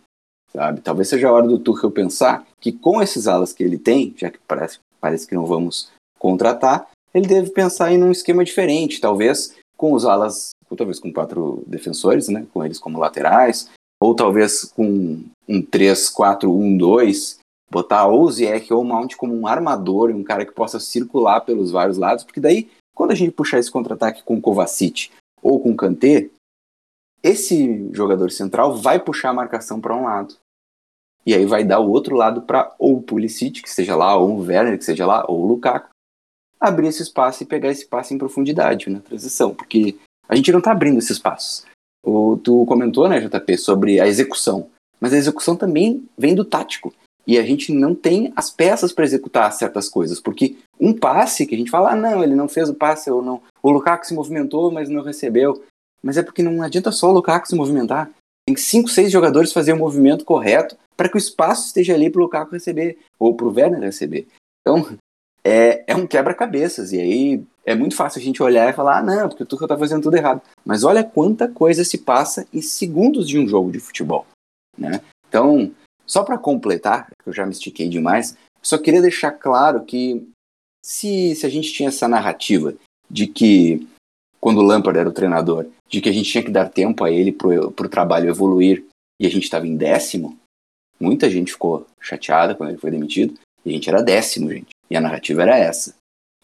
sabe? 0.53 0.81
Talvez 0.81 1.09
seja 1.09 1.27
a 1.27 1.33
hora 1.33 1.47
do 1.47 1.57
Tuchel 1.57 1.89
pensar 1.89 2.45
que 2.61 2.71
com 2.71 3.01
esses 3.01 3.27
alas 3.27 3.51
que 3.51 3.63
ele 3.63 3.79
tem, 3.79 4.13
já 4.15 4.29
que 4.29 4.37
parece, 4.47 4.77
parece 5.01 5.25
que 5.25 5.33
não 5.33 5.47
vamos 5.47 5.91
contratar, 6.19 6.87
ele 7.13 7.27
deve 7.27 7.49
pensar 7.49 7.91
em 7.91 8.03
um 8.03 8.11
esquema 8.11 8.43
diferente, 8.43 9.01
talvez 9.01 9.55
com 9.75 9.93
os 9.93 10.05
alas, 10.05 10.51
talvez 10.77 10.99
com 10.99 11.11
quatro 11.11 11.63
defensores, 11.65 12.27
né, 12.27 12.45
com 12.53 12.63
eles 12.63 12.77
como 12.77 12.99
laterais, 12.99 13.71
ou 13.99 14.13
talvez 14.13 14.65
com 14.65 15.23
um 15.47 15.61
3-4-1-2, 15.61 17.38
botar 17.69 18.07
ou 18.07 18.23
o 18.23 18.31
Ziyech 18.31 18.73
ou 18.73 18.81
o 18.81 18.85
Mount 18.85 19.15
como 19.15 19.35
um 19.35 19.47
armador, 19.47 20.09
um 20.09 20.23
cara 20.23 20.45
que 20.45 20.51
possa 20.51 20.79
circular 20.79 21.41
pelos 21.41 21.71
vários 21.71 21.97
lados, 21.97 22.23
porque 22.23 22.39
daí, 22.39 22.69
quando 22.93 23.11
a 23.11 23.15
gente 23.15 23.31
puxar 23.31 23.59
esse 23.59 23.71
contra-ataque 23.71 24.23
com 24.23 24.37
o 24.37 24.41
Kovacic 24.41 25.11
ou 25.41 25.59
com 25.59 25.71
o 25.71 25.75
Kanté, 25.75 26.29
esse 27.21 27.89
jogador 27.93 28.31
central 28.31 28.75
vai 28.75 28.99
puxar 28.99 29.29
a 29.29 29.33
marcação 29.33 29.79
para 29.79 29.95
um 29.95 30.05
lado. 30.05 30.35
E 31.25 31.33
aí 31.33 31.45
vai 31.45 31.63
dar 31.63 31.79
o 31.79 31.89
outro 31.89 32.15
lado 32.15 32.41
para 32.41 32.73
ou 32.79 32.97
o 32.97 33.01
Pulisic, 33.03 33.61
que 33.61 33.69
seja 33.69 33.95
lá, 33.95 34.15
ou 34.15 34.37
o 34.37 34.41
Werner, 34.41 34.77
que 34.77 34.85
seja 34.85 35.05
lá, 35.05 35.25
ou 35.27 35.41
o 35.41 35.47
Lukaku, 35.47 35.89
abrir 36.59 36.87
esse 36.87 37.03
espaço 37.03 37.43
e 37.43 37.45
pegar 37.45 37.69
esse 37.69 37.85
passe 37.85 38.13
em 38.13 38.17
profundidade 38.17 38.89
na 38.89 38.99
transição, 38.99 39.53
porque 39.53 39.97
a 40.27 40.35
gente 40.35 40.51
não 40.51 40.59
está 40.59 40.71
abrindo 40.71 40.99
esses 40.99 41.19
passos. 41.19 41.65
O, 42.03 42.37
tu 42.37 42.65
comentou, 42.65 43.07
né, 43.07 43.19
JP, 43.19 43.57
sobre 43.57 43.99
a 43.99 44.07
execução, 44.07 44.69
mas 44.99 45.13
a 45.13 45.17
execução 45.17 45.55
também 45.55 46.07
vem 46.17 46.35
do 46.35 46.45
tático. 46.45 46.93
E 47.29 47.37
a 47.37 47.43
gente 47.43 47.71
não 47.71 47.93
tem 47.93 48.33
as 48.35 48.49
peças 48.49 48.91
para 48.91 49.05
executar 49.05 49.53
certas 49.53 49.87
coisas, 49.87 50.19
porque 50.19 50.57
um 50.79 50.91
passe 50.91 51.45
que 51.45 51.53
a 51.53 51.57
gente 51.59 51.69
fala, 51.69 51.91
ah, 51.91 51.95
não, 51.95 52.23
ele 52.23 52.33
não 52.33 52.49
fez 52.49 52.71
o 52.71 52.73
passe 52.73 53.11
ou 53.11 53.21
não, 53.21 53.39
o 53.61 53.69
Lukaku 53.69 54.07
se 54.07 54.15
movimentou, 54.15 54.71
mas 54.71 54.89
não 54.89 55.03
recebeu. 55.03 55.63
Mas 56.01 56.17
é 56.17 56.23
porque 56.23 56.41
não 56.41 56.63
adianta 56.63 56.91
só 56.91 57.07
o 57.07 57.13
Lukaku 57.13 57.47
se 57.47 57.55
movimentar. 57.55 58.09
Tem 58.47 58.57
cinco, 58.57 58.89
seis 58.89 59.11
jogadores 59.11 59.53
fazer 59.53 59.73
o 59.73 59.77
movimento 59.77 60.25
correto 60.25 60.75
para 60.97 61.07
que 61.07 61.17
o 61.17 61.19
espaço 61.19 61.67
esteja 61.67 61.93
ali 61.93 62.09
para 62.09 62.17
o 62.17 62.23
Lukaku 62.23 62.53
receber 62.53 62.97
ou 63.19 63.35
para 63.35 63.45
o 63.45 63.53
Werner 63.53 63.79
receber. 63.79 64.25
Então 64.61 64.97
é, 65.43 65.83
é 65.85 65.95
um 65.95 66.07
quebra-cabeças 66.07 66.91
e 66.93 66.99
aí 66.99 67.43
é 67.63 67.75
muito 67.75 67.95
fácil 67.95 68.19
a 68.19 68.23
gente 68.23 68.41
olhar 68.41 68.67
e 68.71 68.75
falar, 68.75 68.97
ah, 68.97 69.03
não, 69.03 69.29
porque 69.29 69.43
o 69.43 69.45
Tuchel 69.45 69.65
está 69.65 69.77
fazendo 69.77 70.01
tudo 70.01 70.17
errado. 70.17 70.41
Mas 70.65 70.83
olha 70.83 71.03
quanta 71.03 71.47
coisa 71.47 71.83
se 71.83 71.99
passa 71.99 72.47
em 72.51 72.59
segundos 72.59 73.27
de 73.27 73.37
um 73.37 73.47
jogo 73.47 73.71
de 73.71 73.79
futebol, 73.79 74.25
né? 74.75 74.99
Então, 75.27 75.71
só 76.09 76.23
para 76.23 76.39
completar, 76.39 77.11
eu 77.23 77.31
já 77.31 77.45
me 77.45 77.51
estiquei 77.51 77.87
demais, 77.87 78.35
só 78.63 78.79
queria 78.79 79.01
deixar 79.01 79.31
claro 79.31 79.85
que 79.85 80.27
se, 80.83 81.35
se 81.35 81.45
a 81.45 81.49
gente 81.49 81.71
tinha 81.71 81.89
essa 81.89 82.07
narrativa 82.07 82.73
de 83.09 83.27
que 83.27 83.87
quando 84.41 84.57
o 84.57 84.63
Lampard 84.63 84.97
era 84.97 85.07
o 85.07 85.13
treinador, 85.13 85.67
de 85.87 86.01
que 86.01 86.09
a 86.09 86.11
gente 86.11 86.31
tinha 86.31 86.43
que 86.43 86.49
dar 86.49 86.69
tempo 86.69 87.03
a 87.03 87.11
ele 87.11 87.31
para 87.31 87.67
o 87.67 87.89
trabalho 87.89 88.27
evoluir 88.27 88.85
e 89.19 89.27
a 89.27 89.29
gente 89.29 89.43
estava 89.43 89.67
em 89.67 89.77
décimo, 89.77 90.35
muita 90.99 91.29
gente 91.29 91.51
ficou 91.51 91.85
chateada 91.99 92.55
quando 92.55 92.69
ele 92.69 92.79
foi 92.79 92.89
demitido 92.89 93.35
e 93.63 93.69
a 93.69 93.73
gente 93.73 93.87
era 93.89 94.01
décimo, 94.01 94.51
gente. 94.51 94.69
E 94.89 94.95
a 94.95 95.01
narrativa 95.01 95.43
era 95.43 95.57
essa. 95.57 95.95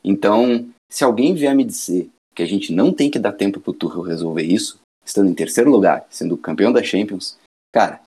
Então, 0.04 0.70
se 0.92 1.04
alguém 1.04 1.34
vier 1.34 1.56
me 1.56 1.64
dizer 1.64 2.10
que 2.36 2.44
a 2.44 2.46
gente 2.46 2.72
não 2.72 2.94
tem 2.94 3.10
que 3.10 3.18
dar 3.18 3.32
tempo 3.32 3.60
para 3.60 3.72
o 3.72 3.74
Tuchel 3.74 4.02
resolver 4.02 4.44
isso, 4.44 4.80
estando 5.04 5.30
em 5.30 5.34
terceiro 5.34 5.72
lugar, 5.72 6.06
sendo 6.10 6.38
campeão 6.38 6.72
da 6.72 6.84
Champions, 6.84 7.38
cara, 7.74 8.02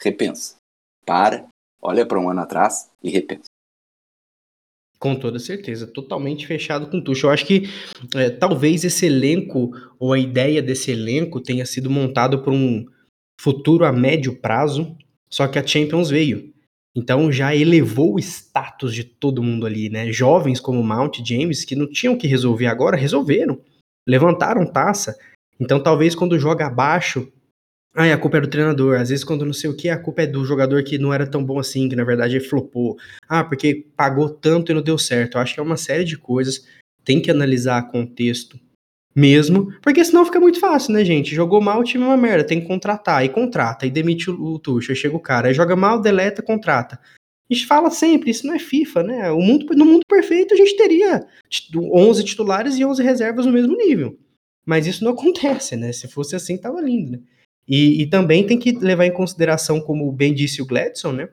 repensa. 0.00 0.54
Para, 1.06 1.46
olha 1.80 2.04
para 2.04 2.20
um 2.20 2.28
ano 2.28 2.40
atrás 2.40 2.90
e 3.02 3.10
repensa. 3.10 3.44
Com 4.98 5.14
toda 5.14 5.38
certeza, 5.38 5.86
totalmente 5.86 6.46
fechado 6.46 6.88
com 6.88 6.98
o 6.98 7.04
Tuchel. 7.04 7.28
Eu 7.28 7.34
acho 7.34 7.46
que 7.46 7.68
é, 8.14 8.30
talvez 8.30 8.82
esse 8.82 9.06
elenco, 9.06 9.70
ou 9.98 10.12
a 10.12 10.18
ideia 10.18 10.62
desse 10.62 10.90
elenco, 10.90 11.40
tenha 11.40 11.66
sido 11.66 11.90
montado 11.90 12.42
por 12.42 12.52
um 12.52 12.84
futuro 13.38 13.84
a 13.84 13.92
médio 13.92 14.40
prazo, 14.40 14.96
só 15.30 15.46
que 15.46 15.58
a 15.58 15.66
Champions 15.66 16.10
veio. 16.10 16.52
Então 16.96 17.30
já 17.30 17.54
elevou 17.54 18.14
o 18.14 18.18
status 18.18 18.94
de 18.94 19.04
todo 19.04 19.42
mundo 19.42 19.66
ali, 19.66 19.90
né? 19.90 20.10
Jovens 20.10 20.58
como 20.58 20.82
Mount 20.82 21.18
James, 21.22 21.62
que 21.62 21.76
não 21.76 21.86
tinham 21.86 22.16
que 22.16 22.26
resolver 22.26 22.66
agora, 22.66 22.96
resolveram. 22.96 23.60
Levantaram 24.08 24.66
taça. 24.66 25.14
Então 25.60 25.82
talvez 25.82 26.14
quando 26.14 26.38
joga 26.38 26.66
abaixo, 26.66 27.30
ah, 27.96 28.12
a 28.12 28.18
culpa 28.18 28.36
é 28.36 28.40
do 28.42 28.48
treinador. 28.48 29.00
Às 29.00 29.08
vezes, 29.08 29.24
quando 29.24 29.46
não 29.46 29.54
sei 29.54 29.70
o 29.70 29.74
que, 29.74 29.88
a 29.88 29.96
culpa 29.96 30.20
é 30.22 30.26
do 30.26 30.44
jogador 30.44 30.82
que 30.84 30.98
não 30.98 31.14
era 31.14 31.26
tão 31.26 31.42
bom 31.42 31.58
assim, 31.58 31.88
que 31.88 31.96
na 31.96 32.04
verdade 32.04 32.36
ele 32.36 32.44
flopou. 32.44 32.98
Ah, 33.26 33.42
porque 33.42 33.86
pagou 33.96 34.28
tanto 34.28 34.70
e 34.70 34.74
não 34.74 34.82
deu 34.82 34.98
certo. 34.98 35.36
Eu 35.36 35.40
acho 35.40 35.54
que 35.54 35.60
é 35.60 35.62
uma 35.62 35.78
série 35.78 36.04
de 36.04 36.18
coisas. 36.18 36.66
Tem 37.02 37.22
que 37.22 37.30
analisar 37.30 37.90
contexto 37.90 38.60
mesmo, 39.14 39.72
porque 39.80 40.04
senão 40.04 40.26
fica 40.26 40.38
muito 40.38 40.60
fácil, 40.60 40.92
né, 40.92 41.02
gente? 41.02 41.34
Jogou 41.34 41.58
mal, 41.58 41.80
o 41.80 41.84
time 41.84 42.04
é 42.04 42.06
uma 42.06 42.18
merda. 42.18 42.44
Tem 42.44 42.60
que 42.60 42.66
contratar. 42.66 43.24
E 43.24 43.30
contrata, 43.30 43.86
e 43.86 43.90
demite 43.90 44.30
o, 44.30 44.54
o 44.54 44.58
Tuchel. 44.58 44.94
Chega 44.94 45.16
o 45.16 45.20
cara, 45.20 45.48
aí 45.48 45.54
joga 45.54 45.74
mal, 45.74 45.98
deleta, 45.98 46.42
contrata. 46.42 47.00
A 47.48 47.54
gente 47.54 47.66
fala 47.66 47.90
sempre, 47.90 48.30
isso 48.30 48.46
não 48.46 48.54
é 48.54 48.58
FIFA, 48.58 49.02
né? 49.04 49.30
O 49.30 49.40
mundo, 49.40 49.74
no 49.74 49.86
mundo 49.86 50.02
perfeito 50.06 50.52
a 50.52 50.56
gente 50.56 50.76
teria 50.76 51.24
11 51.74 52.24
titulares 52.24 52.76
e 52.76 52.84
11 52.84 53.02
reservas 53.02 53.46
no 53.46 53.52
mesmo 53.52 53.74
nível. 53.74 54.18
Mas 54.66 54.86
isso 54.86 55.02
não 55.02 55.12
acontece, 55.14 55.76
né? 55.76 55.92
Se 55.92 56.08
fosse 56.08 56.36
assim, 56.36 56.58
tava 56.58 56.80
lindo, 56.82 57.12
né? 57.12 57.20
E, 57.68 58.02
e, 58.02 58.06
também 58.06 58.46
tem 58.46 58.58
que 58.58 58.72
levar 58.72 59.06
em 59.06 59.12
consideração, 59.12 59.80
como 59.80 60.10
bem 60.12 60.32
disse 60.32 60.62
o 60.62 60.66
Gladson, 60.66 61.12
né? 61.12 61.28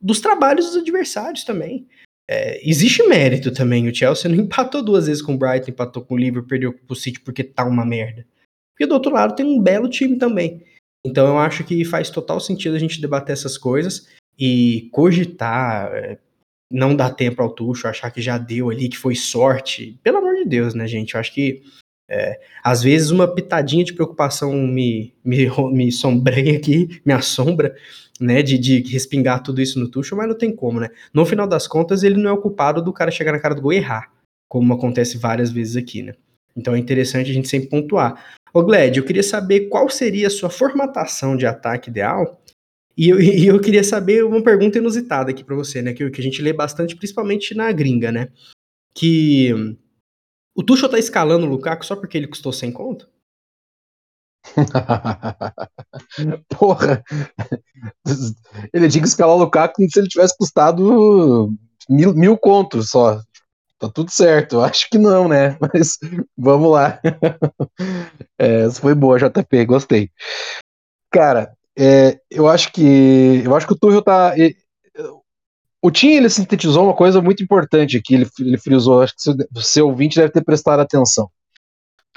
Dos 0.00 0.20
trabalhos 0.20 0.66
dos 0.66 0.76
adversários 0.76 1.42
também. 1.42 1.88
É, 2.28 2.60
existe 2.68 3.02
mérito 3.04 3.52
também. 3.52 3.88
O 3.88 3.94
Chelsea 3.94 4.30
não 4.30 4.38
empatou 4.44 4.82
duas 4.82 5.06
vezes 5.06 5.22
com 5.22 5.34
o 5.34 5.38
Brighton, 5.38 5.70
empatou 5.70 6.04
com 6.04 6.14
o 6.14 6.18
Liverpool, 6.18 6.48
perdeu 6.48 6.72
com 6.72 6.92
o 6.92 6.96
City 6.96 7.20
porque 7.20 7.42
tá 7.42 7.64
uma 7.64 7.84
merda. 7.84 8.26
Porque 8.72 8.86
do 8.86 8.94
outro 8.94 9.12
lado 9.12 9.34
tem 9.34 9.44
um 9.44 9.60
belo 9.60 9.88
time 9.88 10.16
também. 10.16 10.64
Então 11.04 11.26
eu 11.26 11.38
acho 11.38 11.64
que 11.64 11.84
faz 11.84 12.10
total 12.10 12.38
sentido 12.40 12.76
a 12.76 12.78
gente 12.78 13.00
debater 13.00 13.32
essas 13.32 13.56
coisas 13.56 14.08
e 14.38 14.88
cogitar, 14.92 15.90
é, 15.94 16.18
não 16.70 16.94
dar 16.94 17.10
tempo 17.10 17.40
ao 17.40 17.54
Tucho, 17.54 17.88
achar 17.88 18.10
que 18.10 18.20
já 18.20 18.36
deu 18.36 18.70
ali, 18.70 18.88
que 18.88 18.98
foi 18.98 19.14
sorte. 19.14 19.98
Pelo 20.02 20.18
amor 20.18 20.34
de 20.34 20.44
Deus, 20.44 20.74
né, 20.74 20.86
gente? 20.86 21.14
Eu 21.14 21.20
acho 21.20 21.32
que 21.32 21.62
é, 22.08 22.40
às 22.62 22.82
vezes 22.82 23.10
uma 23.10 23.26
pitadinha 23.26 23.84
de 23.84 23.92
preocupação 23.92 24.52
me, 24.52 25.12
me, 25.24 25.48
me 25.72 25.90
sombreia 25.90 26.56
aqui, 26.56 27.00
me 27.04 27.12
assombra, 27.12 27.74
né, 28.20 28.42
de, 28.42 28.58
de 28.58 28.82
respingar 28.82 29.42
tudo 29.42 29.60
isso 29.60 29.78
no 29.78 29.88
Tuchel, 29.88 30.16
mas 30.16 30.28
não 30.28 30.38
tem 30.38 30.54
como, 30.54 30.80
né? 30.80 30.88
No 31.12 31.26
final 31.26 31.46
das 31.46 31.66
contas, 31.66 32.02
ele 32.02 32.16
não 32.16 32.30
é 32.30 32.32
o 32.32 32.40
culpado 32.40 32.82
do 32.82 32.92
cara 32.92 33.10
chegar 33.10 33.32
na 33.32 33.40
cara 33.40 33.54
do 33.54 33.60
gol 33.60 33.72
e 33.72 33.76
errar, 33.76 34.10
como 34.48 34.72
acontece 34.72 35.18
várias 35.18 35.50
vezes 35.50 35.76
aqui, 35.76 36.02
né? 36.02 36.14
Então 36.56 36.74
é 36.74 36.78
interessante 36.78 37.30
a 37.30 37.34
gente 37.34 37.48
sempre 37.48 37.68
pontuar. 37.68 38.34
Ô 38.54 38.62
Gled, 38.62 38.96
eu 38.96 39.04
queria 39.04 39.22
saber 39.22 39.68
qual 39.68 39.90
seria 39.90 40.28
a 40.28 40.30
sua 40.30 40.48
formatação 40.48 41.36
de 41.36 41.44
ataque 41.44 41.90
ideal, 41.90 42.40
e 42.96 43.10
eu, 43.10 43.20
e 43.20 43.46
eu 43.46 43.60
queria 43.60 43.84
saber 43.84 44.24
uma 44.24 44.42
pergunta 44.42 44.78
inusitada 44.78 45.30
aqui 45.30 45.44
para 45.44 45.56
você, 45.56 45.82
né, 45.82 45.92
que, 45.92 46.08
que 46.08 46.20
a 46.20 46.24
gente 46.24 46.40
lê 46.40 46.52
bastante, 46.52 46.96
principalmente 46.96 47.54
na 47.54 47.70
gringa, 47.72 48.10
né? 48.10 48.28
Que 48.94 49.76
o 50.56 50.62
Tuchel 50.62 50.88
tá 50.88 50.98
escalando 50.98 51.46
o 51.46 51.48
Lukaku 51.48 51.84
só 51.84 51.94
porque 51.94 52.16
ele 52.16 52.26
custou 52.26 52.52
100 52.52 52.72
conto? 52.72 53.08
Porra! 56.48 57.04
Ele 58.72 58.88
tinha 58.88 59.02
que 59.02 59.08
escalar 59.08 59.36
o 59.36 59.40
Lukaku 59.40 59.82
se 59.90 59.98
ele 59.98 60.08
tivesse 60.08 60.36
custado 60.36 61.52
mil, 61.88 62.14
mil 62.14 62.38
contos 62.38 62.90
só. 62.90 63.20
Tá 63.78 63.90
tudo 63.90 64.10
certo. 64.10 64.60
Acho 64.60 64.88
que 64.88 64.98
não, 64.98 65.28
né? 65.28 65.58
Mas 65.60 65.98
vamos 66.36 66.72
lá. 66.72 67.00
É, 68.38 68.66
essa 68.66 68.82
foi 68.82 68.94
boa, 68.94 69.18
JP, 69.18 69.64
gostei. 69.64 70.10
Cara, 71.10 71.56
é, 71.74 72.20
eu 72.30 72.46
acho 72.46 72.70
que 72.70 73.40
eu 73.42 73.56
acho 73.56 73.66
que 73.66 73.72
o 73.72 73.78
Tuchel 73.78 74.02
tá 74.02 74.34
o 75.86 75.90
Tim 75.90 76.08
ele 76.08 76.28
sintetizou 76.28 76.82
uma 76.82 76.96
coisa 76.96 77.22
muito 77.22 77.44
importante 77.44 77.96
aqui, 77.96 78.16
ele, 78.16 78.28
ele 78.40 78.58
frisou, 78.58 79.02
acho 79.02 79.14
que 79.16 79.30
o 79.54 79.62
seu 79.62 79.86
ouvinte 79.86 80.16
deve 80.16 80.32
ter 80.32 80.42
prestado 80.42 80.80
atenção. 80.80 81.30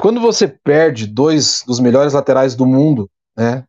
Quando 0.02 0.20
você 0.20 0.48
perde 0.48 1.06
dois 1.06 1.64
dos 1.68 1.80
melhores 1.80 2.14
laterais 2.14 2.56
do 2.56 2.66
mundo, 2.66 3.08
né, 3.38 3.64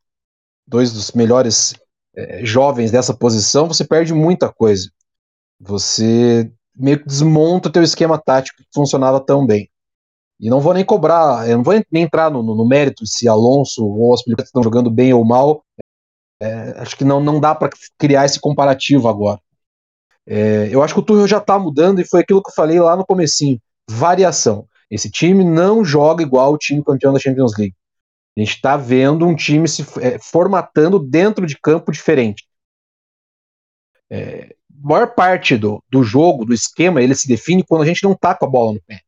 dois 0.66 0.90
dos 0.90 1.12
melhores 1.12 1.74
é, 2.16 2.42
jovens 2.46 2.90
dessa 2.90 3.12
posição, 3.12 3.68
você 3.68 3.84
perde 3.84 4.14
muita 4.14 4.50
coisa. 4.50 4.90
Você 5.60 6.50
meio 6.74 6.98
que 7.00 7.06
desmonta 7.06 7.70
teu 7.70 7.82
esquema 7.82 8.16
tático 8.16 8.62
que 8.62 8.68
funcionava 8.72 9.20
tão 9.20 9.44
bem. 9.44 9.68
E 10.40 10.48
não 10.48 10.60
vou 10.60 10.72
nem 10.72 10.84
cobrar, 10.84 11.46
eu 11.46 11.58
não 11.58 11.62
vou 11.62 11.74
nem 11.92 12.04
entrar 12.04 12.30
no, 12.30 12.42
no, 12.42 12.54
no 12.54 12.66
mérito 12.66 13.06
se 13.06 13.28
Alonso 13.28 13.84
ou 13.84 14.14
as 14.14 14.22
Pilicuetas 14.22 14.48
estão 14.48 14.62
jogando 14.62 14.90
bem 14.90 15.12
ou 15.12 15.26
mal. 15.26 15.62
É, 16.40 16.74
acho 16.78 16.96
que 16.96 17.04
não, 17.04 17.20
não 17.20 17.38
dá 17.38 17.54
para 17.54 17.68
criar 17.98 18.24
esse 18.24 18.40
comparativo 18.40 19.06
agora. 19.06 19.38
É, 20.32 20.68
eu 20.70 20.80
acho 20.80 20.94
que 20.94 21.00
o 21.00 21.02
Tuchel 21.02 21.26
já 21.26 21.38
está 21.38 21.58
mudando 21.58 22.00
e 22.00 22.06
foi 22.06 22.20
aquilo 22.20 22.40
que 22.40 22.50
eu 22.50 22.54
falei 22.54 22.78
lá 22.78 22.94
no 22.94 23.04
comecinho. 23.04 23.60
Variação. 23.90 24.68
Esse 24.88 25.10
time 25.10 25.42
não 25.42 25.84
joga 25.84 26.22
igual 26.22 26.52
o 26.52 26.58
time 26.58 26.84
campeão 26.84 27.12
da 27.12 27.18
Champions 27.18 27.58
League. 27.58 27.74
A 28.36 28.40
gente 28.40 28.54
está 28.54 28.76
vendo 28.76 29.26
um 29.26 29.34
time 29.34 29.66
se 29.66 29.84
é, 30.00 30.20
formatando 30.20 31.00
dentro 31.00 31.44
de 31.46 31.58
campo 31.58 31.90
diferente. 31.90 32.46
É, 34.08 34.54
maior 34.80 35.14
parte 35.14 35.56
do, 35.56 35.82
do 35.90 36.04
jogo, 36.04 36.44
do 36.44 36.54
esquema, 36.54 37.02
ele 37.02 37.16
se 37.16 37.26
define 37.26 37.64
quando 37.64 37.82
a 37.82 37.86
gente 37.86 38.04
não 38.04 38.14
tá 38.14 38.32
com 38.32 38.46
a 38.46 38.48
bola 38.48 38.74
no 38.74 38.82
pé. 38.86 39.00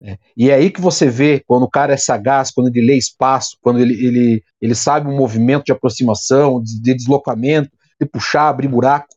Né? 0.00 0.18
E 0.36 0.50
é 0.50 0.54
aí 0.54 0.70
que 0.70 0.80
você 0.80 1.08
vê 1.08 1.40
quando 1.46 1.62
o 1.62 1.70
cara 1.70 1.94
é 1.94 1.96
sagaz, 1.96 2.50
quando 2.50 2.68
ele 2.68 2.84
lê 2.84 2.96
espaço, 2.96 3.56
quando 3.60 3.78
ele, 3.78 3.94
ele, 3.94 4.44
ele 4.60 4.74
sabe 4.74 5.08
um 5.08 5.16
movimento 5.16 5.66
de 5.66 5.72
aproximação, 5.72 6.60
de, 6.60 6.80
de, 6.80 6.94
deslocamento, 6.94 7.70
de 8.00 8.06
puxar, 8.06 8.48
abrir 8.48 8.66
buraco. 8.66 9.08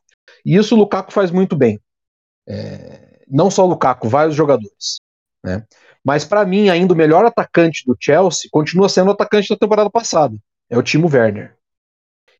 E 0.46 0.56
isso 0.56 0.76
o 0.76 0.78
Lukaku 0.78 1.12
faz 1.12 1.32
muito 1.32 1.56
bem. 1.56 1.80
É, 2.48 3.22
não 3.28 3.50
só 3.50 3.66
o 3.66 3.70
Lukaku, 3.70 4.10
vários 4.10 4.36
jogadores. 4.36 5.00
Né? 5.44 5.66
Mas 6.04 6.26
para 6.26 6.46
mim, 6.46 6.70
ainda 6.70 6.94
o 6.94 6.98
melhor 6.98 7.26
atacante 7.26 7.84
do 7.86 7.96
Chelsea 8.00 8.50
continua 8.52 8.90
sendo 8.90 9.10
o 9.10 9.12
atacante 9.12 9.50
da 9.50 9.58
temporada 9.58 9.90
passada. 9.90 10.36
É 10.70 10.78
o 10.78 10.84
Timo 10.84 11.10
Werner. 11.12 11.56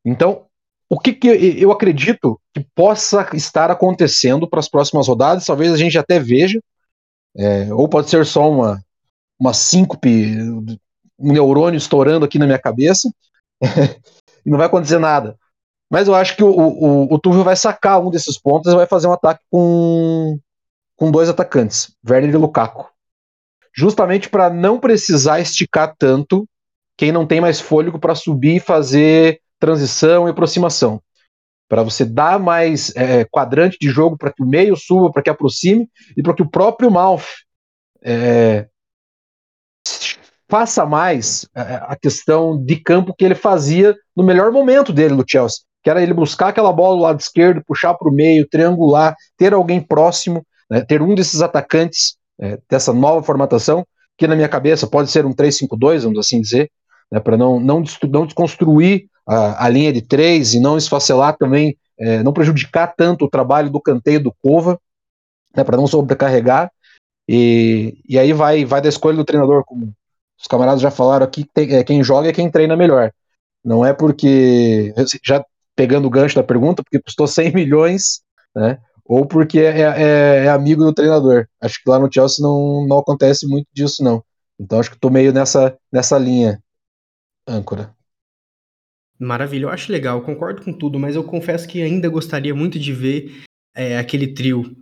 Então, 0.04 0.46
o 0.90 1.00
que, 1.00 1.14
que 1.14 1.28
eu 1.28 1.72
acredito 1.72 2.40
que 2.54 2.66
possa 2.76 3.28
estar 3.34 3.72
acontecendo 3.72 4.48
para 4.48 4.60
as 4.60 4.68
próximas 4.68 5.08
rodadas, 5.08 5.46
talvez 5.46 5.72
a 5.72 5.78
gente 5.78 5.98
até 5.98 6.20
veja, 6.20 6.62
é, 7.36 7.74
ou 7.74 7.88
pode 7.88 8.10
ser 8.10 8.26
só 8.26 8.50
uma, 8.50 8.84
uma 9.40 9.54
síncope, 9.54 10.38
um 11.18 11.32
neurônio 11.32 11.78
estourando 11.78 12.26
aqui 12.26 12.38
na 12.38 12.46
minha 12.46 12.60
cabeça, 12.60 13.10
e 14.46 14.50
não 14.50 14.58
vai 14.58 14.68
acontecer 14.68 15.00
nada. 15.00 15.38
Mas 15.92 16.08
eu 16.08 16.16
acho 16.16 16.38
que 16.38 16.44
o, 16.44 16.50
o, 16.50 17.14
o 17.14 17.20
Tuchel 17.20 17.44
vai 17.44 17.56
sacar 17.58 18.00
um 18.00 18.10
desses 18.10 18.40
pontos 18.40 18.72
e 18.72 18.76
vai 18.78 18.88
fazer 18.88 19.08
um 19.08 19.12
ataque 19.12 19.44
com, 19.52 20.40
com 20.96 21.12
dois 21.12 21.28
atacantes, 21.28 21.94
Werner 22.10 22.34
e 22.34 22.38
Lukaku. 22.38 22.90
Justamente 23.76 24.30
para 24.30 24.50
não 24.50 24.80
precisar 24.80 25.42
esticar 25.42 25.94
tanto 26.00 26.48
quem 26.98 27.12
não 27.12 27.28
tem 27.28 27.42
mais 27.42 27.60
fôlego 27.60 28.00
para 28.00 28.16
subir 28.16 28.56
e 28.56 28.60
fazer 28.62 29.42
transição 29.60 30.28
e 30.28 30.32
aproximação. 30.32 31.02
Para 31.68 31.84
você 31.84 32.06
dar 32.06 32.40
mais 32.40 32.96
é, 32.96 33.26
quadrante 33.26 33.78
de 33.78 33.90
jogo 33.90 34.18
para 34.18 34.32
que 34.32 34.42
o 34.42 34.48
meio 34.48 34.78
suba, 34.78 35.12
para 35.12 35.24
que 35.24 35.30
aproxime 35.30 35.90
e 36.16 36.24
para 36.24 36.34
que 36.34 36.42
o 36.42 36.50
próprio 36.50 36.90
Mouth 36.90 37.26
é, 38.02 38.70
faça 40.48 40.86
mais 40.86 41.50
é, 41.54 41.62
a 41.82 41.98
questão 41.98 42.64
de 42.64 42.78
campo 42.78 43.14
que 43.14 43.26
ele 43.26 43.36
fazia 43.36 43.94
no 44.16 44.24
melhor 44.24 44.54
momento 44.54 44.94
dele 44.94 45.16
no 45.16 45.26
Chelsea, 45.28 45.64
que 45.84 45.90
era 45.90 46.02
ele 46.02 46.14
buscar 46.14 46.50
aquela 46.50 46.72
bola 46.72 46.96
do 46.96 47.02
lado 47.04 47.20
esquerdo, 47.20 47.64
puxar 47.66 47.94
para 47.94 48.08
o 48.08 48.14
meio, 48.14 48.48
triangular, 48.48 49.16
ter 49.38 49.54
alguém 49.54 49.82
próximo, 49.82 50.46
né, 50.70 50.82
ter 50.82 51.02
um 51.02 51.16
desses 51.16 51.42
atacantes 51.42 52.16
é, 52.40 52.60
dessa 52.70 52.94
nova 52.94 53.24
formatação, 53.24 53.86
que 54.18 54.28
na 54.28 54.36
minha 54.36 54.50
cabeça 54.50 54.86
pode 54.86 55.10
ser 55.10 55.26
um 55.26 55.34
3-5-2, 55.34 56.04
vamos 56.04 56.20
assim 56.20 56.40
dizer, 56.40 56.70
né, 57.12 57.20
para 57.20 57.36
não, 57.38 57.60
não, 57.60 57.84
não 58.10 58.26
desconstruir 58.26 59.08
a, 59.28 59.66
a, 59.66 59.70
linha 59.70 59.92
de 59.92 60.02
três 60.02 60.54
e 60.54 60.60
não 60.60 60.78
esfacelar 60.78 61.36
também, 61.38 61.78
é, 62.00 62.22
não 62.24 62.34
prejudicar 62.34 62.94
tanto 62.96 63.26
o 63.26 63.30
trabalho 63.30 63.70
do 63.70 63.82
canteio 63.82 64.24
do 64.24 64.34
Cova, 64.42 64.80
né, 65.56 65.64
para 65.64 65.78
não 65.78 65.88
sobrecarregar. 65.88 66.72
E, 67.28 67.98
e 68.08 68.20
aí 68.20 68.34
vai, 68.34 68.66
vai 68.66 68.82
da 68.82 68.90
escolha 68.90 69.18
do 69.18 69.26
treinador, 69.26 69.64
como 69.66 69.94
os 70.40 70.48
camaradas 70.48 70.82
já 70.82 70.90
falaram 70.90 71.26
aqui, 71.26 71.46
tem, 71.54 71.76
é, 71.76 71.84
quem 71.84 72.04
joga 72.04 72.30
é 72.30 72.34
quem 72.34 72.50
treina 72.50 72.76
melhor. 72.76 73.12
Não 73.64 73.86
é 73.86 73.94
porque, 73.94 74.94
já 75.24 75.44
pegando 75.82 76.06
o 76.06 76.12
gancho 76.12 76.36
da 76.36 76.44
pergunta, 76.44 76.84
porque 76.84 77.02
custou 77.02 77.26
100 77.26 77.54
milhões, 77.56 78.22
né? 78.56 78.78
Ou 79.04 79.26
porque 79.26 79.58
é, 79.58 79.82
é, 79.82 80.46
é, 80.46 80.50
amigo 80.50 80.84
do 80.84 80.94
treinador. 80.94 81.48
Acho 81.60 81.82
que 81.82 81.90
lá 81.90 81.98
no 81.98 82.08
Chelsea 82.12 82.38
não, 82.40 82.86
não 82.88 83.00
acontece 83.00 83.48
muito 83.48 83.68
disso, 83.74 84.04
não. 84.04 84.24
Então 84.60 84.80
acho 84.80 84.92
que 84.92 84.96
estou 84.96 85.10
meio 85.10 85.34
nessa, 85.34 85.76
nessa 85.92 86.20
linha 86.20 86.62
âncora. 87.48 87.96
Maravilha, 89.18 89.66
eu 89.66 89.70
acho 89.70 89.92
legal, 89.92 90.22
concordo 90.22 90.62
com 90.64 90.72
tudo, 90.72 91.00
mas 91.00 91.16
eu 91.16 91.24
confesso 91.24 91.68
que 91.68 91.82
ainda 91.82 92.08
gostaria 92.10 92.54
muito 92.54 92.78
de 92.78 92.94
ver 92.94 93.42
é, 93.76 93.98
aquele 93.98 94.28
trio 94.28 94.76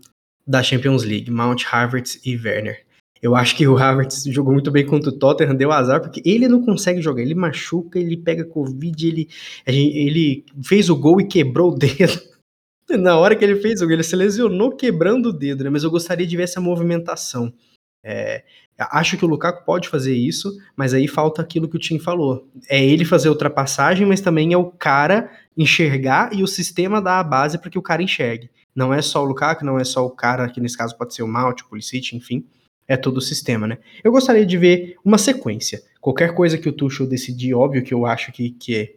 da 0.46 0.62
Champions 0.62 1.06
League, 1.06 1.32
Mount, 1.32 1.64
Havertz 1.72 2.20
e 2.26 2.36
Werner. 2.36 2.86
Eu 3.22 3.36
acho 3.36 3.56
que 3.56 3.68
o 3.68 3.78
Havertz 3.78 4.24
jogou 4.26 4.54
muito 4.54 4.72
bem 4.72 4.86
contra 4.86 5.10
o 5.10 5.18
Tottenham, 5.18 5.56
deu 5.56 5.72
azar, 5.72 6.02
porque 6.02 6.22
ele 6.24 6.48
não 6.48 6.64
consegue 6.64 7.02
jogar, 7.02 7.22
ele 7.22 7.36
machuca, 7.36 8.00
ele 8.00 8.16
pega 8.16 8.46
Covid, 8.46 9.08
ele, 9.08 9.28
ele 9.66 10.46
fez 10.64 10.90
o 10.90 10.96
gol 10.96 11.20
e 11.20 11.28
quebrou 11.28 11.72
o 11.72 11.76
dedo. 11.76 12.20
Na 12.90 13.18
hora 13.18 13.36
que 13.36 13.44
ele 13.44 13.58
fez 13.58 13.82
o 13.82 13.86
gol, 13.86 13.94
ele 13.94 14.04
se 14.04 14.16
lesionou 14.16 14.76
quebrando 14.76 15.30
o 15.30 15.34
dedo, 15.34 15.64
né? 15.64 15.70
Mas 15.70 15.84
eu 15.84 15.92
gostaria 15.92 16.26
de 16.26 16.38
ver 16.38 16.44
essa 16.44 16.62
movimentação. 16.62 17.54
É, 18.02 18.44
acho 18.78 19.18
que 19.18 19.26
o 19.26 19.28
Lukaku 19.28 19.66
pode 19.66 19.90
fazer 19.90 20.16
isso, 20.16 20.58
mas 20.76 20.94
aí 20.94 21.06
falta 21.06 21.42
aquilo 21.42 21.68
que 21.68 21.76
o 21.76 21.80
Tim 21.80 22.00
falou. 22.00 22.48
É 22.70 22.84
ele 22.84 23.04
fazer 23.04 23.28
a 23.28 23.32
ultrapassagem, 23.32 24.08
mas 24.08 24.22
também 24.22 24.54
é 24.54 24.58
o 24.58 24.72
cara 24.72 25.30
enxergar 25.58 26.34
e 26.34 26.42
o 26.42 26.48
sistema 26.48 27.02
dar 27.02 27.20
a 27.20 27.24
base 27.24 27.58
para 27.58 27.70
que 27.70 27.78
o 27.78 27.82
cara 27.82 28.02
enxergue. 28.02 28.50
Não 28.74 28.94
é 28.94 29.02
só 29.02 29.22
o 29.22 29.26
Lukaku, 29.26 29.66
não 29.66 29.78
é 29.78 29.84
só 29.84 30.06
o 30.06 30.10
cara, 30.10 30.48
que 30.48 30.62
nesse 30.62 30.78
caso 30.78 30.98
pode 30.98 31.14
ser 31.14 31.24
o 31.24 31.28
Malt, 31.28 31.62
o 31.62 31.68
Pulisic, 31.68 32.16
enfim. 32.16 32.46
É 32.90 32.98
todo 32.98 33.18
o 33.18 33.22
sistema, 33.22 33.68
né? 33.68 33.78
Eu 34.04 34.12
gostaria 34.12 34.46
de 34.46 34.58
ver 34.58 34.96
uma 35.06 35.20
sequência. 35.20 35.82
Qualquer 36.02 36.34
coisa 36.34 36.58
que 36.58 36.68
o 36.68 36.74
Tuchel 36.74 37.06
decidir, 37.06 37.54
óbvio 37.54 37.84
que 37.84 37.94
eu 37.94 38.04
acho 38.04 38.32
que, 38.32 38.50
que, 38.50 38.76
é, 38.76 38.94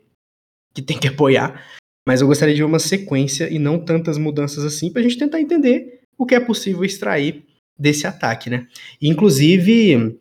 que 0.72 0.80
tem 0.80 0.98
que 0.98 1.08
apoiar, 1.08 1.62
mas 2.08 2.22
eu 2.22 2.26
gostaria 2.26 2.54
de 2.54 2.62
ver 2.62 2.66
uma 2.66 2.78
sequência 2.78 3.52
e 3.52 3.58
não 3.58 3.78
tantas 3.78 4.16
mudanças 4.16 4.64
assim, 4.64 4.90
para 4.90 5.00
a 5.00 5.02
gente 5.02 5.18
tentar 5.18 5.40
entender 5.40 6.00
o 6.16 6.24
que 6.24 6.34
é 6.34 6.40
possível 6.40 6.84
extrair 6.84 7.44
desse 7.78 8.06
ataque, 8.06 8.48
né? 8.48 8.66
Inclusive, 9.00 10.18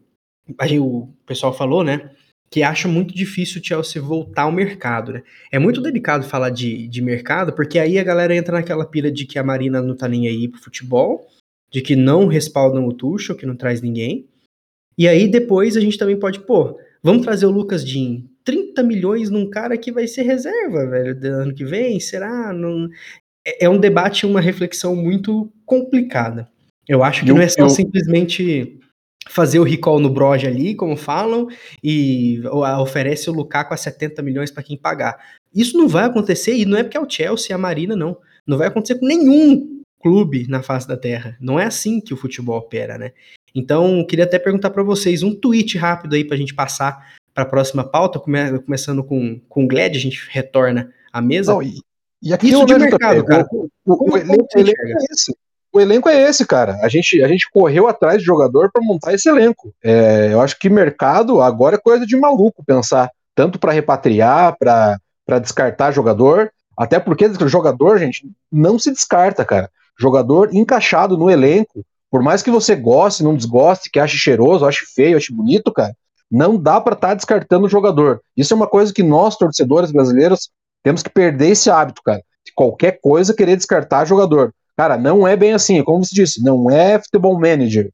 aí 0.59 0.79
o 0.79 1.07
pessoal 1.25 1.53
falou, 1.53 1.83
né, 1.83 2.11
que 2.49 2.63
acha 2.63 2.87
muito 2.87 3.15
difícil 3.15 3.61
o 3.61 3.65
Chelsea 3.65 4.01
voltar 4.01 4.43
ao 4.43 4.51
mercado, 4.51 5.13
né? 5.13 5.23
É 5.49 5.57
muito 5.57 5.81
delicado 5.81 6.25
falar 6.25 6.49
de, 6.49 6.87
de 6.87 7.01
mercado, 7.01 7.53
porque 7.53 7.79
aí 7.79 7.97
a 7.97 8.03
galera 8.03 8.35
entra 8.35 8.57
naquela 8.57 8.85
pira 8.85 9.09
de 9.09 9.25
que 9.25 9.39
a 9.39 9.43
Marina 9.43 9.81
não 9.81 9.95
tá 9.95 10.07
nem 10.07 10.27
aí 10.27 10.49
pro 10.49 10.61
futebol, 10.61 11.25
de 11.71 11.81
que 11.81 11.95
não 11.95 12.27
respaldam 12.27 12.85
o 12.85 12.93
Tuchel, 12.93 13.35
que 13.35 13.45
não 13.45 13.55
traz 13.55 13.81
ninguém. 13.81 14.27
E 14.97 15.07
aí 15.07 15.27
depois 15.27 15.77
a 15.77 15.79
gente 15.79 15.97
também 15.97 16.19
pode, 16.19 16.41
pô, 16.41 16.77
vamos 17.01 17.23
trazer 17.23 17.45
o 17.45 17.51
Lucas 17.51 17.83
Dean, 17.83 18.23
30 18.43 18.83
milhões 18.83 19.29
num 19.29 19.49
cara 19.49 19.77
que 19.77 19.91
vai 19.91 20.07
ser 20.07 20.23
reserva, 20.23 20.85
velho, 20.85 21.19
do 21.19 21.27
ano 21.27 21.55
que 21.55 21.63
vem, 21.63 21.99
será? 21.99 22.51
Não... 22.51 22.89
É, 23.45 23.65
é 23.65 23.69
um 23.69 23.79
debate, 23.79 24.25
uma 24.25 24.41
reflexão 24.41 24.95
muito 24.95 25.51
complicada. 25.65 26.47
Eu 26.87 27.03
acho 27.03 27.23
que 27.23 27.31
eu, 27.31 27.35
não 27.35 27.41
é 27.41 27.47
só 27.47 27.61
eu... 27.61 27.69
simplesmente 27.69 28.77
fazer 29.29 29.59
o 29.59 29.63
recall 29.63 29.99
no 29.99 30.09
Broge 30.09 30.47
ali, 30.47 30.75
como 30.75 30.97
falam, 30.97 31.47
e 31.83 32.41
oferece 32.79 33.29
o 33.29 33.33
Lukaku 33.33 33.73
a 33.73 33.77
70 33.77 34.21
milhões 34.21 34.51
para 34.51 34.63
quem 34.63 34.77
pagar. 34.77 35.17
Isso 35.53 35.77
não 35.77 35.87
vai 35.87 36.05
acontecer, 36.05 36.55
e 36.55 36.65
não 36.65 36.77
é 36.77 36.83
porque 36.83 36.97
é 36.97 36.99
o 36.99 37.09
Chelsea 37.09 37.47
e 37.51 37.53
a 37.53 37.57
Marina, 37.57 37.95
não. 37.95 38.17
Não 38.45 38.57
vai 38.57 38.67
acontecer 38.67 38.99
com 38.99 39.05
nenhum 39.05 39.80
clube 40.01 40.47
na 40.47 40.63
face 40.63 40.87
da 40.87 40.97
Terra. 40.97 41.37
Não 41.39 41.59
é 41.59 41.65
assim 41.65 42.01
que 42.01 42.13
o 42.13 42.17
futebol 42.17 42.57
opera, 42.57 42.97
né? 42.97 43.11
Então, 43.53 44.05
queria 44.07 44.25
até 44.25 44.39
perguntar 44.39 44.69
para 44.69 44.83
vocês 44.83 45.23
um 45.23 45.35
tweet 45.35 45.77
rápido 45.77 46.15
aí 46.15 46.23
para 46.23 46.35
a 46.35 46.39
gente 46.39 46.53
passar 46.53 47.13
para 47.33 47.43
a 47.43 47.47
próxima 47.47 47.83
pauta, 47.83 48.19
come 48.19 48.59
começando 48.59 49.03
com, 49.03 49.39
com 49.47 49.63
o 49.63 49.67
Gled, 49.67 49.97
a 49.97 50.01
gente 50.01 50.27
retorna 50.29 50.91
à 51.11 51.21
mesa. 51.21 51.53
Não, 51.53 51.61
e, 51.61 51.79
e 52.21 52.33
aqui 52.33 52.49
Isso 52.49 52.65
de 52.65 52.77
mercado, 52.77 53.23
cara. 53.23 53.45
O, 53.51 53.69
o, 53.85 53.93
o, 53.93 54.13
o 54.13 54.17
elenco 54.17 54.47
é 54.57 55.05
esse 55.11 55.33
o 55.73 55.79
elenco 55.79 56.09
é 56.09 56.21
esse, 56.21 56.45
cara. 56.45 56.77
A 56.83 56.89
gente, 56.89 57.23
a 57.23 57.27
gente 57.27 57.49
correu 57.49 57.87
atrás 57.87 58.19
de 58.19 58.25
jogador 58.25 58.69
para 58.71 58.83
montar 58.83 59.13
esse 59.13 59.29
elenco. 59.29 59.73
É, 59.81 60.29
eu 60.31 60.41
acho 60.41 60.59
que 60.59 60.69
mercado 60.69 61.41
agora 61.41 61.77
é 61.77 61.79
coisa 61.79 62.05
de 62.05 62.17
maluco 62.17 62.63
pensar, 62.65 63.09
tanto 63.33 63.57
para 63.57 63.71
repatriar, 63.71 64.55
para 64.59 65.39
descartar 65.39 65.91
jogador, 65.91 66.51
até 66.77 66.99
porque 66.99 67.31
jogador, 67.47 67.97
gente, 67.97 68.29
não 68.51 68.77
se 68.77 68.91
descarta, 68.91 69.45
cara. 69.45 69.69
Jogador 70.01 70.49
encaixado 70.51 71.15
no 71.15 71.29
elenco, 71.29 71.85
por 72.09 72.23
mais 72.23 72.41
que 72.41 72.49
você 72.49 72.75
goste, 72.75 73.23
não 73.23 73.35
desgoste, 73.35 73.91
que 73.91 73.99
ache 73.99 74.17
cheiroso, 74.17 74.65
ache 74.65 74.83
feio, 74.95 75.15
ache 75.15 75.31
bonito, 75.31 75.71
cara, 75.71 75.95
não 76.29 76.57
dá 76.57 76.81
para 76.81 76.95
estar 76.95 77.09
tá 77.09 77.13
descartando 77.13 77.67
o 77.67 77.69
jogador. 77.69 78.19
Isso 78.35 78.51
é 78.51 78.57
uma 78.57 78.67
coisa 78.67 78.91
que 78.91 79.03
nós, 79.03 79.37
torcedores 79.37 79.91
brasileiros, 79.91 80.49
temos 80.83 81.03
que 81.03 81.09
perder 81.09 81.49
esse 81.49 81.69
hábito, 81.69 82.01
cara. 82.03 82.23
De 82.43 82.51
qualquer 82.55 82.99
coisa 82.99 83.33
querer 83.33 83.55
descartar 83.55 84.05
jogador. 84.05 84.51
Cara, 84.75 84.97
não 84.97 85.27
é 85.27 85.37
bem 85.37 85.53
assim, 85.53 85.77
é 85.77 85.83
como 85.83 86.03
você 86.03 86.15
disse, 86.15 86.43
não 86.43 86.71
é 86.71 86.97
futebol 86.99 87.39
manager. 87.39 87.91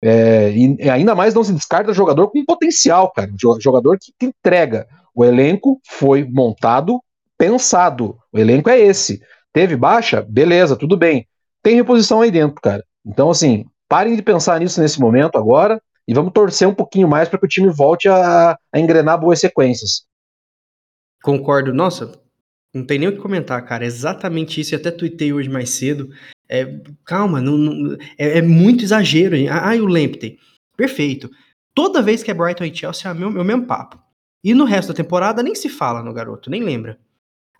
É, 0.00 0.52
e 0.52 0.88
ainda 0.88 1.14
mais 1.14 1.34
não 1.34 1.42
se 1.42 1.52
descarta 1.52 1.92
jogador 1.92 2.28
com 2.28 2.44
potencial, 2.44 3.10
cara. 3.10 3.30
Jogador 3.58 3.98
que 3.98 4.26
entrega. 4.26 4.86
O 5.12 5.24
elenco 5.24 5.80
foi 5.84 6.24
montado, 6.24 7.02
pensado. 7.36 8.16
O 8.32 8.38
elenco 8.38 8.70
é 8.70 8.78
esse. 8.78 9.20
Teve 9.52 9.76
baixa? 9.76 10.22
Beleza, 10.22 10.76
tudo 10.76 10.96
bem. 10.96 11.26
Tem 11.62 11.76
reposição 11.76 12.20
aí 12.20 12.30
dentro, 12.30 12.60
cara. 12.60 12.84
Então, 13.04 13.30
assim, 13.30 13.64
parem 13.88 14.16
de 14.16 14.22
pensar 14.22 14.58
nisso 14.60 14.80
nesse 14.80 15.00
momento 15.00 15.36
agora 15.36 15.80
e 16.06 16.14
vamos 16.14 16.32
torcer 16.32 16.66
um 16.68 16.74
pouquinho 16.74 17.08
mais 17.08 17.28
para 17.28 17.38
que 17.38 17.46
o 17.46 17.48
time 17.48 17.68
volte 17.70 18.08
a, 18.08 18.58
a 18.72 18.80
engrenar 18.80 19.20
boas 19.20 19.38
sequências. 19.38 20.04
Concordo. 21.22 21.72
Nossa, 21.72 22.20
não 22.74 22.84
tem 22.84 22.98
nem 22.98 23.08
o 23.08 23.12
que 23.12 23.18
comentar, 23.18 23.64
cara. 23.64 23.84
É 23.84 23.86
exatamente 23.86 24.60
isso. 24.60 24.74
Eu 24.74 24.80
até 24.80 24.90
tuitei 24.90 25.32
hoje 25.32 25.48
mais 25.48 25.70
cedo. 25.70 26.10
É, 26.48 26.80
calma, 27.04 27.40
não, 27.40 27.56
não 27.56 27.96
é, 28.18 28.38
é, 28.38 28.42
muito 28.42 28.82
exagero. 28.82 29.36
Hein? 29.36 29.48
Ah, 29.48 29.74
o 29.74 29.86
Lamptey. 29.86 30.38
Perfeito. 30.76 31.30
Toda 31.74 32.02
vez 32.02 32.22
que 32.22 32.30
é 32.30 32.34
Brighton 32.34 32.64
e 32.64 32.74
Chelsea 32.74 33.10
é 33.10 33.14
o, 33.14 33.16
meu, 33.16 33.28
é 33.38 33.42
o 33.42 33.44
mesmo 33.44 33.66
papo. 33.66 34.02
E 34.44 34.52
no 34.52 34.64
resto 34.64 34.88
da 34.88 34.96
temporada 34.96 35.42
nem 35.42 35.54
se 35.54 35.68
fala 35.68 36.02
no 36.02 36.12
garoto, 36.12 36.50
nem 36.50 36.62
lembra. 36.62 36.98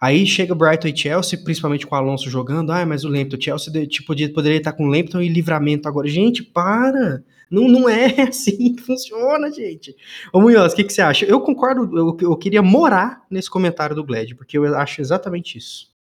Aí 0.02 0.26
chega 0.26 0.52
Brighton 0.52 0.88
e 0.88 0.96
Chelsea, 0.96 1.38
principalmente 1.38 1.86
com 1.86 1.94
o 1.94 1.98
Alonso 1.98 2.28
jogando. 2.28 2.72
Ah, 2.72 2.84
mas 2.84 3.04
o 3.04 3.08
Lampton, 3.08 3.36
o 3.36 3.40
Chelsea 3.40 3.86
tipo, 3.86 4.08
poderia 4.34 4.58
estar 4.58 4.72
com 4.72 4.82
o 4.82 4.88
Lampton 4.88 5.20
e 5.20 5.28
livramento 5.28 5.86
agora. 5.86 6.08
Gente, 6.08 6.42
para! 6.42 7.22
Não, 7.48 7.68
não 7.68 7.88
é 7.88 8.06
assim 8.28 8.74
que 8.74 8.82
funciona, 8.82 9.48
gente. 9.52 9.94
Ô 10.32 10.40
Munhoz, 10.40 10.72
o 10.72 10.76
que, 10.76 10.82
que 10.82 10.92
você 10.92 11.02
acha? 11.02 11.24
Eu 11.24 11.40
concordo, 11.40 11.96
eu, 11.96 12.16
eu 12.20 12.36
queria 12.36 12.60
morar 12.60 13.24
nesse 13.30 13.48
comentário 13.48 13.94
do 13.94 14.02
Glad, 14.02 14.34
porque 14.34 14.58
eu 14.58 14.76
acho 14.76 15.00
exatamente 15.00 15.56
isso. 15.56 15.92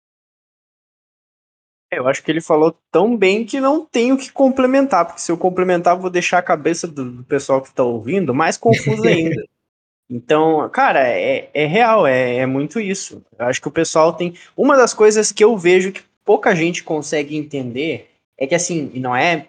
É, 1.93 1.99
eu 1.99 2.09
acho 2.09 2.23
que 2.23 2.31
ele 2.31 2.41
falou 2.41 2.75
tão 2.91 3.15
bem 3.15 3.45
que 3.45 3.61
não 3.61 3.85
tenho 3.85 4.17
que 4.17 4.33
complementar, 4.33 5.05
porque 5.05 5.21
se 5.21 5.31
eu 5.31 5.37
complementar, 5.37 5.99
vou 5.99 6.09
deixar 6.09 6.39
a 6.39 6.43
cabeça 6.43 6.89
do 6.89 7.23
pessoal 7.25 7.61
que 7.61 7.69
está 7.69 7.85
ouvindo 7.85 8.33
mais 8.33 8.57
confusa 8.57 9.07
ainda. 9.11 9.45
Então, 10.11 10.69
cara, 10.71 11.07
é, 11.09 11.49
é 11.55 11.67
real, 11.67 12.05
é, 12.05 12.39
é 12.39 12.47
muito 12.47 12.81
isso. 12.81 13.23
Eu 13.39 13.47
acho 13.47 13.61
que 13.61 13.69
o 13.69 13.73
pessoal 13.73 14.13
tem. 14.13 14.35
Uma 14.57 14.77
das 14.77 14.93
coisas 14.93 15.31
que 15.31 15.45
eu 15.45 15.57
vejo 15.57 15.93
que 15.93 16.03
pouca 16.25 16.55
gente 16.55 16.83
consegue 16.83 17.37
entender 17.37 18.11
é 18.37 18.47
que, 18.47 18.55
assim, 18.55 18.91
não 18.95 19.15
é 19.15 19.47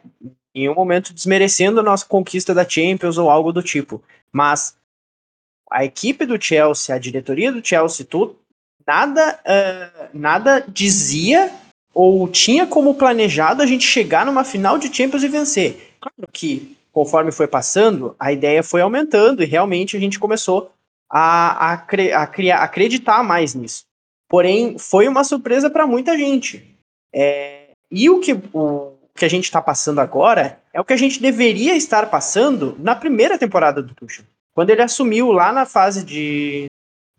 em 0.53 0.69
um 0.69 0.75
momento 0.75 1.13
desmerecendo 1.13 1.79
a 1.79 1.83
nossa 1.83 2.05
conquista 2.05 2.53
da 2.53 2.67
Champions 2.67 3.17
ou 3.17 3.29
algo 3.29 3.51
do 3.51 3.63
tipo, 3.63 4.03
mas 4.31 4.75
a 5.71 5.85
equipe 5.85 6.25
do 6.25 6.41
Chelsea, 6.41 6.93
a 6.93 6.99
diretoria 6.99 7.51
do 7.51 7.65
Chelsea, 7.65 8.05
tudo, 8.05 8.37
nada, 8.85 9.39
uh, 9.45 10.09
nada 10.13 10.63
dizia 10.67 11.49
ou 11.93 12.27
tinha 12.27 12.67
como 12.67 12.95
planejado 12.95 13.61
a 13.61 13.65
gente 13.65 13.85
chegar 13.85 14.25
numa 14.25 14.43
final 14.43 14.77
de 14.77 14.93
Champions 14.93 15.23
e 15.23 15.29
vencer. 15.29 15.93
Claro 16.01 16.29
que 16.31 16.75
conforme 16.91 17.31
foi 17.31 17.47
passando, 17.47 18.15
a 18.19 18.31
ideia 18.31 18.61
foi 18.61 18.81
aumentando 18.81 19.41
e 19.41 19.45
realmente 19.45 19.95
a 19.95 19.99
gente 19.99 20.19
começou 20.19 20.71
a, 21.09 21.71
a, 21.71 21.73
a 21.73 22.27
criar, 22.27 22.63
acreditar 22.63 23.23
mais 23.23 23.55
nisso. 23.55 23.85
Porém, 24.29 24.77
foi 24.77 25.07
uma 25.07 25.23
surpresa 25.23 25.69
para 25.69 25.87
muita 25.87 26.17
gente. 26.17 26.77
É, 27.13 27.71
e 27.89 28.09
o 28.09 28.19
que, 28.19 28.33
o 28.53 28.93
que 29.15 29.25
a 29.25 29.29
gente 29.29 29.43
está 29.45 29.61
passando 29.61 29.99
agora 29.99 30.59
é 30.73 30.79
o 30.79 30.85
que 30.85 30.93
a 30.93 30.97
gente 30.97 31.21
deveria 31.21 31.75
estar 31.75 32.09
passando 32.09 32.75
na 32.79 32.95
primeira 32.95 33.37
temporada 33.37 33.81
do 33.81 33.93
Tuchel, 33.93 34.25
quando 34.53 34.69
ele 34.69 34.81
assumiu 34.81 35.31
lá 35.31 35.51
na 35.51 35.65
fase 35.65 36.05
de 36.05 36.67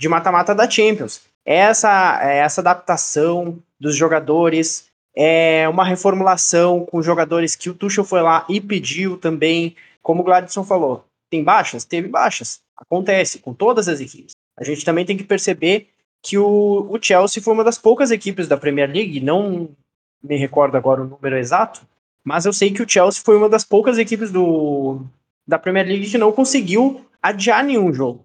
mata-mata 0.09 0.55
da 0.55 0.69
Champions. 0.69 1.21
Essa, 1.45 2.21
essa 2.23 2.61
adaptação 2.61 3.59
dos 3.79 3.97
jogadores, 3.97 4.87
é 5.15 5.69
uma 5.69 5.85
reformulação 5.85 6.85
com 6.87 7.03
jogadores 7.03 7.55
que 7.55 7.69
o 7.71 7.75
Tuchel 7.75 8.05
foi 8.05 8.23
lá 8.23 8.47
e 8.49 8.61
pediu 8.61 9.17
também. 9.17 9.77
Como 10.03 10.23
o 10.23 10.25
Gladson 10.25 10.65
falou, 10.65 11.05
tem 11.31 11.45
baixas? 11.45 11.85
Teve 11.85 12.09
baixas. 12.09 12.61
Acontece 12.77 13.39
com 13.39 13.55
todas 13.55 13.89
as 13.89 14.01
equipes. 14.01 14.33
A 14.57 14.65
gente 14.65 14.85
também 14.85 15.05
tem 15.05 15.17
que 15.17 15.25
perceber 15.25 15.89
que 16.23 16.39
o, 16.39 16.87
o 16.91 16.99
Chelsea 17.01 17.43
foi 17.43 17.53
uma 17.53 17.65
das 17.65 17.79
poucas 17.79 18.11
equipes 18.11 18.47
da 18.49 18.57
Premier 18.57 18.91
League, 18.91 19.21
não 19.21 19.71
me 20.23 20.37
recordo 20.37 20.77
agora 20.77 21.03
o 21.03 21.07
número 21.07 21.37
exato, 21.37 21.83
mas 22.25 22.45
eu 22.45 22.53
sei 22.53 22.73
que 22.73 22.83
o 22.83 22.89
Chelsea 22.89 23.23
foi 23.25 23.37
uma 23.37 23.49
das 23.49 23.65
poucas 23.65 23.99
equipes 23.99 24.31
do, 24.31 25.05
da 25.47 25.59
Premier 25.59 25.87
League 25.87 26.09
que 26.09 26.19
não 26.19 26.31
conseguiu 26.31 27.05
adiar 27.21 27.65
nenhum 27.65 27.93
jogo 27.93 28.25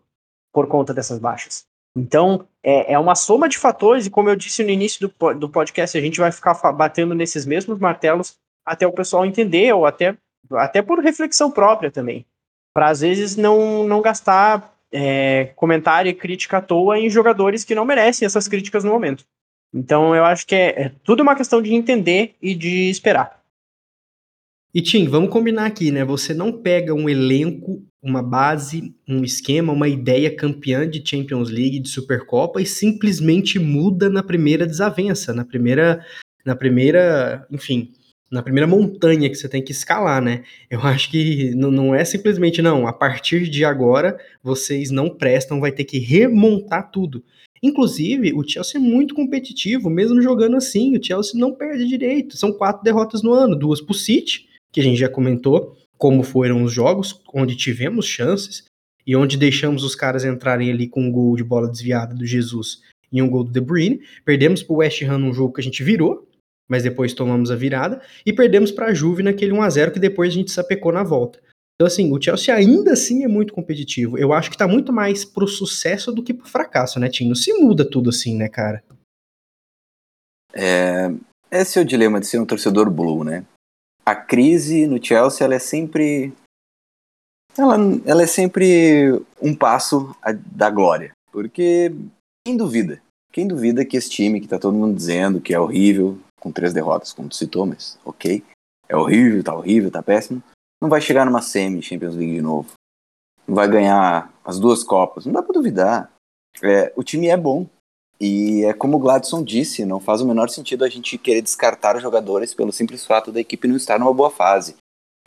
por 0.54 0.68
conta 0.68 0.94
dessas 0.94 1.20
baixas. 1.20 1.66
Então, 1.98 2.48
é, 2.62 2.94
é 2.94 3.00
uma 3.00 3.16
soma 3.16 3.50
de 3.50 3.58
fatores, 3.58 4.06
e 4.06 4.10
como 4.10 4.30
eu 4.30 4.36
disse 4.36 4.64
no 4.64 4.70
início 4.70 5.08
do, 5.08 5.34
do 5.34 5.50
podcast, 5.50 5.98
a 5.98 6.02
gente 6.02 6.20
vai 6.20 6.32
ficar 6.32 6.54
batendo 6.72 7.16
nesses 7.16 7.44
mesmos 7.44 7.80
martelos 7.80 8.36
até 8.64 8.86
o 8.86 8.92
pessoal 8.92 9.26
entender, 9.26 9.74
ou 9.74 9.86
até, 9.86 10.16
até 10.52 10.82
por 10.84 11.00
reflexão 11.00 11.50
própria 11.50 11.90
também. 11.90 12.24
Para 12.72 12.90
às 12.90 13.02
vezes 13.02 13.36
não, 13.36 13.88
não 13.88 14.00
gastar 14.00 14.78
é, 14.92 15.46
comentário 15.56 16.10
e 16.10 16.14
crítica 16.14 16.58
à 16.58 16.62
toa 16.62 17.00
em 17.00 17.10
jogadores 17.10 17.64
que 17.64 17.74
não 17.74 17.84
merecem 17.84 18.28
essas 18.28 18.48
críticas 18.48 18.84
no 18.84 18.92
momento. 18.92 19.26
Então, 19.74 20.16
eu 20.16 20.24
acho 20.24 20.46
que 20.46 20.54
é, 20.54 20.82
é 20.82 20.92
tudo 21.04 21.24
uma 21.24 21.36
questão 21.36 21.62
de 21.62 21.74
entender 21.74 22.36
e 22.40 22.54
de 22.54 22.90
esperar. 22.92 23.42
E 24.72 24.82
Tim, 24.82 25.08
vamos 25.08 25.32
combinar 25.32 25.66
aqui, 25.66 25.90
né? 25.92 26.06
Você 26.06 26.34
não 26.34 26.52
pega 26.52 26.94
um 26.94 27.10
elenco, 27.10 27.84
uma 28.02 28.22
base, 28.22 28.94
um 29.08 29.24
esquema, 29.24 29.74
uma 29.74 29.88
ideia 29.88 30.36
campeã 30.36 30.88
de 30.88 31.04
Champions 31.04 31.50
League, 31.50 31.80
de 31.80 31.90
Supercopa 31.90 32.62
e 32.62 32.66
simplesmente 32.66 33.60
muda 33.60 34.10
na 34.10 34.22
primeira 34.22 34.66
desavença, 34.66 35.34
na 35.34 35.44
primeira, 35.44 36.06
na 36.46 36.56
primeira, 36.56 37.46
enfim, 37.52 37.92
na 38.32 38.44
primeira 38.44 38.68
montanha 38.68 39.30
que 39.30 39.36
você 39.36 39.50
tem 39.50 39.64
que 39.64 39.72
escalar, 39.72 40.22
né? 40.22 40.44
Eu 40.70 40.82
acho 40.88 41.10
que 41.10 41.56
não, 41.56 41.96
é 41.96 42.04
simplesmente 42.06 42.62
não, 42.62 42.88
a 42.88 42.94
partir 42.94 43.50
de 43.50 43.66
agora 43.66 44.18
vocês 44.44 44.92
não 44.92 45.10
prestam, 45.10 45.60
vai 45.60 45.72
ter 45.72 45.86
que 45.86 45.98
remontar 46.00 46.92
tudo. 46.92 47.24
Inclusive, 47.64 48.34
o 48.34 48.48
Chelsea 48.48 48.80
é 48.80 48.84
muito 48.84 49.16
competitivo, 49.16 49.90
mesmo 49.90 50.22
jogando 50.22 50.56
assim. 50.56 50.96
O 50.96 51.04
Chelsea 51.04 51.40
não 51.40 51.56
perde 51.56 51.88
direito. 51.88 52.38
São 52.38 52.54
quatro 52.54 52.84
derrotas 52.84 53.24
no 53.24 53.34
ano, 53.34 53.58
duas 53.58 53.82
pro 53.82 53.96
City 53.96 54.48
que 54.72 54.82
a 54.82 54.84
gente 54.84 55.00
já 55.00 55.10
comentou, 55.10 55.76
como 55.98 56.24
foram 56.24 56.64
os 56.64 56.72
jogos, 56.72 57.22
onde 57.34 57.56
tivemos 57.56 58.06
chances 58.06 58.66
e 59.06 59.16
onde 59.16 59.38
deixamos 59.38 59.84
os 59.84 59.96
caras 59.96 60.26
entrarem 60.26 60.70
ali 60.70 60.88
com 60.88 61.02
um 61.02 61.12
gol 61.12 61.36
de 61.36 61.44
bola 61.44 61.70
desviada 61.70 62.14
do 62.14 62.26
Jesus 62.26 62.82
e 63.12 63.22
um 63.22 63.30
gol 63.30 63.44
do 63.44 63.52
De 63.52 63.62
Bruyne. 63.62 64.02
Perdemos 64.26 64.62
para 64.62 64.74
o 64.74 64.78
West 64.78 65.02
Ham 65.04 65.20
num 65.20 65.34
jogo 65.34 65.54
que 65.54 65.62
a 65.62 65.64
gente 65.64 65.84
virou, 65.84 66.28
mas 66.68 66.84
depois 66.84 67.14
tomamos 67.14 67.50
a 67.50 67.56
virada, 67.56 68.02
e 68.26 68.34
perdemos 68.34 68.72
para 68.72 68.88
a 68.88 68.94
Juve 68.94 69.24
naquele 69.24 69.54
1 69.54 69.62
a 69.62 69.70
0 69.70 69.92
que 69.92 70.00
depois 70.00 70.32
a 70.32 70.34
gente 70.34 70.52
sapecou 70.52 70.92
na 70.92 71.04
volta. 71.04 71.40
Então, 71.76 71.88
assim, 71.88 72.12
o 72.12 72.22
Chelsea 72.22 72.54
ainda 72.54 72.94
assim 72.94 73.24
é 73.24 73.28
muito 73.28 73.54
competitivo. 73.54 74.18
Eu 74.18 74.34
acho 74.34 74.50
que 74.50 74.58
tá 74.58 74.68
muito 74.68 74.92
mais 74.92 75.24
pro 75.24 75.48
sucesso 75.48 76.12
do 76.12 76.24
que 76.24 76.34
pro 76.34 76.48
fracasso, 76.48 77.00
né, 77.00 77.08
Tim? 77.08 77.28
Não 77.28 77.36
se 77.36 77.54
muda 77.54 77.88
tudo 77.88 78.10
assim, 78.10 78.36
né, 78.36 78.50
cara? 78.50 78.84
É, 80.54 81.12
esse 81.52 81.78
é 81.78 81.82
o 81.82 81.86
dilema 81.86 82.20
de 82.20 82.26
ser 82.26 82.40
um 82.40 82.46
torcedor 82.46 82.90
blue, 82.90 83.24
né? 83.24 83.46
A 84.08 84.16
crise 84.16 84.88
no 84.88 85.04
Chelsea 85.04 85.44
ela 85.44 85.56
é 85.56 85.60
sempre 85.60 86.34
ela, 87.58 87.76
ela 88.06 88.24
é 88.24 88.28
sempre 88.28 89.22
um 89.42 89.54
passo 89.54 90.16
da 90.46 90.70
glória, 90.70 91.12
porque 91.30 91.92
quem 92.46 92.56
duvida? 92.56 93.02
Quem 93.34 93.46
duvida 93.46 93.84
que 93.84 93.98
esse 93.98 94.10
time 94.10 94.40
que 94.40 94.48
tá 94.48 94.58
todo 94.58 94.78
mundo 94.78 94.96
dizendo 94.96 95.42
que 95.42 95.54
é 95.54 95.60
horrível, 95.60 96.18
com 96.40 96.54
três 96.54 96.74
derrotas, 96.74 97.12
como 97.12 97.28
tu 97.28 97.36
citou, 97.36 97.66
mas 97.66 98.00
ok, 98.06 98.42
é 98.88 98.96
horrível, 98.96 99.44
tá 99.44 99.54
horrível, 99.54 99.92
tá 99.92 100.02
péssimo, 100.02 100.42
não 100.82 100.88
vai 100.88 101.02
chegar 101.02 101.26
numa 101.26 101.42
semi 101.42 101.84
Champions 101.84 102.16
League 102.16 102.36
de 102.36 102.42
novo, 102.42 102.70
não 103.46 103.56
vai 103.56 103.68
ganhar 103.68 104.32
as 104.46 104.58
duas 104.58 104.86
Copas, 104.86 105.26
não 105.26 105.34
dá 105.34 105.44
para 105.44 105.52
duvidar. 105.52 106.14
É, 106.64 106.94
o 106.96 107.04
time 107.04 107.28
é 107.28 107.36
bom, 107.36 107.68
e 108.20 108.66
é 108.66 108.74
como 108.74 108.98
o 108.98 109.00
Gladson 109.00 109.44
disse, 109.44 109.86
não 109.86 110.00
faz 110.00 110.22
o 110.22 110.28
menor 110.28 110.50
sentido 110.50 110.84
a 110.84 110.90
gente 110.90 111.18
querer 111.18 111.42
descartar 111.42 112.00
jogadores 112.00 112.54
pelo 112.54 112.72
simples 112.72 113.06
fato 113.06 113.32
da 113.32 113.40
equipe 113.40 113.68
não 113.68 113.76
estar 113.76 114.00
numa 114.00 114.14
boa 114.14 114.32
fase. 114.32 114.76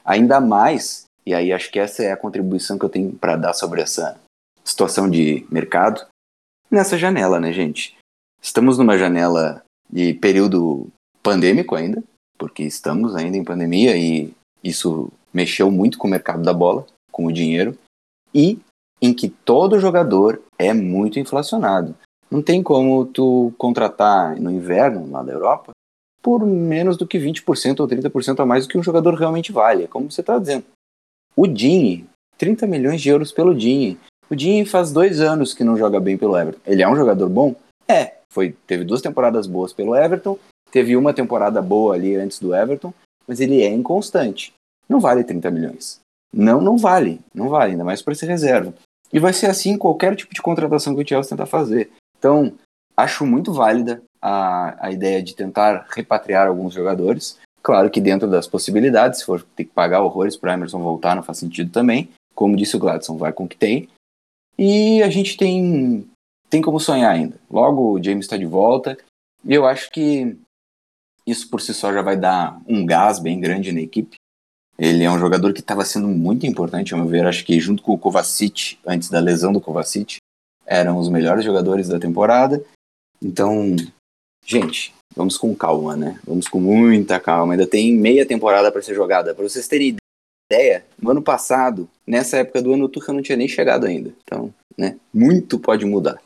Ainda 0.04 0.40
mais, 0.40 1.04
e 1.24 1.32
aí 1.32 1.52
acho 1.52 1.70
que 1.70 1.78
essa 1.78 2.02
é 2.02 2.10
a 2.10 2.16
contribuição 2.16 2.78
que 2.78 2.84
eu 2.84 2.88
tenho 2.88 3.12
para 3.12 3.36
dar 3.36 3.52
sobre 3.52 3.80
essa 3.80 4.18
situação 4.64 5.08
de 5.08 5.46
mercado, 5.50 6.04
nessa 6.70 6.98
janela, 6.98 7.38
né, 7.38 7.52
gente? 7.52 7.96
Estamos 8.42 8.78
numa 8.78 8.98
janela 8.98 9.62
de 9.88 10.14
período 10.14 10.88
pandêmico 11.22 11.74
ainda, 11.74 12.02
porque 12.38 12.62
estamos 12.62 13.14
ainda 13.14 13.36
em 13.36 13.44
pandemia 13.44 13.96
e 13.96 14.32
isso 14.64 15.12
mexeu 15.32 15.70
muito 15.70 15.98
com 15.98 16.08
o 16.08 16.10
mercado 16.10 16.42
da 16.42 16.52
bola, 16.52 16.86
com 17.12 17.26
o 17.26 17.32
dinheiro, 17.32 17.78
e 18.34 18.58
em 19.00 19.14
que 19.14 19.28
todo 19.28 19.80
jogador 19.80 20.42
é 20.58 20.72
muito 20.72 21.18
inflacionado. 21.18 21.94
Não 22.30 22.40
tem 22.40 22.62
como 22.62 23.04
tu 23.06 23.52
contratar 23.58 24.40
no 24.40 24.50
inverno 24.50 25.10
lá 25.10 25.22
da 25.22 25.32
Europa 25.32 25.72
por 26.22 26.44
menos 26.44 26.96
do 26.96 27.06
que 27.06 27.18
20% 27.18 27.80
ou 27.80 27.88
30% 27.88 28.40
a 28.40 28.46
mais 28.46 28.66
do 28.66 28.70
que 28.70 28.78
um 28.78 28.82
jogador 28.82 29.14
realmente 29.14 29.50
vale. 29.50 29.84
É 29.84 29.86
como 29.86 30.10
você 30.10 30.20
está 30.20 30.38
dizendo. 30.38 30.64
O 31.34 31.46
Dini, 31.46 32.06
30 32.36 32.66
milhões 32.66 33.00
de 33.00 33.08
euros 33.08 33.32
pelo 33.32 33.54
Dini. 33.54 33.98
O 34.28 34.36
Dini 34.36 34.66
faz 34.66 34.92
dois 34.92 35.20
anos 35.20 35.54
que 35.54 35.64
não 35.64 35.76
joga 35.76 35.98
bem 35.98 36.18
pelo 36.18 36.36
Everton. 36.36 36.60
Ele 36.66 36.82
é 36.82 36.88
um 36.88 36.94
jogador 36.94 37.28
bom? 37.28 37.54
É. 37.88 38.16
Foi, 38.28 38.54
teve 38.66 38.84
duas 38.84 39.00
temporadas 39.00 39.46
boas 39.46 39.72
pelo 39.72 39.96
Everton 39.96 40.38
teve 40.70 40.96
uma 40.96 41.12
temporada 41.12 41.60
boa 41.60 41.94
ali 41.94 42.14
antes 42.14 42.38
do 42.38 42.54
Everton, 42.54 42.94
mas 43.26 43.40
ele 43.40 43.62
é 43.62 43.68
inconstante. 43.68 44.52
Não 44.88 45.00
vale 45.00 45.24
30 45.24 45.50
milhões. 45.50 46.00
Não, 46.32 46.60
não 46.60 46.78
vale. 46.78 47.20
Não 47.34 47.48
vale, 47.48 47.72
ainda 47.72 47.84
mais 47.84 48.00
para 48.00 48.14
ser 48.14 48.26
reserva. 48.26 48.72
E 49.12 49.18
vai 49.18 49.32
ser 49.32 49.46
assim 49.46 49.76
qualquer 49.76 50.14
tipo 50.14 50.32
de 50.32 50.40
contratação 50.40 50.94
que 50.94 51.02
o 51.02 51.06
Chelsea 51.06 51.30
tentar 51.30 51.46
fazer. 51.46 51.90
Então, 52.20 52.52
acho 52.94 53.24
muito 53.24 53.50
válida 53.50 54.02
a, 54.20 54.86
a 54.86 54.92
ideia 54.92 55.22
de 55.22 55.34
tentar 55.34 55.86
repatriar 55.88 56.46
alguns 56.46 56.74
jogadores. 56.74 57.38
Claro 57.62 57.90
que 57.90 58.00
dentro 58.00 58.28
das 58.28 58.46
possibilidades, 58.46 59.20
se 59.20 59.24
for 59.24 59.42
ter 59.56 59.64
que 59.64 59.72
pagar 59.72 60.02
horrores 60.02 60.36
para 60.36 60.52
Emerson 60.52 60.80
voltar, 60.80 61.16
não 61.16 61.22
faz 61.22 61.38
sentido 61.38 61.72
também. 61.72 62.10
Como 62.34 62.56
disse 62.56 62.76
o 62.76 62.78
Gladson, 62.78 63.16
vai 63.16 63.32
com 63.32 63.44
o 63.44 63.48
que 63.48 63.56
tem. 63.56 63.88
E 64.58 65.02
a 65.02 65.08
gente 65.08 65.36
tem, 65.38 66.06
tem 66.50 66.60
como 66.60 66.78
sonhar 66.78 67.10
ainda. 67.10 67.36
Logo 67.50 67.94
o 67.94 68.02
James 68.02 68.26
está 68.26 68.36
de 68.36 68.46
volta. 68.46 68.98
E 69.42 69.54
eu 69.54 69.66
acho 69.66 69.90
que 69.90 70.36
isso 71.26 71.48
por 71.48 71.62
si 71.62 71.72
só 71.72 71.92
já 71.92 72.02
vai 72.02 72.18
dar 72.18 72.60
um 72.68 72.84
gás 72.84 73.18
bem 73.18 73.40
grande 73.40 73.72
na 73.72 73.80
equipe. 73.80 74.16
Ele 74.78 75.04
é 75.04 75.10
um 75.10 75.18
jogador 75.18 75.52
que 75.54 75.60
estava 75.60 75.84
sendo 75.84 76.08
muito 76.08 76.46
importante, 76.46 76.92
ao 76.92 77.00
meu 77.00 77.08
ver. 77.08 77.26
Acho 77.26 77.44
que 77.44 77.58
junto 77.60 77.82
com 77.82 77.92
o 77.92 77.98
Kovacic, 77.98 78.78
antes 78.86 79.10
da 79.10 79.20
lesão 79.20 79.52
do 79.52 79.60
Kovacic, 79.60 80.16
eram 80.70 80.96
os 80.96 81.08
melhores 81.08 81.44
jogadores 81.44 81.88
da 81.88 81.98
temporada. 81.98 82.64
Então, 83.20 83.74
gente, 84.46 84.94
vamos 85.16 85.36
com 85.36 85.52
calma, 85.52 85.96
né? 85.96 86.20
Vamos 86.24 86.46
com 86.46 86.60
muita 86.60 87.18
calma. 87.18 87.54
Ainda 87.54 87.66
tem 87.66 87.92
meia 87.92 88.24
temporada 88.24 88.70
para 88.70 88.80
ser 88.80 88.94
jogada. 88.94 89.34
Para 89.34 89.42
vocês 89.42 89.66
terem 89.66 89.96
ideia, 90.50 90.84
no 91.02 91.10
ano 91.10 91.20
passado, 91.20 91.88
nessa 92.06 92.38
época 92.38 92.62
do 92.62 92.72
ano, 92.72 92.84
o 92.84 92.88
Tuchel 92.88 93.14
não 93.14 93.22
tinha 93.22 93.36
nem 93.36 93.48
chegado 93.48 93.84
ainda. 93.84 94.14
Então, 94.22 94.54
né? 94.78 94.96
Muito 95.12 95.58
pode 95.58 95.84
mudar. 95.84 96.22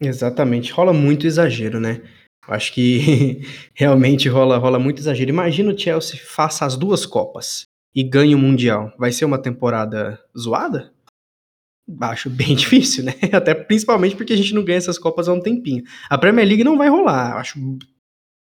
Exatamente. 0.00 0.72
Rola 0.72 0.94
muito 0.94 1.26
exagero, 1.26 1.78
né? 1.78 2.02
Acho 2.48 2.72
que 2.72 3.42
realmente 3.74 4.26
rola, 4.26 4.56
rola 4.56 4.78
muito 4.78 5.00
exagero. 5.00 5.28
Imagina 5.28 5.70
o 5.70 5.78
Chelsea 5.78 6.18
faça 6.18 6.64
as 6.64 6.76
duas 6.76 7.04
Copas 7.04 7.64
e 7.94 8.02
ganhe 8.02 8.34
o 8.34 8.38
Mundial. 8.38 8.90
Vai 8.96 9.12
ser 9.12 9.26
uma 9.26 9.38
temporada 9.38 10.18
zoada? 10.36 10.90
Acho 12.00 12.30
bem 12.30 12.54
difícil, 12.56 13.04
né? 13.04 13.14
Até 13.32 13.54
principalmente 13.54 14.16
porque 14.16 14.32
a 14.32 14.36
gente 14.36 14.54
não 14.54 14.64
ganha 14.64 14.78
essas 14.78 14.98
Copas 14.98 15.28
há 15.28 15.32
um 15.32 15.40
tempinho. 15.40 15.82
A 16.08 16.18
Premier 16.18 16.46
League 16.46 16.64
não 16.64 16.76
vai 16.76 16.88
rolar. 16.88 17.36
Acho 17.36 17.58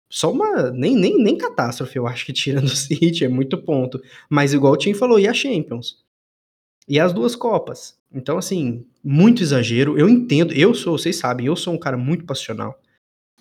só 0.09 0.31
uma. 0.31 0.71
Nem, 0.71 0.95
nem, 0.95 1.21
nem 1.21 1.37
catástrofe, 1.37 1.97
eu 1.97 2.07
acho 2.07 2.25
que 2.25 2.33
tirando 2.33 2.65
o 2.71 2.75
City, 2.75 3.25
é 3.25 3.29
muito 3.29 3.57
ponto. 3.57 4.01
Mas 4.29 4.53
igual 4.53 4.73
o 4.73 4.77
Tim 4.77 4.93
falou, 4.93 5.19
e 5.19 5.27
a 5.27 5.33
Champions? 5.33 6.03
E 6.87 6.99
as 6.99 7.11
duas 7.11 7.35
Copas? 7.35 7.97
Então, 8.13 8.37
assim, 8.37 8.85
muito 9.03 9.41
exagero. 9.41 9.97
Eu 9.97 10.07
entendo, 10.07 10.53
eu 10.53 10.73
sou, 10.73 10.97
vocês 10.97 11.17
sabem, 11.17 11.47
eu 11.47 11.55
sou 11.55 11.73
um 11.73 11.79
cara 11.79 11.97
muito 11.97 12.25
passional. 12.25 12.79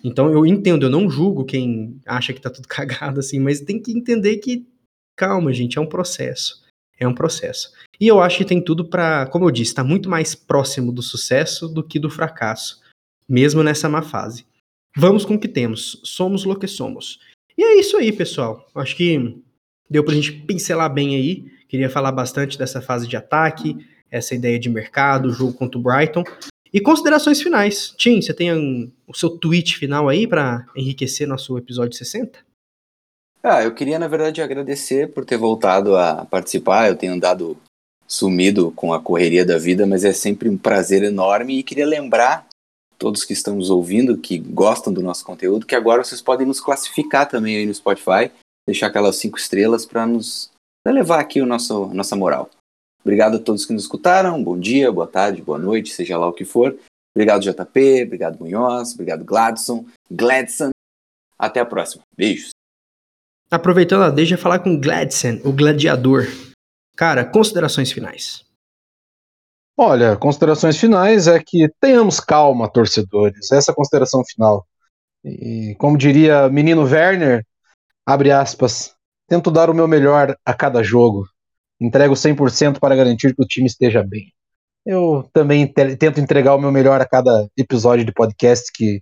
Então 0.03 0.29
eu 0.31 0.45
entendo, 0.45 0.85
eu 0.85 0.89
não 0.89 1.09
julgo 1.09 1.45
quem 1.45 1.99
acha 2.05 2.31
que 2.31 2.39
tá 2.39 2.49
tudo 2.49 2.67
cagado 2.69 3.19
assim, 3.19 3.39
mas 3.39 3.61
tem 3.61 3.81
que 3.81 3.91
entender 3.91 4.37
que 4.37 4.67
calma, 5.15 5.53
gente, 5.53 5.77
é 5.77 5.81
um 5.81 5.87
processo. 5.87 6.64
É 6.99 7.07
um 7.07 7.13
processo. 7.13 7.71
E 7.99 8.07
eu 8.07 8.21
acho 8.21 8.37
que 8.37 8.45
tem 8.45 8.61
tudo 8.61 8.85
para, 8.85 9.25
como 9.27 9.45
eu 9.45 9.51
disse, 9.51 9.73
tá 9.73 9.83
muito 9.83 10.09
mais 10.09 10.35
próximo 10.35 10.91
do 10.91 11.01
sucesso 11.01 11.67
do 11.67 11.83
que 11.83 11.99
do 11.99 12.09
fracasso, 12.09 12.81
mesmo 13.27 13.63
nessa 13.63 13.89
má 13.89 14.01
fase. 14.01 14.45
Vamos 14.95 15.25
com 15.25 15.35
o 15.35 15.39
que 15.39 15.47
temos. 15.47 15.99
Somos 16.03 16.45
o 16.45 16.55
que 16.55 16.67
somos. 16.67 17.19
E 17.57 17.63
é 17.63 17.79
isso 17.79 17.97
aí, 17.97 18.11
pessoal. 18.11 18.65
Acho 18.75 18.95
que 18.95 19.37
deu 19.89 20.03
pra 20.03 20.13
gente 20.13 20.31
pincelar 20.31 20.93
bem 20.93 21.15
aí. 21.15 21.51
Queria 21.67 21.89
falar 21.89 22.11
bastante 22.11 22.57
dessa 22.57 22.81
fase 22.81 23.07
de 23.07 23.17
ataque, 23.17 23.77
essa 24.09 24.35
ideia 24.35 24.57
de 24.57 24.69
mercado, 24.69 25.31
jogo 25.31 25.53
contra 25.53 25.77
o 25.77 25.81
Brighton. 25.81 26.23
E 26.73 26.79
considerações 26.79 27.41
finais. 27.41 27.93
Tim, 27.97 28.21
você 28.21 28.33
tem 28.33 28.53
um, 28.53 28.91
o 29.07 29.13
seu 29.13 29.29
tweet 29.29 29.77
final 29.77 30.07
aí 30.07 30.27
para 30.27 30.65
enriquecer 30.75 31.27
nosso 31.27 31.57
episódio 31.57 31.97
60? 31.97 32.44
Ah, 33.47 33.63
eu 33.63 33.75
queria, 33.75 33.99
na 33.99 34.07
verdade, 34.07 34.41
agradecer 34.41 35.13
por 35.13 35.23
ter 35.23 35.37
voltado 35.37 35.95
a 35.95 36.25
participar. 36.25 36.89
Eu 36.89 36.95
tenho 36.95 37.13
andado 37.13 37.55
sumido 38.07 38.71
com 38.71 38.91
a 38.91 38.99
correria 38.99 39.45
da 39.45 39.59
vida, 39.59 39.85
mas 39.85 40.03
é 40.03 40.11
sempre 40.11 40.49
um 40.49 40.57
prazer 40.57 41.03
enorme 41.03 41.59
e 41.59 41.63
queria 41.63 41.85
lembrar 41.85 42.47
todos 42.97 43.23
que 43.23 43.33
estão 43.33 43.55
nos 43.55 43.69
ouvindo, 43.69 44.17
que 44.17 44.39
gostam 44.39 44.91
do 44.91 45.03
nosso 45.03 45.23
conteúdo, 45.23 45.67
que 45.67 45.75
agora 45.75 46.03
vocês 46.03 46.23
podem 46.23 46.47
nos 46.47 46.59
classificar 46.59 47.29
também 47.29 47.55
aí 47.55 47.67
no 47.67 47.73
Spotify, 47.75 48.31
deixar 48.67 48.87
aquelas 48.87 49.17
cinco 49.17 49.37
estrelas 49.37 49.85
para 49.85 50.07
nos 50.07 50.49
levar 50.87 51.19
aqui 51.19 51.39
o 51.39 51.45
nosso 51.45 51.85
nossa 51.93 52.15
moral. 52.15 52.49
Obrigado 53.03 53.37
a 53.37 53.39
todos 53.39 53.63
que 53.63 53.73
nos 53.73 53.83
escutaram. 53.83 54.43
Bom 54.43 54.57
dia, 54.57 54.91
boa 54.91 55.05
tarde, 55.05 55.43
boa 55.43 55.59
noite, 55.59 55.93
seja 55.93 56.17
lá 56.17 56.27
o 56.27 56.33
que 56.33 56.45
for. 56.45 56.75
Obrigado, 57.15 57.43
JP. 57.43 58.05
Obrigado, 58.05 58.39
Munhoz. 58.39 58.93
Obrigado, 58.93 59.23
Gladson. 59.23 59.85
Gladson. 60.09 60.71
Até 61.37 61.59
a 61.59 61.65
próxima. 61.65 62.01
Beijos. 62.17 62.54
Aproveitando 63.55 64.03
a 64.03 64.09
deixa 64.09 64.37
falar 64.37 64.59
com 64.59 64.77
Gladson, 64.77 65.39
o 65.45 65.53
gladiador. 65.53 66.25
Cara, 66.97 67.23
considerações 67.23 67.89
finais. 67.89 68.43
Olha, 69.77 70.17
considerações 70.17 70.77
finais 70.77 71.27
é 71.27 71.41
que 71.41 71.69
tenhamos 71.79 72.19
calma, 72.19 72.69
torcedores. 72.69 73.51
Essa 73.53 73.71
é 73.71 73.73
a 73.73 73.75
consideração 73.75 74.23
final. 74.25 74.67
E 75.23 75.73
como 75.79 75.97
diria 75.97 76.49
menino 76.49 76.83
Werner, 76.83 77.45
abre 78.05 78.29
aspas, 78.29 78.93
tento 79.27 79.49
dar 79.49 79.69
o 79.69 79.73
meu 79.73 79.87
melhor 79.87 80.37
a 80.45 80.53
cada 80.53 80.83
jogo 80.83 81.25
entrego 81.79 82.13
100% 82.13 82.79
para 82.79 82.95
garantir 82.95 83.33
que 83.33 83.41
o 83.41 83.47
time 83.47 83.67
esteja 83.67 84.03
bem. 84.03 84.33
Eu 84.85 85.29
também 85.33 85.65
tento 85.67 86.19
entregar 86.19 86.55
o 86.55 86.59
meu 86.59 86.71
melhor 86.71 87.01
a 87.01 87.07
cada 87.07 87.47
episódio 87.57 88.05
de 88.05 88.13
podcast 88.13 88.71
que 88.73 89.01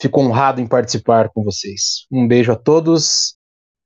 fico 0.00 0.20
honrado 0.20 0.60
em 0.60 0.66
participar 0.66 1.28
com 1.30 1.42
vocês. 1.42 2.06
Um 2.10 2.26
beijo 2.26 2.52
a 2.52 2.56
todos 2.56 3.35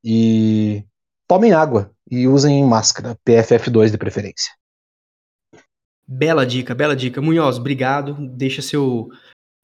e 0.04 0.84
tomem 1.28 1.52
água 1.52 1.92
e 2.10 2.26
usem 2.26 2.64
máscara, 2.64 3.16
PFF2 3.26 3.90
de 3.90 3.98
preferência. 3.98 4.52
Bela 6.06 6.44
dica, 6.44 6.74
bela 6.74 6.96
dica. 6.96 7.22
Munhoz, 7.22 7.58
obrigado. 7.58 8.14
Deixa 8.14 8.60
seu, 8.60 9.08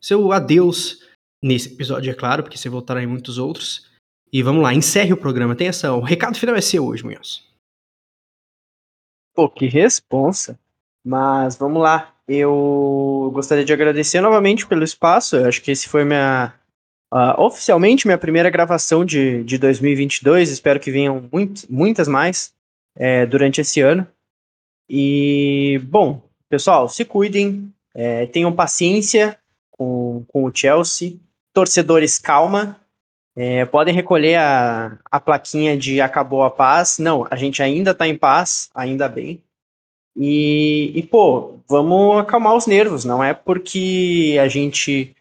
seu 0.01 0.31
adeus 0.31 1.05
nesse 1.43 1.73
episódio, 1.73 2.11
é 2.11 2.15
claro, 2.15 2.43
porque 2.43 2.57
você 2.57 2.69
voltará 2.69 3.03
em 3.03 3.07
muitos 3.07 3.37
outros. 3.39 3.91
E 4.33 4.43
vamos 4.43 4.63
lá, 4.63 4.73
encerre 4.73 5.13
o 5.13 5.17
programa. 5.17 5.57
Essa. 5.59 5.93
O 5.93 6.01
recado 6.01 6.39
final 6.39 6.55
é 6.55 6.61
seu 6.61 6.87
hoje, 6.87 7.05
Munhoz. 7.05 7.45
Pô, 9.35 9.49
que 9.49 9.67
responsa. 9.67 10.59
Mas 11.05 11.57
vamos 11.57 11.83
lá. 11.83 12.15
Eu 12.27 13.31
gostaria 13.33 13.65
de 13.65 13.73
agradecer 13.73 14.21
novamente 14.21 14.67
pelo 14.67 14.83
espaço. 14.83 15.37
Eu 15.37 15.47
acho 15.47 15.63
que 15.63 15.71
esse 15.71 15.89
foi 15.89 16.05
minha. 16.05 16.55
Uh, 17.17 17.41
oficialmente 17.41 18.07
minha 18.07 18.19
primeira 18.19 18.51
gravação 18.51 19.03
de, 19.03 19.43
de 19.43 19.57
2022. 19.57 20.51
Espero 20.51 20.79
que 20.79 20.91
venham 20.91 21.27
muito, 21.33 21.63
muitas 21.71 22.07
mais 22.07 22.53
é, 22.95 23.25
durante 23.25 23.59
esse 23.59 23.81
ano. 23.81 24.07
E, 24.87 25.81
bom, 25.85 26.21
pessoal, 26.47 26.91
se 26.91 27.07
cuidem, 27.07 27.73
é, 27.95 28.27
tenham 28.27 28.53
paciência 28.53 29.39
com, 29.71 30.27
com 30.29 30.45
o 30.45 30.55
Chelsea. 30.55 31.17
Torcedores, 31.55 32.19
calma. 32.19 32.79
É, 33.35 33.65
podem 33.65 33.95
recolher 33.95 34.35
a, 34.35 34.99
a 35.11 35.19
plaquinha 35.19 35.75
de 35.75 36.03
acabou 36.03 36.43
a 36.43 36.51
paz. 36.51 36.99
Não, 36.99 37.27
a 37.31 37.37
gente 37.37 37.63
ainda 37.63 37.95
tá 37.95 38.07
em 38.07 38.19
paz, 38.19 38.69
ainda 38.75 39.09
bem. 39.09 39.43
E, 40.15 40.93
e, 40.95 41.03
pô, 41.03 41.61
vamos 41.67 42.19
acalmar 42.19 42.55
os 42.55 42.67
nervos. 42.67 43.07
Não 43.07 43.25
é 43.25 43.33
porque 43.33 44.37
a 44.39 44.49
gente. 44.49 45.16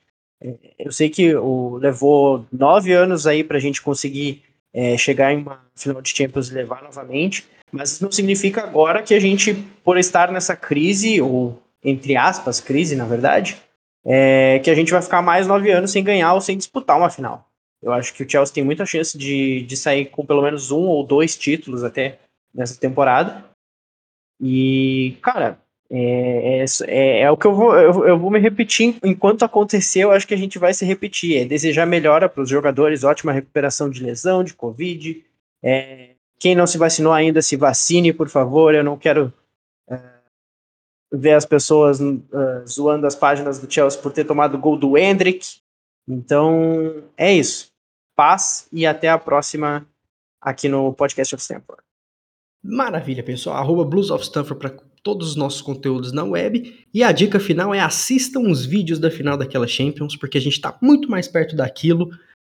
Eu 0.77 0.91
sei 0.91 1.09
que 1.09 1.35
o, 1.35 1.77
levou 1.77 2.45
nove 2.51 2.91
anos 2.91 3.25
aí 3.25 3.43
pra 3.43 3.59
gente 3.59 3.81
conseguir 3.81 4.43
é, 4.73 4.97
chegar 4.97 5.33
em 5.33 5.37
uma 5.37 5.61
final 5.75 6.01
de 6.01 6.09
Champions 6.09 6.49
e 6.49 6.53
levar 6.53 6.83
novamente, 6.83 7.45
mas 7.71 7.93
isso 7.93 8.03
não 8.03 8.11
significa 8.11 8.63
agora 8.63 9.01
que 9.01 9.13
a 9.13 9.19
gente, 9.19 9.53
por 9.83 9.97
estar 9.97 10.31
nessa 10.31 10.55
crise, 10.55 11.21
ou 11.21 11.61
entre 11.83 12.15
aspas, 12.15 12.59
crise, 12.59 12.95
na 12.95 13.05
verdade, 13.05 13.57
é, 14.05 14.59
que 14.59 14.69
a 14.69 14.75
gente 14.75 14.91
vai 14.91 15.01
ficar 15.01 15.21
mais 15.21 15.47
nove 15.47 15.71
anos 15.71 15.91
sem 15.91 16.03
ganhar 16.03 16.33
ou 16.33 16.41
sem 16.41 16.57
disputar 16.57 16.97
uma 16.97 17.09
final. 17.09 17.49
Eu 17.81 17.93
acho 17.93 18.13
que 18.13 18.23
o 18.23 18.29
Chelsea 18.29 18.53
tem 18.53 18.63
muita 18.63 18.85
chance 18.85 19.17
de, 19.17 19.61
de 19.61 19.77
sair 19.77 20.05
com 20.05 20.25
pelo 20.25 20.41
menos 20.41 20.71
um 20.71 20.81
ou 20.81 21.05
dois 21.05 21.37
títulos 21.37 21.83
até 21.83 22.19
nessa 22.53 22.79
temporada. 22.79 23.45
E, 24.41 25.17
cara, 25.21 25.59
é, 25.89 26.63
é, 26.63 26.65
é, 26.87 27.19
é 27.21 27.31
o 27.31 27.37
que 27.37 27.45
eu 27.45 27.53
vou, 27.53 27.75
eu, 27.75 28.07
eu, 28.07 28.19
vou 28.19 28.31
me 28.31 28.39
repetir 28.39 28.97
enquanto 29.03 29.43
acontecer. 29.43 29.99
Eu 29.99 30.11
acho 30.11 30.27
que 30.27 30.33
a 30.33 30.37
gente 30.37 30.57
vai 30.57 30.73
se 30.73 30.85
repetir. 30.85 31.41
É 31.41 31.45
desejar 31.45 31.85
melhora 31.85 32.27
para 32.27 32.41
os 32.41 32.49
jogadores, 32.49 33.03
ótima 33.03 33.31
recuperação 33.31 33.89
de 33.89 34.03
lesão, 34.03 34.43
de 34.43 34.53
Covid. 34.53 35.23
É, 35.63 36.15
quem 36.39 36.55
não 36.55 36.67
se 36.67 36.77
vacinou 36.77 37.13
ainda, 37.13 37.41
se 37.41 37.55
vacine, 37.55 38.11
por 38.11 38.29
favor. 38.29 38.73
Eu 38.73 38.83
não 38.83 38.97
quero 38.97 39.31
é, 39.89 39.99
ver 41.13 41.33
as 41.33 41.45
pessoas 41.45 41.99
uh, 41.99 42.23
zoando 42.67 43.05
as 43.05 43.15
páginas 43.15 43.59
do 43.59 43.71
Chelsea 43.71 44.01
por 44.01 44.11
ter 44.11 44.25
tomado 44.25 44.55
o 44.55 44.59
gol 44.59 44.77
do 44.77 44.97
Hendrick. 44.97 45.59
Então, 46.07 47.03
é 47.15 47.31
isso. 47.33 47.71
Paz 48.15 48.67
e 48.71 48.85
até 48.85 49.09
a 49.09 49.17
próxima 49.17 49.85
aqui 50.41 50.67
no 50.67 50.93
Podcast 50.93 51.35
of 51.35 51.41
Stanford. 51.41 51.81
Maravilha, 52.63 53.23
pessoal. 53.23 53.57
Arroba 53.57 53.83
Blues 53.83 54.09
of 54.09 54.23
Stanford 54.23 54.59
para 54.59 54.85
todos 55.05 55.29
os 55.29 55.35
nossos 55.35 55.61
conteúdos 55.61 56.11
na 56.11 56.23
web. 56.23 56.83
E 56.91 57.03
a 57.03 57.11
dica 57.11 57.39
final 57.39 57.75
é 57.75 57.79
assistam 57.79 58.39
os 58.49 58.65
vídeos 58.65 58.97
da 58.97 59.11
final 59.11 59.37
daquela 59.37 59.67
Champions, 59.67 60.17
porque 60.17 60.39
a 60.39 60.41
gente 60.41 60.53
está 60.53 60.75
muito 60.81 61.09
mais 61.11 61.27
perto 61.27 61.55
daquilo 61.55 62.09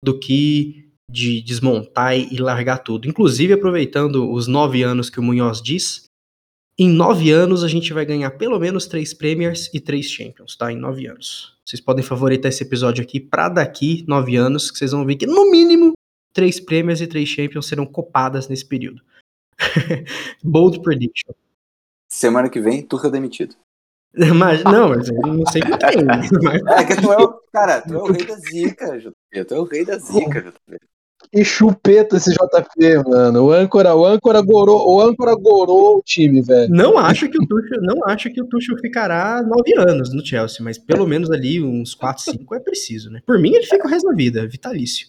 do 0.05 0.19
que 0.19 0.91
de 1.09 1.41
desmontar 1.43 2.19
e 2.19 2.37
largar 2.39 2.79
tudo. 2.79 3.09
Inclusive, 3.09 3.53
aproveitando 3.53 4.31
os 4.33 4.49
nove 4.49 4.83
anos 4.83 5.09
que 5.09 5.21
o 5.21 5.23
Munhoz 5.23 5.63
diz, 5.63 6.05
em 6.77 6.89
nove 6.89 7.31
anos 7.31 7.63
a 7.63 7.69
gente 7.69 7.93
vai 7.93 8.05
ganhar 8.05 8.33
pelo 8.33 8.59
menos 8.59 8.87
três 8.87 9.15
Premiers 9.15 9.71
e 9.73 9.79
três 9.79 10.07
Champions, 10.07 10.57
tá? 10.57 10.73
Em 10.73 10.77
nove 10.77 11.07
anos. 11.07 11.57
Vocês 11.65 11.81
podem 11.81 12.03
favoritar 12.03 12.49
esse 12.49 12.65
episódio 12.65 13.05
aqui 13.05 13.21
para 13.21 13.49
daqui 13.49 14.05
nove 14.09 14.35
anos, 14.35 14.73
que 14.73 14.79
vocês 14.79 14.91
vão 14.91 15.07
ver 15.07 15.15
que 15.15 15.27
no 15.27 15.53
mínimo 15.53 15.93
três 16.33 16.59
Premiers 16.59 17.01
e 17.01 17.07
três 17.07 17.29
Champions 17.29 17.67
serão 17.67 17.87
copadas 17.87 18.49
nesse 18.49 18.67
período. 18.67 19.03
Bold 20.43 20.81
prediction. 20.83 21.33
Semana 22.11 22.51
que 22.51 22.61
vem, 22.61 22.83
Tuchel 22.83 23.11
demitido. 23.11 23.55
Mas, 24.35 24.65
não, 24.65 24.89
mas 24.89 25.09
eu 25.09 25.21
não 25.23 25.47
sei 25.47 25.63
com 25.63 25.79
quem. 25.79 26.05
Mas... 26.05 26.29
É 26.81 26.85
que 26.85 27.01
tu 27.01 27.13
é 27.13 27.17
o, 27.17 27.41
cara, 27.53 27.81
tu 27.81 27.95
é 27.95 27.99
o 27.99 28.11
rei 28.11 28.27
da 28.27 28.35
zica, 28.35 28.99
JP. 28.99 29.45
Tu 29.45 29.55
é 29.55 29.59
o 29.59 29.63
rei 29.63 29.85
da 29.85 29.99
zica, 29.99 30.41
JP. 30.43 30.79
Que 31.33 31.45
chupeta 31.45 32.17
esse 32.17 32.33
JP, 32.33 33.09
mano. 33.09 33.45
O 33.45 33.53
âncora, 33.53 33.95
o 33.95 34.05
âncora 34.05 34.41
gorou, 34.41 34.97
o 34.97 35.01
âncora 35.01 35.37
gorou 35.37 35.99
o 35.99 36.03
time, 36.03 36.43
velho. 36.43 36.69
Não 36.71 36.99
acho 36.99 37.29
que 37.29 37.39
o 37.39 37.47
Tuchel, 37.47 37.83
não 37.83 38.05
acho 38.09 38.33
que 38.33 38.43
o 38.43 38.47
Tuchel 38.47 38.77
ficará 38.79 39.41
nove 39.43 39.73
anos 39.79 40.13
no 40.13 40.27
Chelsea, 40.27 40.65
mas 40.65 40.77
pelo 40.77 41.07
menos 41.07 41.31
ali 41.31 41.63
uns 41.63 41.95
quatro, 41.95 42.25
cinco 42.25 42.53
é 42.55 42.59
preciso, 42.59 43.11
né? 43.11 43.21
Por 43.25 43.39
mim 43.39 43.55
ele 43.55 43.67
fica 43.67 43.87
o 43.87 43.91
resto 43.91 44.09
da 44.09 44.15
vida, 44.15 44.49
vitalício. 44.49 45.07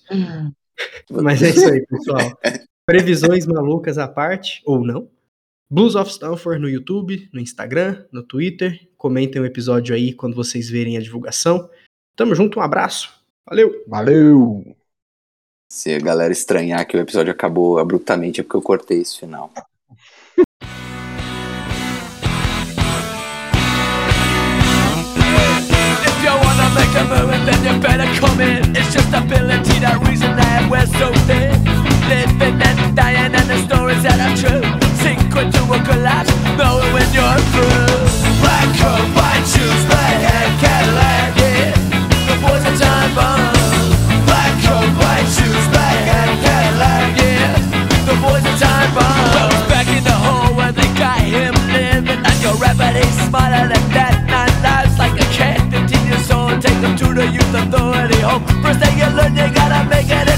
Mas 1.10 1.41
é 1.41 1.49
isso 1.49 1.68
aí, 1.68 1.84
pessoal. 1.88 2.38
Previsões 2.86 3.47
malucas 3.47 3.97
à 3.97 4.08
parte, 4.08 4.62
ou 4.64 4.86
não. 4.86 5.08
Blues 5.72 5.95
of 5.95 6.11
Stanford 6.11 6.59
no 6.59 6.67
YouTube, 6.67 7.30
no 7.32 7.39
Instagram, 7.39 8.03
no 8.11 8.22
Twitter. 8.22 8.78
Comentem 8.97 9.41
o 9.41 9.45
episódio 9.45 9.95
aí 9.95 10.11
quando 10.11 10.36
vocês 10.36 10.69
verem 10.69 10.97
a 10.97 11.01
divulgação. 11.01 11.69
Tamo 12.13 12.36
junto, 12.36 12.59
um 12.59 12.61
abraço. 12.61 13.09
Valeu. 13.47 13.82
Valeu. 13.88 14.76
Se 15.72 15.93
a 15.93 15.99
galera 15.99 16.34
estranhar 16.34 16.86
que 16.86 16.97
o 16.97 16.99
episódio 16.99 17.32
acabou 17.32 17.80
abruptamente 17.80 18.41
é 18.41 18.43
porque 18.43 18.57
eu 18.57 18.61
cortei 18.61 18.99
esse 18.99 19.17
final. 19.17 19.49
Living 32.09 32.61
and 32.61 32.93
dying, 32.93 33.34
and 33.34 33.47
the 33.47 33.57
stories 33.65 34.03
that 34.03 34.19
are 34.19 34.36
true. 34.36 34.80
sink 35.12 35.36
or 35.36 35.45
to 35.51 35.62
a 35.76 35.80
collapse 35.84 36.32
Know 36.57 36.80
when 36.93 37.07
you're 37.16 37.41
through. 37.51 37.95
Black 38.43 38.68
coat, 38.80 39.05
white 39.18 39.45
shoes, 39.51 39.82
black 39.89 40.18
hair, 40.28 40.47
Cadillac, 40.62 41.30
yeah. 41.38 41.72
The 42.28 42.36
boys 42.43 42.64
are 42.70 42.78
time 42.78 43.12
Black 44.28 44.53
coat, 44.66 44.89
white 45.01 45.30
shoes, 45.36 45.66
black 45.74 45.99
hair, 46.09 46.30
Cadillac, 46.43 47.09
yeah. 47.20 47.53
The 48.07 48.16
boys 48.24 48.43
are 48.51 48.59
time 48.59 48.91
back 49.72 49.88
in 49.88 50.03
the 50.03 50.18
hole 50.26 50.55
where 50.55 50.72
they 50.72 50.89
got 50.99 51.20
him 51.20 51.53
living. 51.76 52.20
And 52.28 52.38
your 52.43 52.55
remedy's 52.55 53.16
smarter 53.28 53.68
than 53.72 53.86
that. 53.95 54.16
Nine 54.28 54.55
lives 54.64 54.97
like 54.97 55.16
a 55.20 55.28
cat, 55.38 55.59
15 55.72 56.07
years 56.07 56.32
old. 56.32 56.62
Take 56.62 56.80
them 56.82 56.95
to 56.97 57.07
the 57.14 57.26
youth 57.28 57.53
authority 57.53 58.20
home. 58.22 58.43
First 58.64 58.80
thing 58.82 58.97
you 58.97 59.09
learn, 59.18 59.36
you 59.36 59.47
gotta 59.53 59.88
make 59.89 60.09
it 60.09 60.30